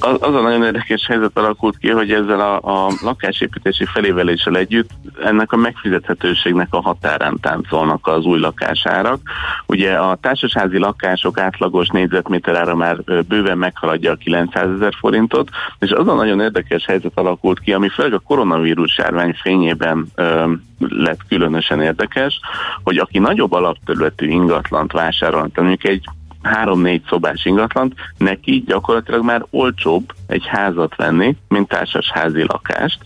az, 0.00 0.16
az 0.20 0.34
a 0.34 0.40
nagyon 0.40 0.64
érdekes 0.64 1.06
helyzet 1.06 1.38
alakult 1.38 1.78
ki, 1.78 1.90
hogy 1.90 2.12
ezzel 2.12 2.40
a, 2.40 2.86
a 2.86 2.92
lakásépítési 3.02 3.84
feléveléssel 3.84 4.56
együtt 4.56 4.90
ennek 5.24 5.52
a 5.52 5.56
megfizethetőségnek 5.56 6.68
a 6.70 6.80
határán 6.80 7.38
táncolnak 7.40 8.06
az 8.06 8.24
új 8.24 8.38
lakásárak. 8.38 9.20
Ugye 9.66 9.92
a 9.92 10.18
társasházi 10.20 10.78
lakások 10.78 11.38
átlagos 11.38 11.88
négyzetméterára 11.88 12.74
már 12.74 12.96
bőven 13.28 13.58
meghaladja 13.58 14.12
a 14.12 14.16
900 14.16 14.70
ezer 14.70 14.92
forintot, 14.98 15.48
és 15.78 15.90
az 15.90 16.08
a 16.08 16.14
nagyon 16.14 16.40
érdekes 16.40 16.84
helyzet 16.86 17.12
alakult 17.14 17.60
ki, 17.60 17.72
ami 17.72 17.88
főleg 17.88 18.12
a 18.12 18.18
koronavírus 18.18 18.98
járvány 18.98 19.34
fényében 19.42 20.06
ö, 20.14 20.52
lett 20.88 21.20
különösen 21.28 21.82
érdekes, 21.82 22.40
hogy 22.82 22.98
aki 22.98 23.18
nagyobb 23.18 23.52
alapterületű 23.52 24.28
ingatlant 24.28 24.92
vásárol, 24.92 25.50
mondjuk 25.54 25.84
egy 25.84 26.04
három-négy 26.42 27.02
szobás 27.08 27.44
ingatlant, 27.44 27.94
neki 28.18 28.62
gyakorlatilag 28.66 29.24
már 29.24 29.44
olcsóbb 29.50 30.12
egy 30.26 30.46
házat 30.46 30.96
venni, 30.96 31.36
mint 31.48 31.68
társas 31.68 32.10
házi 32.10 32.42
lakást. 32.42 32.98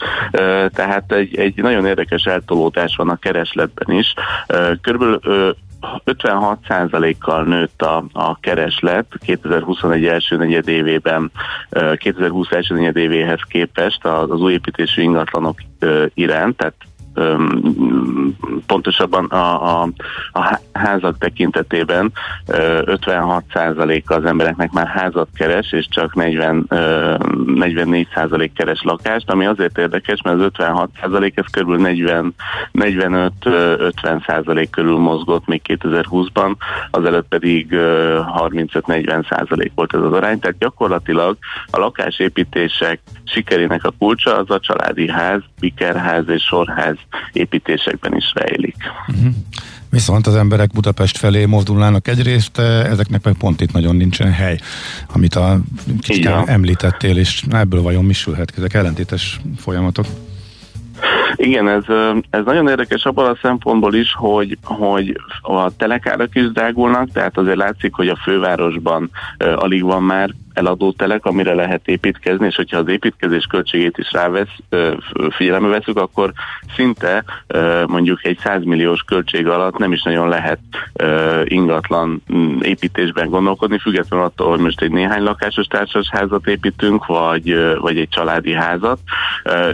Tehát 0.72 1.12
egy, 1.12 1.36
egy 1.36 1.54
nagyon 1.56 1.86
érdekes 1.86 2.24
eltolódás 2.24 2.96
van 2.96 3.08
a 3.08 3.16
keresletben 3.16 3.96
is. 3.96 4.14
Körülbelül 4.80 5.54
56%-kal 6.04 7.44
nőtt 7.44 7.82
a, 7.82 8.04
a 8.12 8.40
kereslet 8.40 9.06
2021 9.20 10.06
első 10.06 10.36
negyedévében, 10.36 11.30
2020 11.96 12.50
első 12.50 12.74
negyedévéhez 12.74 13.40
képest 13.48 14.04
az 14.04 14.40
új 14.40 14.52
építésű 14.52 15.02
ingatlanok 15.02 15.58
iránt, 16.14 16.56
tehát 16.56 16.74
pontosabban 18.66 19.24
a, 19.24 19.82
a, 19.82 19.88
a 20.32 20.58
házak 20.72 21.18
tekintetében 21.18 22.12
56%-a 22.46 24.14
az 24.14 24.24
embereknek 24.24 24.70
már 24.70 24.86
házat 24.86 25.28
keres, 25.34 25.72
és 25.72 25.88
csak 25.88 26.14
40, 26.14 26.66
44% 26.68 28.50
keres 28.56 28.82
lakást, 28.82 29.30
ami 29.30 29.46
azért 29.46 29.78
érdekes, 29.78 30.22
mert 30.22 30.40
az 30.40 30.50
56% 30.58 31.32
ez 31.34 31.46
kb. 31.50 31.80
40, 31.80 32.34
45-50% 32.72 34.66
körül 34.70 34.98
mozgott 34.98 35.46
még 35.46 35.60
2020-ban, 35.64 36.54
azelőtt 36.90 37.28
pedig 37.28 37.66
35-40% 37.70 39.70
volt 39.74 39.94
ez 39.94 40.00
az 40.00 40.12
arány, 40.12 40.38
tehát 40.38 40.58
gyakorlatilag 40.58 41.36
a 41.70 41.78
lakásépítések 41.78 43.00
sikerének 43.24 43.84
a 43.84 43.92
kulcsa 43.98 44.36
az 44.36 44.50
a 44.50 44.60
családi 44.60 45.08
ház, 45.08 45.40
bikerház 45.60 46.28
és 46.28 46.42
sorház 46.42 46.96
építésekben 47.32 48.16
is 48.16 48.32
rejlik. 48.34 48.76
Uh-huh. 49.08 49.34
Viszont 49.90 50.26
az 50.26 50.36
emberek 50.36 50.70
Budapest 50.72 51.18
felé 51.18 51.44
mozdulnának 51.44 52.08
egyrészt, 52.08 52.58
eh, 52.58 52.90
ezeknek 52.90 53.24
meg 53.24 53.34
pont 53.38 53.60
itt 53.60 53.72
nagyon 53.72 53.96
nincsen 53.96 54.32
hely, 54.32 54.58
amit 55.12 55.34
a 55.34 55.60
kicsit 56.00 56.26
említettél, 56.44 57.16
és 57.16 57.42
ebből 57.50 57.82
vajon 57.82 58.04
mi 58.04 58.12
sülhet, 58.12 58.52
ezek 58.56 58.74
ellentétes 58.74 59.40
folyamatok. 59.56 60.06
Igen, 61.36 61.68
ez, 61.68 61.82
ez 62.30 62.44
nagyon 62.44 62.68
érdekes 62.68 63.04
abban 63.04 63.30
a 63.30 63.38
szempontból 63.42 63.94
is, 63.94 64.14
hogy, 64.14 64.58
hogy 64.62 65.20
a 65.40 65.76
telekárak 65.76 66.34
is 66.34 66.52
drágulnak, 66.52 67.10
tehát 67.12 67.38
azért 67.38 67.56
látszik, 67.56 67.94
hogy 67.94 68.08
a 68.08 68.20
fővárosban 68.24 69.10
alig 69.38 69.82
van 69.82 70.02
már 70.02 70.30
eladó 70.54 70.92
telek, 70.92 71.24
amire 71.24 71.54
lehet 71.54 71.88
építkezni, 71.88 72.46
és 72.46 72.56
hogyha 72.56 72.78
az 72.78 72.88
építkezés 72.88 73.44
költségét 73.44 73.98
is 73.98 74.12
rávesz, 74.12 74.56
figyelembe 75.30 75.68
veszük, 75.68 75.98
akkor 75.98 76.32
szinte 76.76 77.24
mondjuk 77.86 78.24
egy 78.24 78.38
100 78.42 78.64
milliós 78.64 79.02
költség 79.02 79.48
alatt 79.48 79.78
nem 79.78 79.92
is 79.92 80.02
nagyon 80.02 80.28
lehet 80.28 80.58
ingatlan 81.44 82.22
építésben 82.60 83.28
gondolkodni, 83.28 83.78
függetlenül 83.78 84.26
attól, 84.26 84.50
hogy 84.50 84.60
most 84.60 84.80
egy 84.80 84.90
néhány 84.90 85.22
lakásos 85.22 85.66
társasházat 85.66 86.46
építünk, 86.46 87.06
vagy, 87.06 87.76
vagy 87.80 87.98
egy 87.98 88.08
családi 88.08 88.52
házat, 88.52 88.98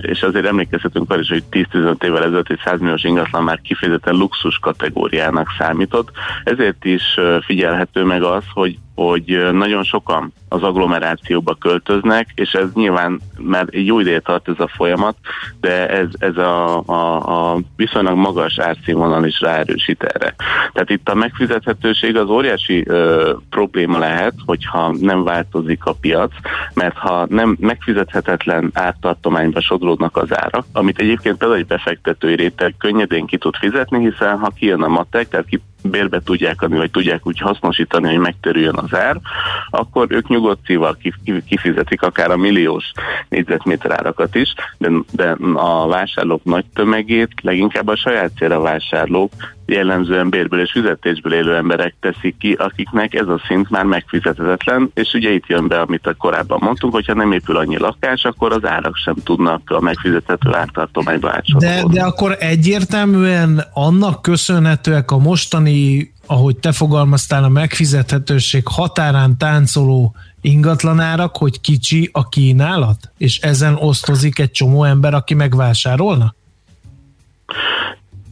és 0.00 0.22
azért 0.22 0.46
emlékezhetünk 0.46 1.10
arra 1.10 1.20
is, 1.20 1.28
hogy 1.28 1.44
10-15 1.50 2.02
évvel 2.02 2.24
ezelőtt 2.24 2.50
egy 2.50 2.60
100 2.64 2.80
milliós 2.80 3.04
ingatlan 3.04 3.44
már 3.44 3.60
kifejezetten 3.60 4.14
luxus 4.14 4.58
kategóriának 4.58 5.48
számított, 5.58 6.10
ezért 6.44 6.84
is 6.84 7.02
figyelhető 7.40 8.04
meg 8.04 8.22
az, 8.22 8.44
hogy 8.54 8.78
hogy 8.94 9.48
nagyon 9.52 9.82
sokan 9.82 10.32
az 10.48 10.62
agglomerációba 10.62 11.54
költöznek, 11.54 12.28
és 12.34 12.52
ez 12.52 12.72
nyilván 12.74 13.20
már 13.38 13.66
egy 13.70 13.86
jó 13.86 14.00
ideje 14.00 14.20
tart 14.20 14.48
ez 14.48 14.58
a 14.58 14.70
folyamat, 14.74 15.16
de 15.60 15.88
ez, 15.88 16.08
ez 16.18 16.36
a, 16.36 16.82
a, 16.86 17.52
a 17.52 17.58
viszonylag 17.76 18.16
magas 18.16 18.58
árszínvonal 18.58 19.24
is 19.24 19.40
ráerősít 19.40 20.02
erre. 20.02 20.34
Tehát 20.72 20.90
itt 20.90 21.08
a 21.08 21.14
megfizethetőség 21.14 22.16
az 22.16 22.28
óriási 22.28 22.84
ö, 22.86 23.32
probléma 23.50 23.98
lehet, 23.98 24.34
hogyha 24.46 24.94
nem 25.00 25.24
változik 25.24 25.84
a 25.84 25.94
piac, 26.00 26.32
mert 26.74 26.96
ha 26.96 27.26
nem 27.28 27.56
megfizethetetlen 27.60 28.70
ártartományba 28.74 29.60
sodródnak 29.60 30.16
az 30.16 30.36
árak, 30.36 30.64
amit 30.72 30.98
egyébként 30.98 31.36
például 31.36 31.60
egy 31.60 31.66
befektetői 31.66 32.34
réteg 32.34 32.74
könnyedén 32.78 33.26
ki 33.26 33.38
tud 33.38 33.54
fizetni, 33.56 34.10
hiszen 34.10 34.38
ha 34.38 34.52
kijön 34.56 34.82
a 34.82 34.88
matek, 34.88 35.28
tehát 35.28 35.46
ki 35.46 35.60
bérbe 35.82 36.20
tudják 36.20 36.62
adni, 36.62 36.76
vagy 36.76 36.90
tudják 36.90 37.26
úgy 37.26 37.38
hasznosítani, 37.38 38.08
hogy 38.08 38.18
megterüljön 38.18 38.76
az 38.76 38.94
ár, 38.94 39.20
akkor 39.70 40.06
ők 40.10 40.28
nyugodt 40.28 40.64
szívval 40.64 40.96
kifizetik 41.46 42.02
akár 42.02 42.30
a 42.30 42.36
milliós 42.36 42.92
négyzetméter 43.28 43.90
árakat 43.90 44.34
is, 44.34 44.54
de, 44.78 44.90
de 45.12 45.36
a 45.54 45.86
vásárlók 45.86 46.44
nagy 46.44 46.64
tömegét 46.74 47.30
leginkább 47.42 47.88
a 47.88 47.96
saját 47.96 48.30
célra 48.36 48.60
vásárlók 48.60 49.32
jellemzően 49.70 50.30
bérből 50.30 50.60
és 50.60 50.70
fizetésből 50.70 51.32
élő 51.32 51.56
emberek 51.56 51.94
teszik 52.00 52.36
ki, 52.38 52.52
akiknek 52.52 53.14
ez 53.14 53.28
a 53.28 53.40
szint 53.46 53.70
már 53.70 53.84
megfizethetetlen, 53.84 54.90
és 54.94 55.12
ugye 55.12 55.30
itt 55.30 55.46
jön 55.46 55.68
be, 55.68 55.80
amit 55.80 56.06
a 56.06 56.14
korábban 56.14 56.58
mondtunk, 56.62 56.92
hogyha 56.92 57.14
nem 57.14 57.32
épül 57.32 57.56
annyi 57.56 57.78
lakás, 57.78 58.24
akkor 58.24 58.52
az 58.52 58.64
árak 58.64 58.96
sem 58.96 59.14
tudnak 59.24 59.70
a 59.70 59.80
megfizethető 59.80 60.54
ártartományba 60.54 61.30
átsorolni. 61.30 61.88
De, 61.88 62.00
de 62.00 62.02
akkor 62.02 62.36
egyértelműen 62.38 63.64
annak 63.74 64.22
köszönhetőek 64.22 65.10
a 65.10 65.18
mostani 65.18 66.10
ahogy 66.26 66.56
te 66.56 66.72
fogalmaztál, 66.72 67.44
a 67.44 67.48
megfizethetőség 67.48 68.62
határán 68.66 69.36
táncoló 69.36 70.14
ingatlanárak, 70.40 71.36
hogy 71.36 71.60
kicsi 71.60 72.08
a 72.12 72.28
kínálat, 72.28 73.10
és 73.18 73.38
ezen 73.38 73.74
osztozik 73.74 74.38
egy 74.38 74.50
csomó 74.50 74.84
ember, 74.84 75.14
aki 75.14 75.34
megvásárolna? 75.34 76.34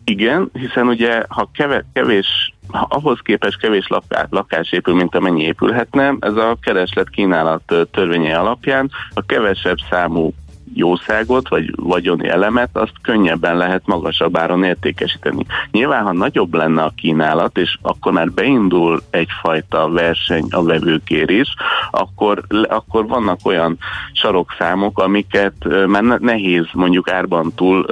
Igen, 0.08 0.50
hiszen 0.52 0.86
ugye 0.86 1.22
ha 1.28 1.50
kevés 1.92 2.52
ha 2.68 2.86
ahhoz 2.90 3.18
képest 3.22 3.58
kevés 3.58 3.88
lakás 4.30 4.72
épül, 4.72 4.94
mint 4.94 5.14
amennyi 5.14 5.42
épülhetne, 5.42 6.14
ez 6.20 6.36
a 6.36 6.56
kereslet 6.60 7.08
kínálat 7.08 7.74
törvénye 7.90 8.38
alapján 8.38 8.90
a 9.14 9.22
kevesebb 9.22 9.76
számú 9.90 10.32
jószágot 10.78 11.48
vagy 11.48 11.72
vagyoni 11.76 12.28
elemet, 12.28 12.68
azt 12.72 12.92
könnyebben 13.02 13.56
lehet 13.56 13.86
magasabb 13.86 14.36
áron 14.36 14.64
értékesíteni. 14.64 15.46
Nyilván, 15.70 16.04
ha 16.04 16.12
nagyobb 16.12 16.54
lenne 16.54 16.82
a 16.82 16.92
kínálat, 16.96 17.58
és 17.58 17.78
akkor 17.82 18.12
már 18.12 18.30
beindul 18.30 19.00
egyfajta 19.10 19.88
verseny 19.88 20.46
a 20.50 20.62
vevőkér 20.62 21.30
is, 21.30 21.54
akkor, 21.90 22.42
akkor 22.68 23.06
vannak 23.06 23.38
olyan 23.42 23.78
sarokszámok, 24.12 24.98
amiket 24.98 25.86
már 25.86 26.02
nehéz 26.02 26.66
mondjuk 26.72 27.10
árban 27.10 27.52
túl, 27.54 27.86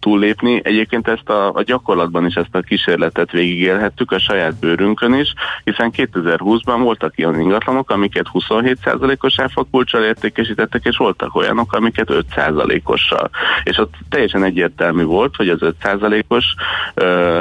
túllépni. 0.00 0.60
Egyébként 0.64 1.08
ezt 1.08 1.28
a, 1.28 1.52
a 1.54 1.62
gyakorlatban 1.62 2.26
is 2.26 2.34
ezt 2.34 2.54
a 2.54 2.60
kísérletet 2.60 3.30
végigélhettük 3.30 4.12
a 4.12 4.18
saját 4.18 4.58
bőrünkön 4.60 5.14
is, 5.14 5.34
hiszen 5.64 5.92
2020-ban 5.96 6.78
voltak 6.78 7.18
ilyen 7.18 7.40
ingatlanok, 7.40 7.90
amiket 7.90 8.26
27%-os 8.32 9.38
áfakulcsal 9.38 10.02
értékesítettek, 10.02 10.84
és 10.84 10.96
voltak 10.96 11.34
olyanok, 11.34 11.72
amiket 11.72 12.09
5%-ossal. 12.10 13.30
És 13.62 13.78
ott 13.78 13.94
teljesen 14.08 14.44
egyértelmű 14.44 15.04
volt, 15.04 15.36
hogy 15.36 15.48
az 15.48 15.58
5%-os 15.60 16.44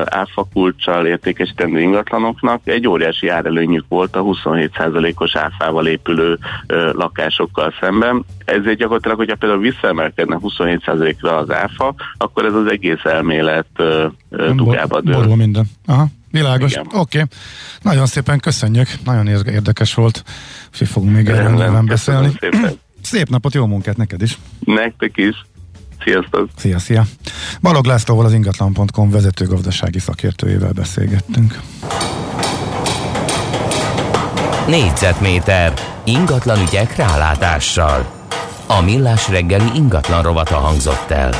áfakulcsal 0.06 1.06
értékesítendő 1.06 1.80
ingatlanoknak 1.80 2.62
egy 2.64 2.88
óriási 2.88 3.28
árelőnyük 3.28 3.86
volt 3.90 4.16
a 4.16 4.24
27%-os 4.24 5.36
áfával 5.36 5.88
épülő 5.88 6.38
ö, 6.68 6.92
lakásokkal 6.94 7.74
szemben. 7.80 8.26
Ezért 8.46 8.78
gyakorlatilag, 8.78 9.18
hogyha 9.18 9.36
például 9.36 9.62
visszaemelkedne 9.62 10.38
27%-ra 10.42 11.38
az 11.38 11.52
áfa, 11.52 11.96
akkor 12.18 12.46
ez 12.46 12.54
az 12.54 12.66
egész 12.66 13.04
elmélet 13.04 13.68
ö, 13.76 14.06
ö, 14.30 14.54
dugába 14.54 15.02
dől. 15.02 15.16
Borul 15.16 15.36
minden. 15.36 15.66
Aha. 15.86 16.06
Világos. 16.32 16.76
Oké. 16.76 16.88
Okay. 16.94 17.24
Nagyon 17.82 18.06
szépen 18.06 18.40
köszönjük. 18.40 18.88
Nagyon 19.06 19.28
érdekes 19.28 19.94
volt. 19.94 20.24
És 20.80 20.90
fogunk 20.90 21.14
még 21.16 21.28
erről 21.28 21.82
beszélni. 21.82 22.32
Szépen. 22.40 22.80
Szép 23.10 23.30
napot, 23.30 23.54
jó 23.54 23.66
munkát 23.66 23.98
neked 23.98 24.22
is. 24.22 24.38
Nektek 24.60 25.18
is. 25.18 25.46
Sziasztok! 26.04 26.50
Szia, 26.56 26.80
szia! 26.80 27.04
Balog 27.62 27.86
Lászlóval 27.86 28.26
az 28.26 28.34
ingatlan.com 28.34 29.10
vezető 29.10 29.46
gazdasági 29.46 30.00
szakértőjével 30.00 30.72
beszélgettünk. 30.72 31.60
Négyzetméter 34.68 35.74
ingatlan 36.04 36.62
ügyek 36.62 36.96
rálátással. 36.96 38.28
A 38.68 38.82
millás 38.82 39.30
reggeli 39.30 39.70
ingatlan 39.76 40.24
rovata 40.24 40.56
hangzott 40.56 41.10
el. 41.10 41.34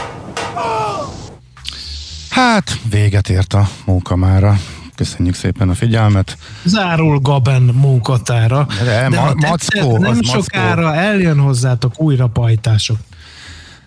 Hát, 2.30 2.80
véget 2.90 3.30
ért 3.30 3.54
a 3.54 3.70
munka 3.86 4.16
mára. 4.16 4.58
Köszönjük 5.00 5.36
szépen 5.36 5.70
a 5.70 5.74
figyelmet. 5.74 6.38
Zárul 6.64 7.20
Gaben 7.20 7.62
munkatára. 7.62 8.68
De, 8.84 9.10
de 9.10 9.20
ma, 9.20 9.34
mackó, 9.34 9.98
nem 9.98 10.12
az 10.12 10.30
sokára 10.30 10.82
mackó. 10.82 10.98
eljön 10.98 11.40
hozzátok 11.40 12.02
újra 12.02 12.28
pajtások. 12.28 12.98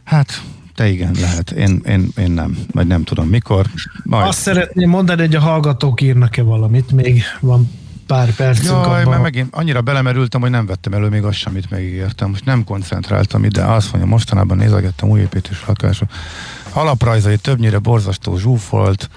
Hát, 0.05 0.43
te 0.75 0.89
igen, 0.89 1.17
lehet. 1.21 1.51
Én, 1.51 1.83
én, 1.87 2.09
én 2.17 2.31
nem. 2.31 2.59
Vagy 2.73 2.87
nem 2.87 3.05
tudom 3.05 3.29
mikor. 3.29 3.67
Majd. 4.03 4.27
Azt 4.27 4.39
szeretném 4.39 4.89
mondani, 4.89 5.21
hogy 5.21 5.35
a 5.35 5.41
hallgatók 5.41 6.01
írnak-e 6.01 6.43
valamit. 6.43 6.93
Még 6.93 7.23
van 7.41 7.71
pár 8.07 8.35
percünk 8.35 8.69
Jaj, 8.69 9.01
abban. 9.01 9.11
mert 9.11 9.23
megint 9.23 9.55
annyira 9.55 9.81
belemerültem, 9.81 10.41
hogy 10.41 10.51
nem 10.51 10.67
vettem 10.67 10.93
elő 10.93 11.09
még 11.09 11.25
azt 11.25 11.39
sem, 11.39 11.53
amit 11.53 11.71
megígértem. 11.71 12.31
Most 12.31 12.45
nem 12.45 12.65
koncentráltam 12.65 13.45
ide. 13.45 13.65
Azt 13.65 13.93
mondja, 13.93 14.11
mostanában 14.11 14.57
nézegettem 14.57 15.09
új 15.09 15.21
építés 15.21 15.65
lakások. 15.67 16.09
Alaprajzai 16.73 17.37
többnyire 17.37 17.79
borzasztó 17.79 18.37
zsúfolt, 18.37 19.09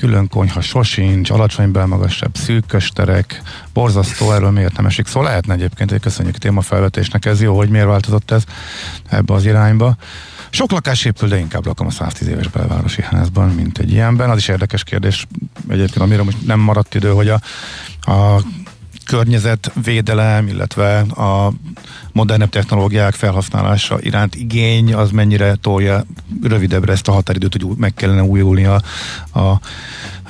külön 0.00 0.28
konyha 0.28 0.60
sosincs, 0.60 1.30
alacsony 1.30 1.70
belmagasabb 1.70 2.36
szűkös 2.36 2.88
terek, 2.88 3.42
borzasztó, 3.72 4.32
erről 4.32 4.50
miért 4.50 4.76
nem 4.76 4.86
esik. 4.86 5.06
Szóval 5.06 5.28
lehetne 5.28 5.54
egyébként, 5.54 5.90
hogy 5.90 6.00
köszönjük 6.00 6.36
témafelvetésnek, 6.36 7.24
ez 7.24 7.42
jó, 7.42 7.56
hogy 7.56 7.68
miért 7.68 7.86
változott 7.86 8.30
ez 8.30 8.44
ebbe 9.08 9.34
az 9.34 9.44
irányba. 9.44 9.96
Sok 10.50 10.70
lakás 10.70 11.04
épül, 11.04 11.28
de 11.28 11.38
inkább 11.38 11.66
lakom 11.66 11.86
a 11.86 11.90
110 11.90 12.28
éves 12.28 12.48
belvárosi 12.48 13.02
házban, 13.02 13.48
mint 13.48 13.78
egy 13.78 13.92
ilyenben. 13.92 14.30
Az 14.30 14.38
is 14.38 14.48
érdekes 14.48 14.84
kérdés 14.84 15.26
egyébként, 15.68 16.04
amire 16.04 16.22
most 16.22 16.46
nem 16.46 16.60
maradt 16.60 16.94
idő, 16.94 17.10
hogy 17.10 17.28
a, 17.28 17.40
a 18.00 18.42
környezetvédelem, 19.10 20.48
illetve 20.48 20.98
a 21.00 21.52
modernebb 22.12 22.48
technológiák 22.48 23.14
felhasználása 23.14 24.00
iránt 24.00 24.34
igény, 24.34 24.94
az 24.94 25.10
mennyire 25.10 25.54
tolja 25.54 26.04
rövidebbre 26.42 26.92
ezt 26.92 27.08
a 27.08 27.12
határidőt, 27.12 27.52
hogy 27.52 27.76
meg 27.76 27.94
kellene 27.94 28.22
újulni 28.22 28.64
a, 28.64 28.82
a 29.40 29.60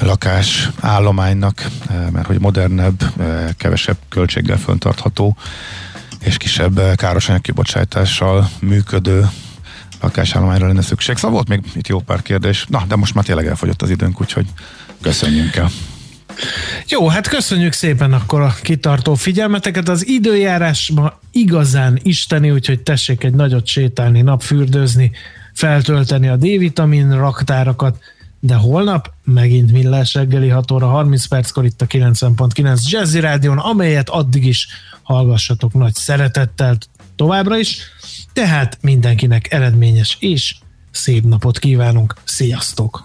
lakás 0.01 0.70
állománynak, 0.81 1.66
eh, 1.89 2.11
mert 2.11 2.26
hogy 2.26 2.41
modernebb, 2.41 3.03
eh, 3.18 3.49
kevesebb 3.57 3.97
költséggel 4.09 4.59
föntartható 4.59 5.37
és 6.20 6.37
kisebb 6.37 6.78
eh, 6.78 6.95
károsanyag 6.95 7.41
kibocsátással 7.41 8.51
működő 8.61 9.28
lakásállományra 10.01 10.66
lenne 10.66 10.83
szükség. 10.83 11.16
Szóval 11.16 11.31
volt 11.31 11.49
még 11.49 11.61
itt 11.74 11.89
jó 11.89 11.99
pár 11.99 12.22
kérdés. 12.22 12.64
Na, 12.68 12.85
de 12.89 12.97
most 12.97 13.14
már 13.14 13.24
tényleg 13.24 13.47
elfogyott 13.47 13.83
az 13.83 13.91
időnk, 13.91 14.20
úgyhogy 14.20 14.47
köszönjünk 15.01 15.57
el. 15.57 15.70
Jó, 16.88 17.09
hát 17.09 17.28
köszönjük 17.28 17.72
szépen 17.72 18.12
akkor 18.12 18.41
a 18.41 18.55
kitartó 18.62 19.14
figyelmeteket. 19.14 19.88
Az 19.88 20.07
időjárás 20.07 20.91
ma 20.95 21.18
igazán 21.32 21.99
isteni, 22.03 22.51
úgyhogy 22.51 22.80
tessék 22.80 23.24
egy 23.24 23.34
nagyot 23.34 23.66
sétálni, 23.66 24.20
napfürdőzni, 24.20 25.11
feltölteni 25.55 26.28
a 26.28 26.36
D-vitamin 26.36 27.16
raktárakat, 27.16 27.99
de 28.41 28.55
holnap 28.55 29.12
megint 29.24 29.72
millás 29.72 30.14
reggeli 30.14 30.49
6 30.49 30.70
óra 30.70 30.86
30 30.86 31.26
perckor 31.26 31.64
itt 31.64 31.82
a 31.82 31.86
90.9 31.86 32.82
Jazzy 32.91 33.20
Rádion, 33.20 33.59
amelyet 33.59 34.09
addig 34.09 34.45
is 34.45 34.68
hallgassatok 35.03 35.72
nagy 35.72 35.95
szeretettel 35.95 36.78
továbbra 37.16 37.59
is. 37.59 37.78
Tehát 38.32 38.78
mindenkinek 38.80 39.53
eredményes 39.53 40.16
és 40.20 40.57
szép 40.91 41.24
napot 41.24 41.59
kívánunk. 41.59 42.14
Sziasztok! 42.24 43.05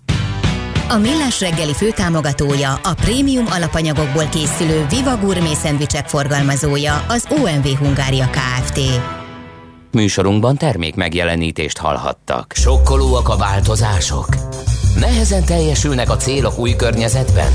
A 0.91 0.97
Millás 0.97 1.39
reggeli 1.39 1.73
főtámogatója, 1.73 2.73
a 2.83 2.93
prémium 2.93 3.45
alapanyagokból 3.49 4.25
készülő 4.25 4.85
Viva 4.89 5.17
Gourmet 5.17 5.55
szendvicsek 5.55 6.07
forgalmazója, 6.07 7.05
az 7.07 7.27
OMV 7.29 7.67
Hungária 7.77 8.29
Kft. 8.29 8.79
Műsorunkban 9.91 10.57
termék 10.57 10.95
megjelenítést 10.95 11.77
hallhattak. 11.77 12.53
Sokkolóak 12.55 13.29
a 13.29 13.37
változások? 13.37 14.27
Nehezen 14.99 15.45
teljesülnek 15.45 16.09
a 16.09 16.17
célok 16.17 16.59
új 16.59 16.75
környezetben? 16.75 17.51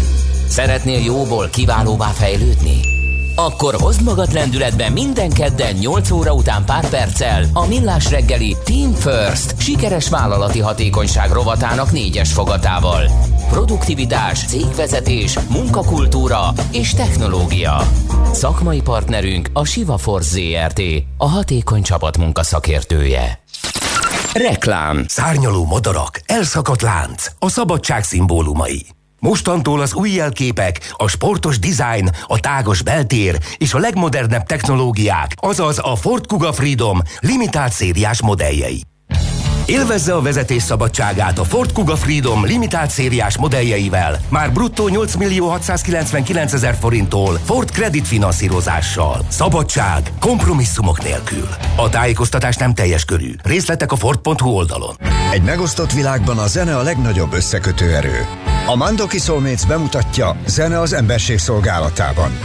Szeretnél 0.49 1.05
jóból 1.05 1.49
kiválóvá 1.49 2.09
fejlődni? 2.09 2.96
Akkor 3.39 3.75
hozd 3.75 4.03
magad 4.03 4.33
lendületbe 4.33 4.89
minden 4.89 5.31
kedden 5.31 5.75
8 5.75 6.11
óra 6.11 6.33
után 6.33 6.65
pár 6.65 6.89
perccel 6.89 7.45
a 7.53 7.67
Millás 7.67 8.11
reggeli 8.11 8.57
Team 8.65 8.93
First 8.93 9.61
sikeres 9.61 10.09
vállalati 10.09 10.61
hatékonyság 10.61 11.31
rovatának 11.31 11.93
négyes 11.93 12.33
fogatával. 12.33 13.03
Produktivitás, 13.51 14.47
cégvezetés, 14.47 15.39
munkakultúra 15.51 16.53
és 16.73 16.95
technológia. 16.95 17.81
Szakmai 18.33 18.81
partnerünk 18.81 19.49
a 19.53 19.65
Siva 19.65 19.97
Force 19.97 20.29
ZRT, 20.29 20.83
a 21.17 21.29
hatékony 21.29 21.83
csapatmunka 21.83 22.43
szakértője. 22.43 23.41
Reklám 24.33 25.05
Szárnyaló 25.09 25.65
madarak, 25.65 26.21
elszakadt 26.27 26.83
lánc, 26.83 27.27
a 27.39 27.49
szabadság 27.49 28.05
szimbólumai. 28.05 28.96
Mostantól 29.19 29.81
az 29.81 29.95
új 29.95 30.11
jelképek, 30.11 30.93
a 30.93 31.09
sportos 31.09 31.59
design, 31.59 32.11
a 32.27 32.41
tágos 32.41 32.83
beltér 32.83 33.39
és 33.57 33.75
a 33.75 33.79
legmodernebb 33.79 34.43
technológiák, 34.43 35.33
azaz 35.37 35.79
a 35.83 35.97
Ford 35.97 36.27
Kuga 36.27 36.53
Freedom 36.53 37.01
limitált 37.21 37.73
szériás 37.73 38.23
modelljei. 38.23 38.83
Élvezze 39.67 40.15
a 40.15 40.21
vezetés 40.21 40.63
szabadságát 40.63 41.39
a 41.39 41.45
Ford 41.45 41.73
Kuga 41.73 41.97
Freedom 41.97 42.45
limitált 42.45 42.91
szériás 42.91 43.39
modelljeivel, 43.39 44.19
már 44.29 44.53
bruttó 44.53 44.89
8 44.89 45.15
millió 45.15 45.49
699 45.49 46.53
ezer 46.53 46.77
forinttól 46.81 47.41
Ford 47.45 47.71
Credit 47.71 48.07
finanszírozással. 48.07 49.27
Szabadság 49.29 50.13
kompromisszumok 50.21 51.03
nélkül. 51.03 51.49
A 51.77 51.89
tájékoztatás 51.89 52.57
nem 52.57 52.75
teljes 52.75 53.05
körű. 53.05 53.35
Részletek 53.43 53.93
a 53.93 53.97
Ford.hu 53.97 54.51
oldalon. 54.51 54.95
Egy 55.33 55.43
megosztott 55.43 55.93
világban 55.93 56.39
a 56.39 56.47
zene 56.47 56.77
a 56.77 56.83
legnagyobb 56.83 57.33
összekötő 57.33 57.95
erő. 57.95 58.27
A 58.67 58.77
Mandoki 58.77 59.19
Soulmates 59.19 59.67
bemutatja 59.67 60.37
Zene 60.47 60.81
az 60.81 60.93
emberség 60.93 61.39
szolgálatában. 61.39 62.39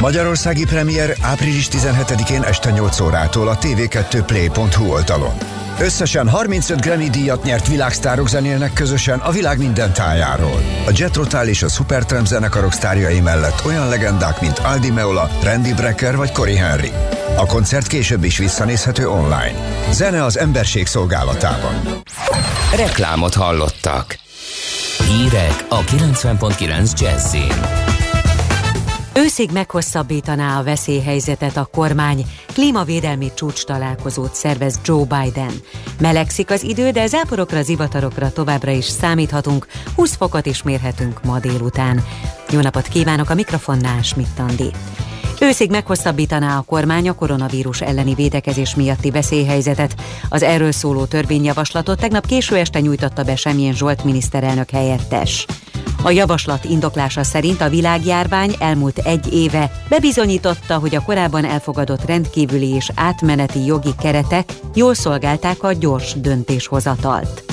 Magyarországi 0.00 0.64
premier 0.64 1.16
április 1.20 1.68
17-én 1.70 2.42
este 2.42 2.70
8 2.70 3.00
órától 3.00 3.48
a 3.48 3.58
tv2play.hu 3.58 4.90
oldalon. 4.90 5.57
Összesen 5.80 6.28
35 6.28 6.80
Grammy 6.80 7.10
díjat 7.10 7.42
nyert 7.42 7.68
világsztárok 7.68 8.28
zenélnek 8.28 8.72
közösen 8.72 9.18
a 9.18 9.30
világ 9.30 9.58
minden 9.58 9.92
tájáról. 9.92 10.62
A 10.86 10.90
Jet 10.92 11.16
Rotal 11.16 11.46
és 11.46 11.62
a 11.62 11.68
Supertramp 11.68 12.26
zenekarok 12.26 12.72
sztárjai 12.72 13.20
mellett 13.20 13.64
olyan 13.64 13.88
legendák, 13.88 14.40
mint 14.40 14.58
Aldi 14.58 14.90
Meola, 14.90 15.30
Randy 15.42 15.74
Brecker 15.74 16.16
vagy 16.16 16.32
Cory 16.32 16.56
Henry. 16.56 16.92
A 17.36 17.46
koncert 17.46 17.86
később 17.86 18.24
is 18.24 18.38
visszanézhető 18.38 19.08
online. 19.08 19.54
Zene 19.90 20.24
az 20.24 20.38
emberség 20.38 20.86
szolgálatában. 20.86 22.02
Reklámot 22.76 23.34
hallottak. 23.34 24.18
Hírek 25.08 25.64
a 25.68 25.80
90.9 25.80 27.00
Jazzin. 27.00 27.97
Őszig 29.14 29.50
meghosszabbítaná 29.52 30.58
a 30.58 30.62
veszélyhelyzetet 30.62 31.56
a 31.56 31.68
kormány, 31.72 32.26
klímavédelmi 32.46 33.30
csúcs 33.34 33.64
találkozót 33.64 34.34
szervez 34.34 34.80
Joe 34.84 35.04
Biden. 35.04 35.52
Melegszik 36.00 36.50
az 36.50 36.62
idő, 36.62 36.90
de 36.90 37.06
záporokra, 37.06 37.62
zivatarokra 37.62 38.32
továbbra 38.32 38.70
is 38.70 38.84
számíthatunk, 38.84 39.66
20 39.94 40.16
fokot 40.16 40.46
is 40.46 40.62
mérhetünk 40.62 41.24
ma 41.24 41.38
délután. 41.38 42.04
Jó 42.50 42.60
napot 42.60 42.88
kívánok 42.88 43.30
a 43.30 43.34
mikrofonnál, 43.34 44.02
Schmidt 44.02 44.38
Andi. 44.38 44.70
Őszig 45.40 45.70
meghosszabbítaná 45.70 46.56
a 46.56 46.62
kormány 46.62 47.08
a 47.08 47.14
koronavírus 47.14 47.80
elleni 47.80 48.14
védekezés 48.14 48.74
miatti 48.74 49.10
veszélyhelyzetet. 49.10 49.94
Az 50.28 50.42
erről 50.42 50.72
szóló 50.72 51.04
törvényjavaslatot 51.04 52.00
tegnap 52.00 52.26
késő 52.26 52.56
este 52.56 52.80
nyújtotta 52.80 53.22
be 53.22 53.36
Semjén 53.36 53.74
Zsolt 53.74 54.04
miniszterelnök 54.04 54.70
helyettes. 54.70 55.46
A 56.02 56.10
javaslat 56.10 56.64
indoklása 56.64 57.22
szerint 57.22 57.60
a 57.60 57.68
világjárvány 57.68 58.54
elmúlt 58.58 58.98
egy 58.98 59.32
éve 59.32 59.70
bebizonyította, 59.88 60.78
hogy 60.78 60.94
a 60.94 61.02
korábban 61.02 61.44
elfogadott 61.44 62.04
rendkívüli 62.04 62.68
és 62.68 62.90
átmeneti 62.94 63.64
jogi 63.64 63.94
keretek 63.98 64.52
jól 64.74 64.94
szolgálták 64.94 65.62
a 65.62 65.72
gyors 65.72 66.12
döntéshozatalt. 66.20 67.47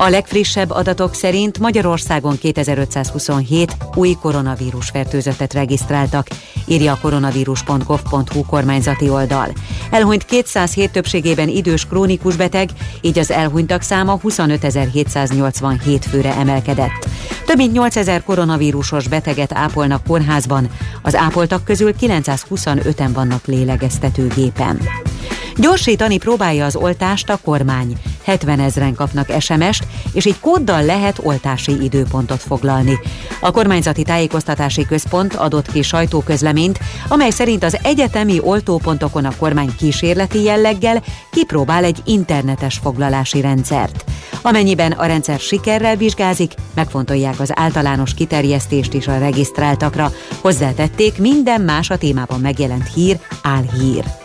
A 0.00 0.08
legfrissebb 0.08 0.70
adatok 0.70 1.14
szerint 1.14 1.58
Magyarországon 1.58 2.38
2527 2.38 3.76
új 3.94 4.16
koronavírus 4.20 4.88
fertőzöttet 4.88 5.52
regisztráltak, 5.52 6.26
írja 6.66 6.92
a 6.92 6.98
koronavírus.gov.hu 7.00 8.44
kormányzati 8.46 9.08
oldal. 9.08 9.52
Elhunyt 9.90 10.24
207 10.24 10.90
többségében 10.90 11.48
idős 11.48 11.86
krónikus 11.86 12.36
beteg, 12.36 12.70
így 13.00 13.18
az 13.18 13.30
elhunytak 13.30 13.82
száma 13.82 14.20
25.787 14.22 16.04
főre 16.10 16.34
emelkedett. 16.34 17.08
Több 17.46 17.56
mint 17.56 17.72
8000 17.72 18.22
koronavírusos 18.22 19.08
beteget 19.08 19.52
ápolnak 19.52 20.04
kórházban, 20.06 20.68
az 21.02 21.14
ápoltak 21.14 21.64
közül 21.64 21.94
925-en 22.00 23.10
vannak 23.12 23.46
lélegeztetőgépen. 23.46 24.80
Gyorsítani 25.60 26.18
próbálja 26.18 26.64
az 26.64 26.76
oltást 26.76 27.30
a 27.30 27.38
kormány. 27.44 27.96
70 28.24 28.60
ezeren 28.60 28.94
kapnak 28.94 29.40
SMS-t, 29.40 29.86
és 30.12 30.26
így 30.26 30.40
kóddal 30.40 30.84
lehet 30.84 31.20
oltási 31.22 31.82
időpontot 31.82 32.40
foglalni. 32.40 32.98
A 33.40 33.50
kormányzati 33.50 34.02
tájékoztatási 34.02 34.86
központ 34.86 35.34
adott 35.34 35.72
ki 35.72 35.82
sajtóközleményt, 35.82 36.78
amely 37.08 37.30
szerint 37.30 37.64
az 37.64 37.78
egyetemi 37.82 38.40
oltópontokon 38.42 39.24
a 39.24 39.36
kormány 39.36 39.76
kísérleti 39.76 40.42
jelleggel 40.42 41.02
kipróbál 41.30 41.84
egy 41.84 42.02
internetes 42.04 42.78
foglalási 42.82 43.40
rendszert. 43.40 44.04
Amennyiben 44.42 44.92
a 44.92 45.06
rendszer 45.06 45.38
sikerrel 45.38 45.96
vizsgázik, 45.96 46.52
megfontolják 46.74 47.40
az 47.40 47.50
általános 47.54 48.14
kiterjesztést 48.14 48.92
is 48.92 49.08
a 49.08 49.18
regisztráltakra. 49.18 50.12
Hozzátették, 50.40 51.18
minden 51.18 51.60
más 51.60 51.90
a 51.90 51.98
témában 51.98 52.40
megjelent 52.40 52.92
hír 52.94 53.18
álhír. 53.42 54.19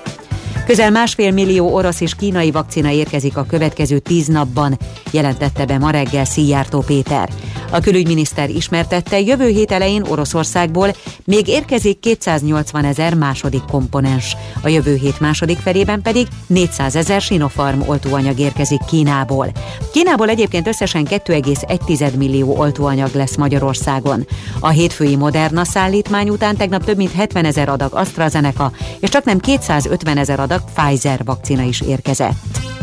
Közel 0.65 0.91
másfél 0.91 1.31
millió 1.31 1.73
orosz 1.73 2.01
és 2.01 2.15
kínai 2.15 2.51
vakcina 2.51 2.89
érkezik 2.89 3.37
a 3.37 3.45
következő 3.45 3.99
tíz 3.99 4.27
napban, 4.27 4.79
jelentette 5.11 5.65
be 5.65 5.77
ma 5.77 5.89
reggel 5.89 6.25
Szijjártó 6.25 6.79
Péter. 6.79 7.29
A 7.71 7.79
külügyminiszter 7.79 8.49
ismertette, 8.49 9.19
jövő 9.19 9.47
hét 9.47 9.71
elején 9.71 10.03
Oroszországból 10.09 10.95
még 11.23 11.47
érkezik 11.47 11.99
280 11.99 12.85
ezer 12.85 13.13
második 13.13 13.61
komponens. 13.71 14.35
A 14.61 14.67
jövő 14.67 14.95
hét 14.95 15.19
második 15.19 15.57
felében 15.57 16.01
pedig 16.01 16.27
400 16.47 16.95
ezer 16.95 17.21
Sinopharm 17.21 17.81
oltóanyag 17.87 18.39
érkezik 18.39 18.81
Kínából. 18.87 19.51
Kínából 19.91 20.29
egyébként 20.29 20.67
összesen 20.67 21.05
2,1 21.05 22.17
millió 22.17 22.57
oltóanyag 22.57 23.09
lesz 23.13 23.35
Magyarországon. 23.35 24.27
A 24.59 24.69
hétfői 24.69 25.15
Moderna 25.15 25.63
szállítmány 25.63 26.29
után 26.29 26.55
tegnap 26.55 26.83
több 26.83 26.97
mint 26.97 27.11
70 27.11 27.45
ezer 27.45 27.69
adag 27.69 27.93
AstraZeneca 27.93 28.71
és 28.99 29.09
csak 29.09 29.23
nem 29.23 29.39
250 29.39 30.17
ezer 30.17 30.39
adag 30.39 30.54
Pfizer 30.61 31.21
vakcina 31.23 31.61
is 31.61 31.81
érkezett. 31.81 32.73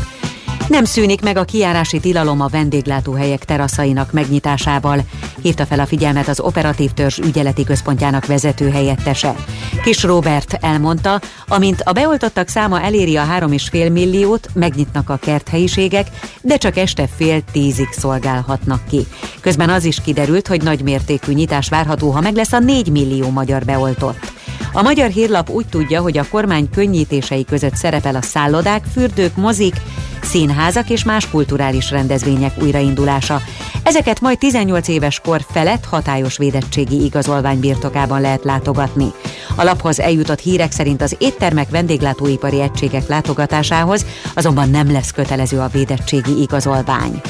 Nem 0.68 0.84
szűnik 0.84 1.20
meg 1.20 1.36
a 1.36 1.44
kiárási 1.44 2.00
tilalom 2.00 2.40
a 2.40 2.46
vendéglátóhelyek 2.46 3.44
teraszainak 3.44 4.12
megnyitásával, 4.12 5.00
hívta 5.42 5.66
fel 5.66 5.80
a 5.80 5.86
figyelmet 5.86 6.28
az 6.28 6.40
Operatív 6.40 6.90
Törzs 6.90 7.18
ügyeleti 7.18 7.64
központjának 7.64 8.26
vezető 8.26 8.70
helyettese. 8.70 9.34
Kis 9.82 10.02
Robert 10.02 10.58
elmondta, 10.60 11.20
amint 11.48 11.80
a 11.80 11.92
beoltottak 11.92 12.48
száma 12.48 12.80
eléri 12.80 13.16
a 13.16 13.24
3,5 13.24 13.92
milliót, 13.92 14.48
megnyitnak 14.54 15.10
a 15.10 15.16
kerthelyiségek, 15.16 16.06
de 16.40 16.56
csak 16.56 16.76
este 16.76 17.08
fél 17.16 17.42
tízig 17.52 17.88
szolgálhatnak 17.90 18.80
ki. 18.88 19.06
Közben 19.40 19.68
az 19.68 19.84
is 19.84 20.00
kiderült, 20.00 20.46
hogy 20.46 20.62
nagy 20.62 20.82
mértékű 20.82 21.32
nyitás 21.32 21.68
várható, 21.68 22.10
ha 22.10 22.20
meg 22.20 22.34
lesz 22.34 22.52
a 22.52 22.58
4 22.58 22.90
millió 22.90 23.30
magyar 23.30 23.64
beoltott. 23.64 24.32
A 24.74 24.82
magyar 24.82 25.10
hírlap 25.10 25.50
úgy 25.50 25.66
tudja, 25.66 26.00
hogy 26.00 26.18
a 26.18 26.28
kormány 26.30 26.70
könnyítései 26.70 27.44
között 27.44 27.74
szerepel 27.74 28.14
a 28.14 28.22
szállodák, 28.22 28.84
fürdők, 28.92 29.36
mozik, 29.36 29.74
színházak 30.22 30.90
és 30.90 31.04
más 31.04 31.30
kulturális 31.30 31.90
rendezvények 31.90 32.62
újraindulása. 32.62 33.40
Ezeket 33.82 34.20
majd 34.20 34.38
18 34.38 34.88
éves 34.88 35.20
kor 35.20 35.44
felett 35.50 35.84
hatályos 35.84 36.36
védettségi 36.36 37.04
igazolvány 37.04 37.60
birtokában 37.60 38.20
lehet 38.20 38.44
látogatni. 38.44 39.12
A 39.56 39.62
laphoz 39.62 40.00
eljutott 40.00 40.40
hírek 40.40 40.72
szerint 40.72 41.02
az 41.02 41.16
éttermek 41.18 41.70
vendéglátóipari 41.70 42.60
egységek 42.60 43.08
látogatásához 43.08 44.06
azonban 44.34 44.70
nem 44.70 44.92
lesz 44.92 45.10
kötelező 45.10 45.58
a 45.58 45.68
védettségi 45.72 46.40
igazolvány. 46.40 47.20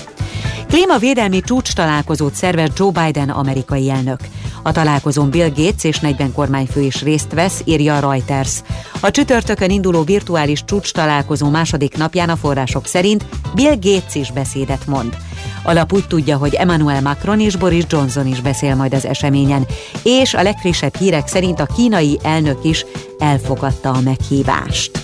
Klímavédelmi 0.68 1.40
csúcs 1.40 1.72
találkozót 1.72 2.34
szervez 2.34 2.70
Joe 2.76 2.90
Biden 2.90 3.28
amerikai 3.28 3.90
elnök. 3.90 4.20
A 4.62 4.72
találkozón 4.72 5.30
Bill 5.30 5.48
Gates 5.48 5.84
és 5.84 6.00
40 6.00 6.32
kormányfő 6.32 6.80
is 6.80 7.02
részt 7.02 7.32
vesz, 7.32 7.62
írja 7.64 7.96
a 7.96 8.00
Reuters. 8.00 8.62
A 9.00 9.10
csütörtökön 9.10 9.70
induló 9.70 10.02
virtuális 10.02 10.64
csúcs 10.64 10.92
találkozó 10.92 11.48
második 11.48 11.96
napján 11.96 12.28
a 12.28 12.36
források 12.36 12.86
szerint 12.86 13.26
Bill 13.54 13.76
Gates 13.80 14.14
is 14.14 14.30
beszédet 14.30 14.86
mond. 14.86 15.16
A 15.62 15.72
lap 15.72 15.92
úgy 15.92 16.06
tudja, 16.06 16.36
hogy 16.36 16.54
Emmanuel 16.54 17.00
Macron 17.00 17.40
és 17.40 17.56
Boris 17.56 17.84
Johnson 17.88 18.26
is 18.26 18.40
beszél 18.40 18.74
majd 18.74 18.94
az 18.94 19.06
eseményen, 19.06 19.66
és 20.02 20.34
a 20.34 20.42
legfrissebb 20.42 20.96
hírek 20.96 21.28
szerint 21.28 21.60
a 21.60 21.66
kínai 21.66 22.18
elnök 22.22 22.64
is 22.64 22.86
elfogadta 23.18 23.90
a 23.90 24.00
meghívást. 24.00 25.01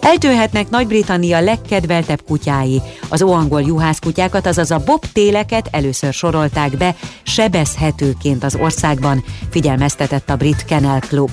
Eltűnhetnek 0.00 0.70
Nagy-Britannia 0.70 1.40
legkedveltebb 1.40 2.20
kutyái. 2.26 2.82
Az 3.08 3.22
óangol 3.22 3.62
juhászkutyákat, 3.62 4.46
azaz 4.46 4.70
a 4.70 4.82
bobtéleket 4.84 5.68
először 5.70 6.12
sorolták 6.12 6.76
be 6.76 6.94
sebezhetőként 7.22 8.44
az 8.44 8.56
országban, 8.60 9.24
figyelmeztetett 9.50 10.30
a 10.30 10.36
Brit 10.36 10.64
Kennel 10.64 11.00
Club. 11.00 11.30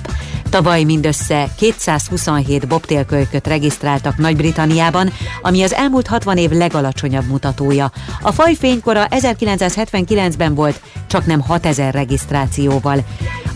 Tavaly 0.50 0.82
mindössze 0.82 1.48
227 1.56 2.66
bobtélkölyköt 2.68 3.46
regisztráltak 3.46 4.16
Nagy-Britanniában, 4.16 5.12
ami 5.42 5.62
az 5.62 5.74
elmúlt 5.74 6.06
60 6.06 6.36
év 6.36 6.50
legalacsonyabb 6.50 7.26
mutatója. 7.26 7.90
A 8.22 8.32
faj 8.32 8.54
fénykora 8.54 9.06
1979-ben 9.10 10.54
volt, 10.54 10.80
csak 11.06 11.26
nem 11.26 11.40
6000 11.40 11.94
regisztrációval. 11.94 13.04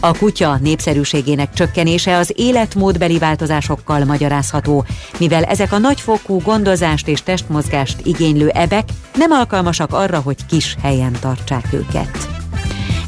A 0.01 0.19
kutya 0.19 0.59
népszerűségének 0.61 1.53
csökkenése 1.53 2.17
az 2.17 2.33
életmódbeli 2.37 3.19
változásokkal 3.19 4.05
magyarázható, 4.05 4.85
mivel 5.19 5.45
ezek 5.45 5.73
a 5.73 5.79
nagyfokú 5.79 6.41
gondozást 6.41 7.09
és 7.09 7.23
testmozgást 7.23 7.97
igénylő 8.03 8.49
ebek 8.49 8.89
nem 9.15 9.31
alkalmasak 9.31 9.93
arra, 9.93 10.21
hogy 10.21 10.47
kis 10.47 10.77
helyen 10.83 11.17
tartsák 11.21 11.67
őket. 11.73 12.42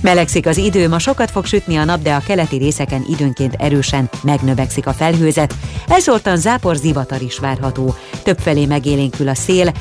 Melegszik 0.05 0.47
az 0.47 0.57
idő, 0.57 0.89
ma 0.89 0.99
sokat 0.99 1.31
fog 1.31 1.45
sütni 1.45 1.77
a 1.77 1.85
nap, 1.85 2.03
de 2.03 2.15
a 2.15 2.23
keleti 2.27 2.57
részeken 2.57 3.05
időnként 3.09 3.55
erősen 3.59 4.11
megnövekszik 4.23 4.87
a 4.87 4.93
felhőzet. 4.93 5.55
Elszórtan 5.89 6.37
zápor 6.37 6.77
zivatar 6.77 7.23
is 7.23 7.39
várható. 7.39 7.95
Többfelé 8.23 8.67
megélénkül 8.67 9.29
a 9.29 9.35
szél, 9.35 9.73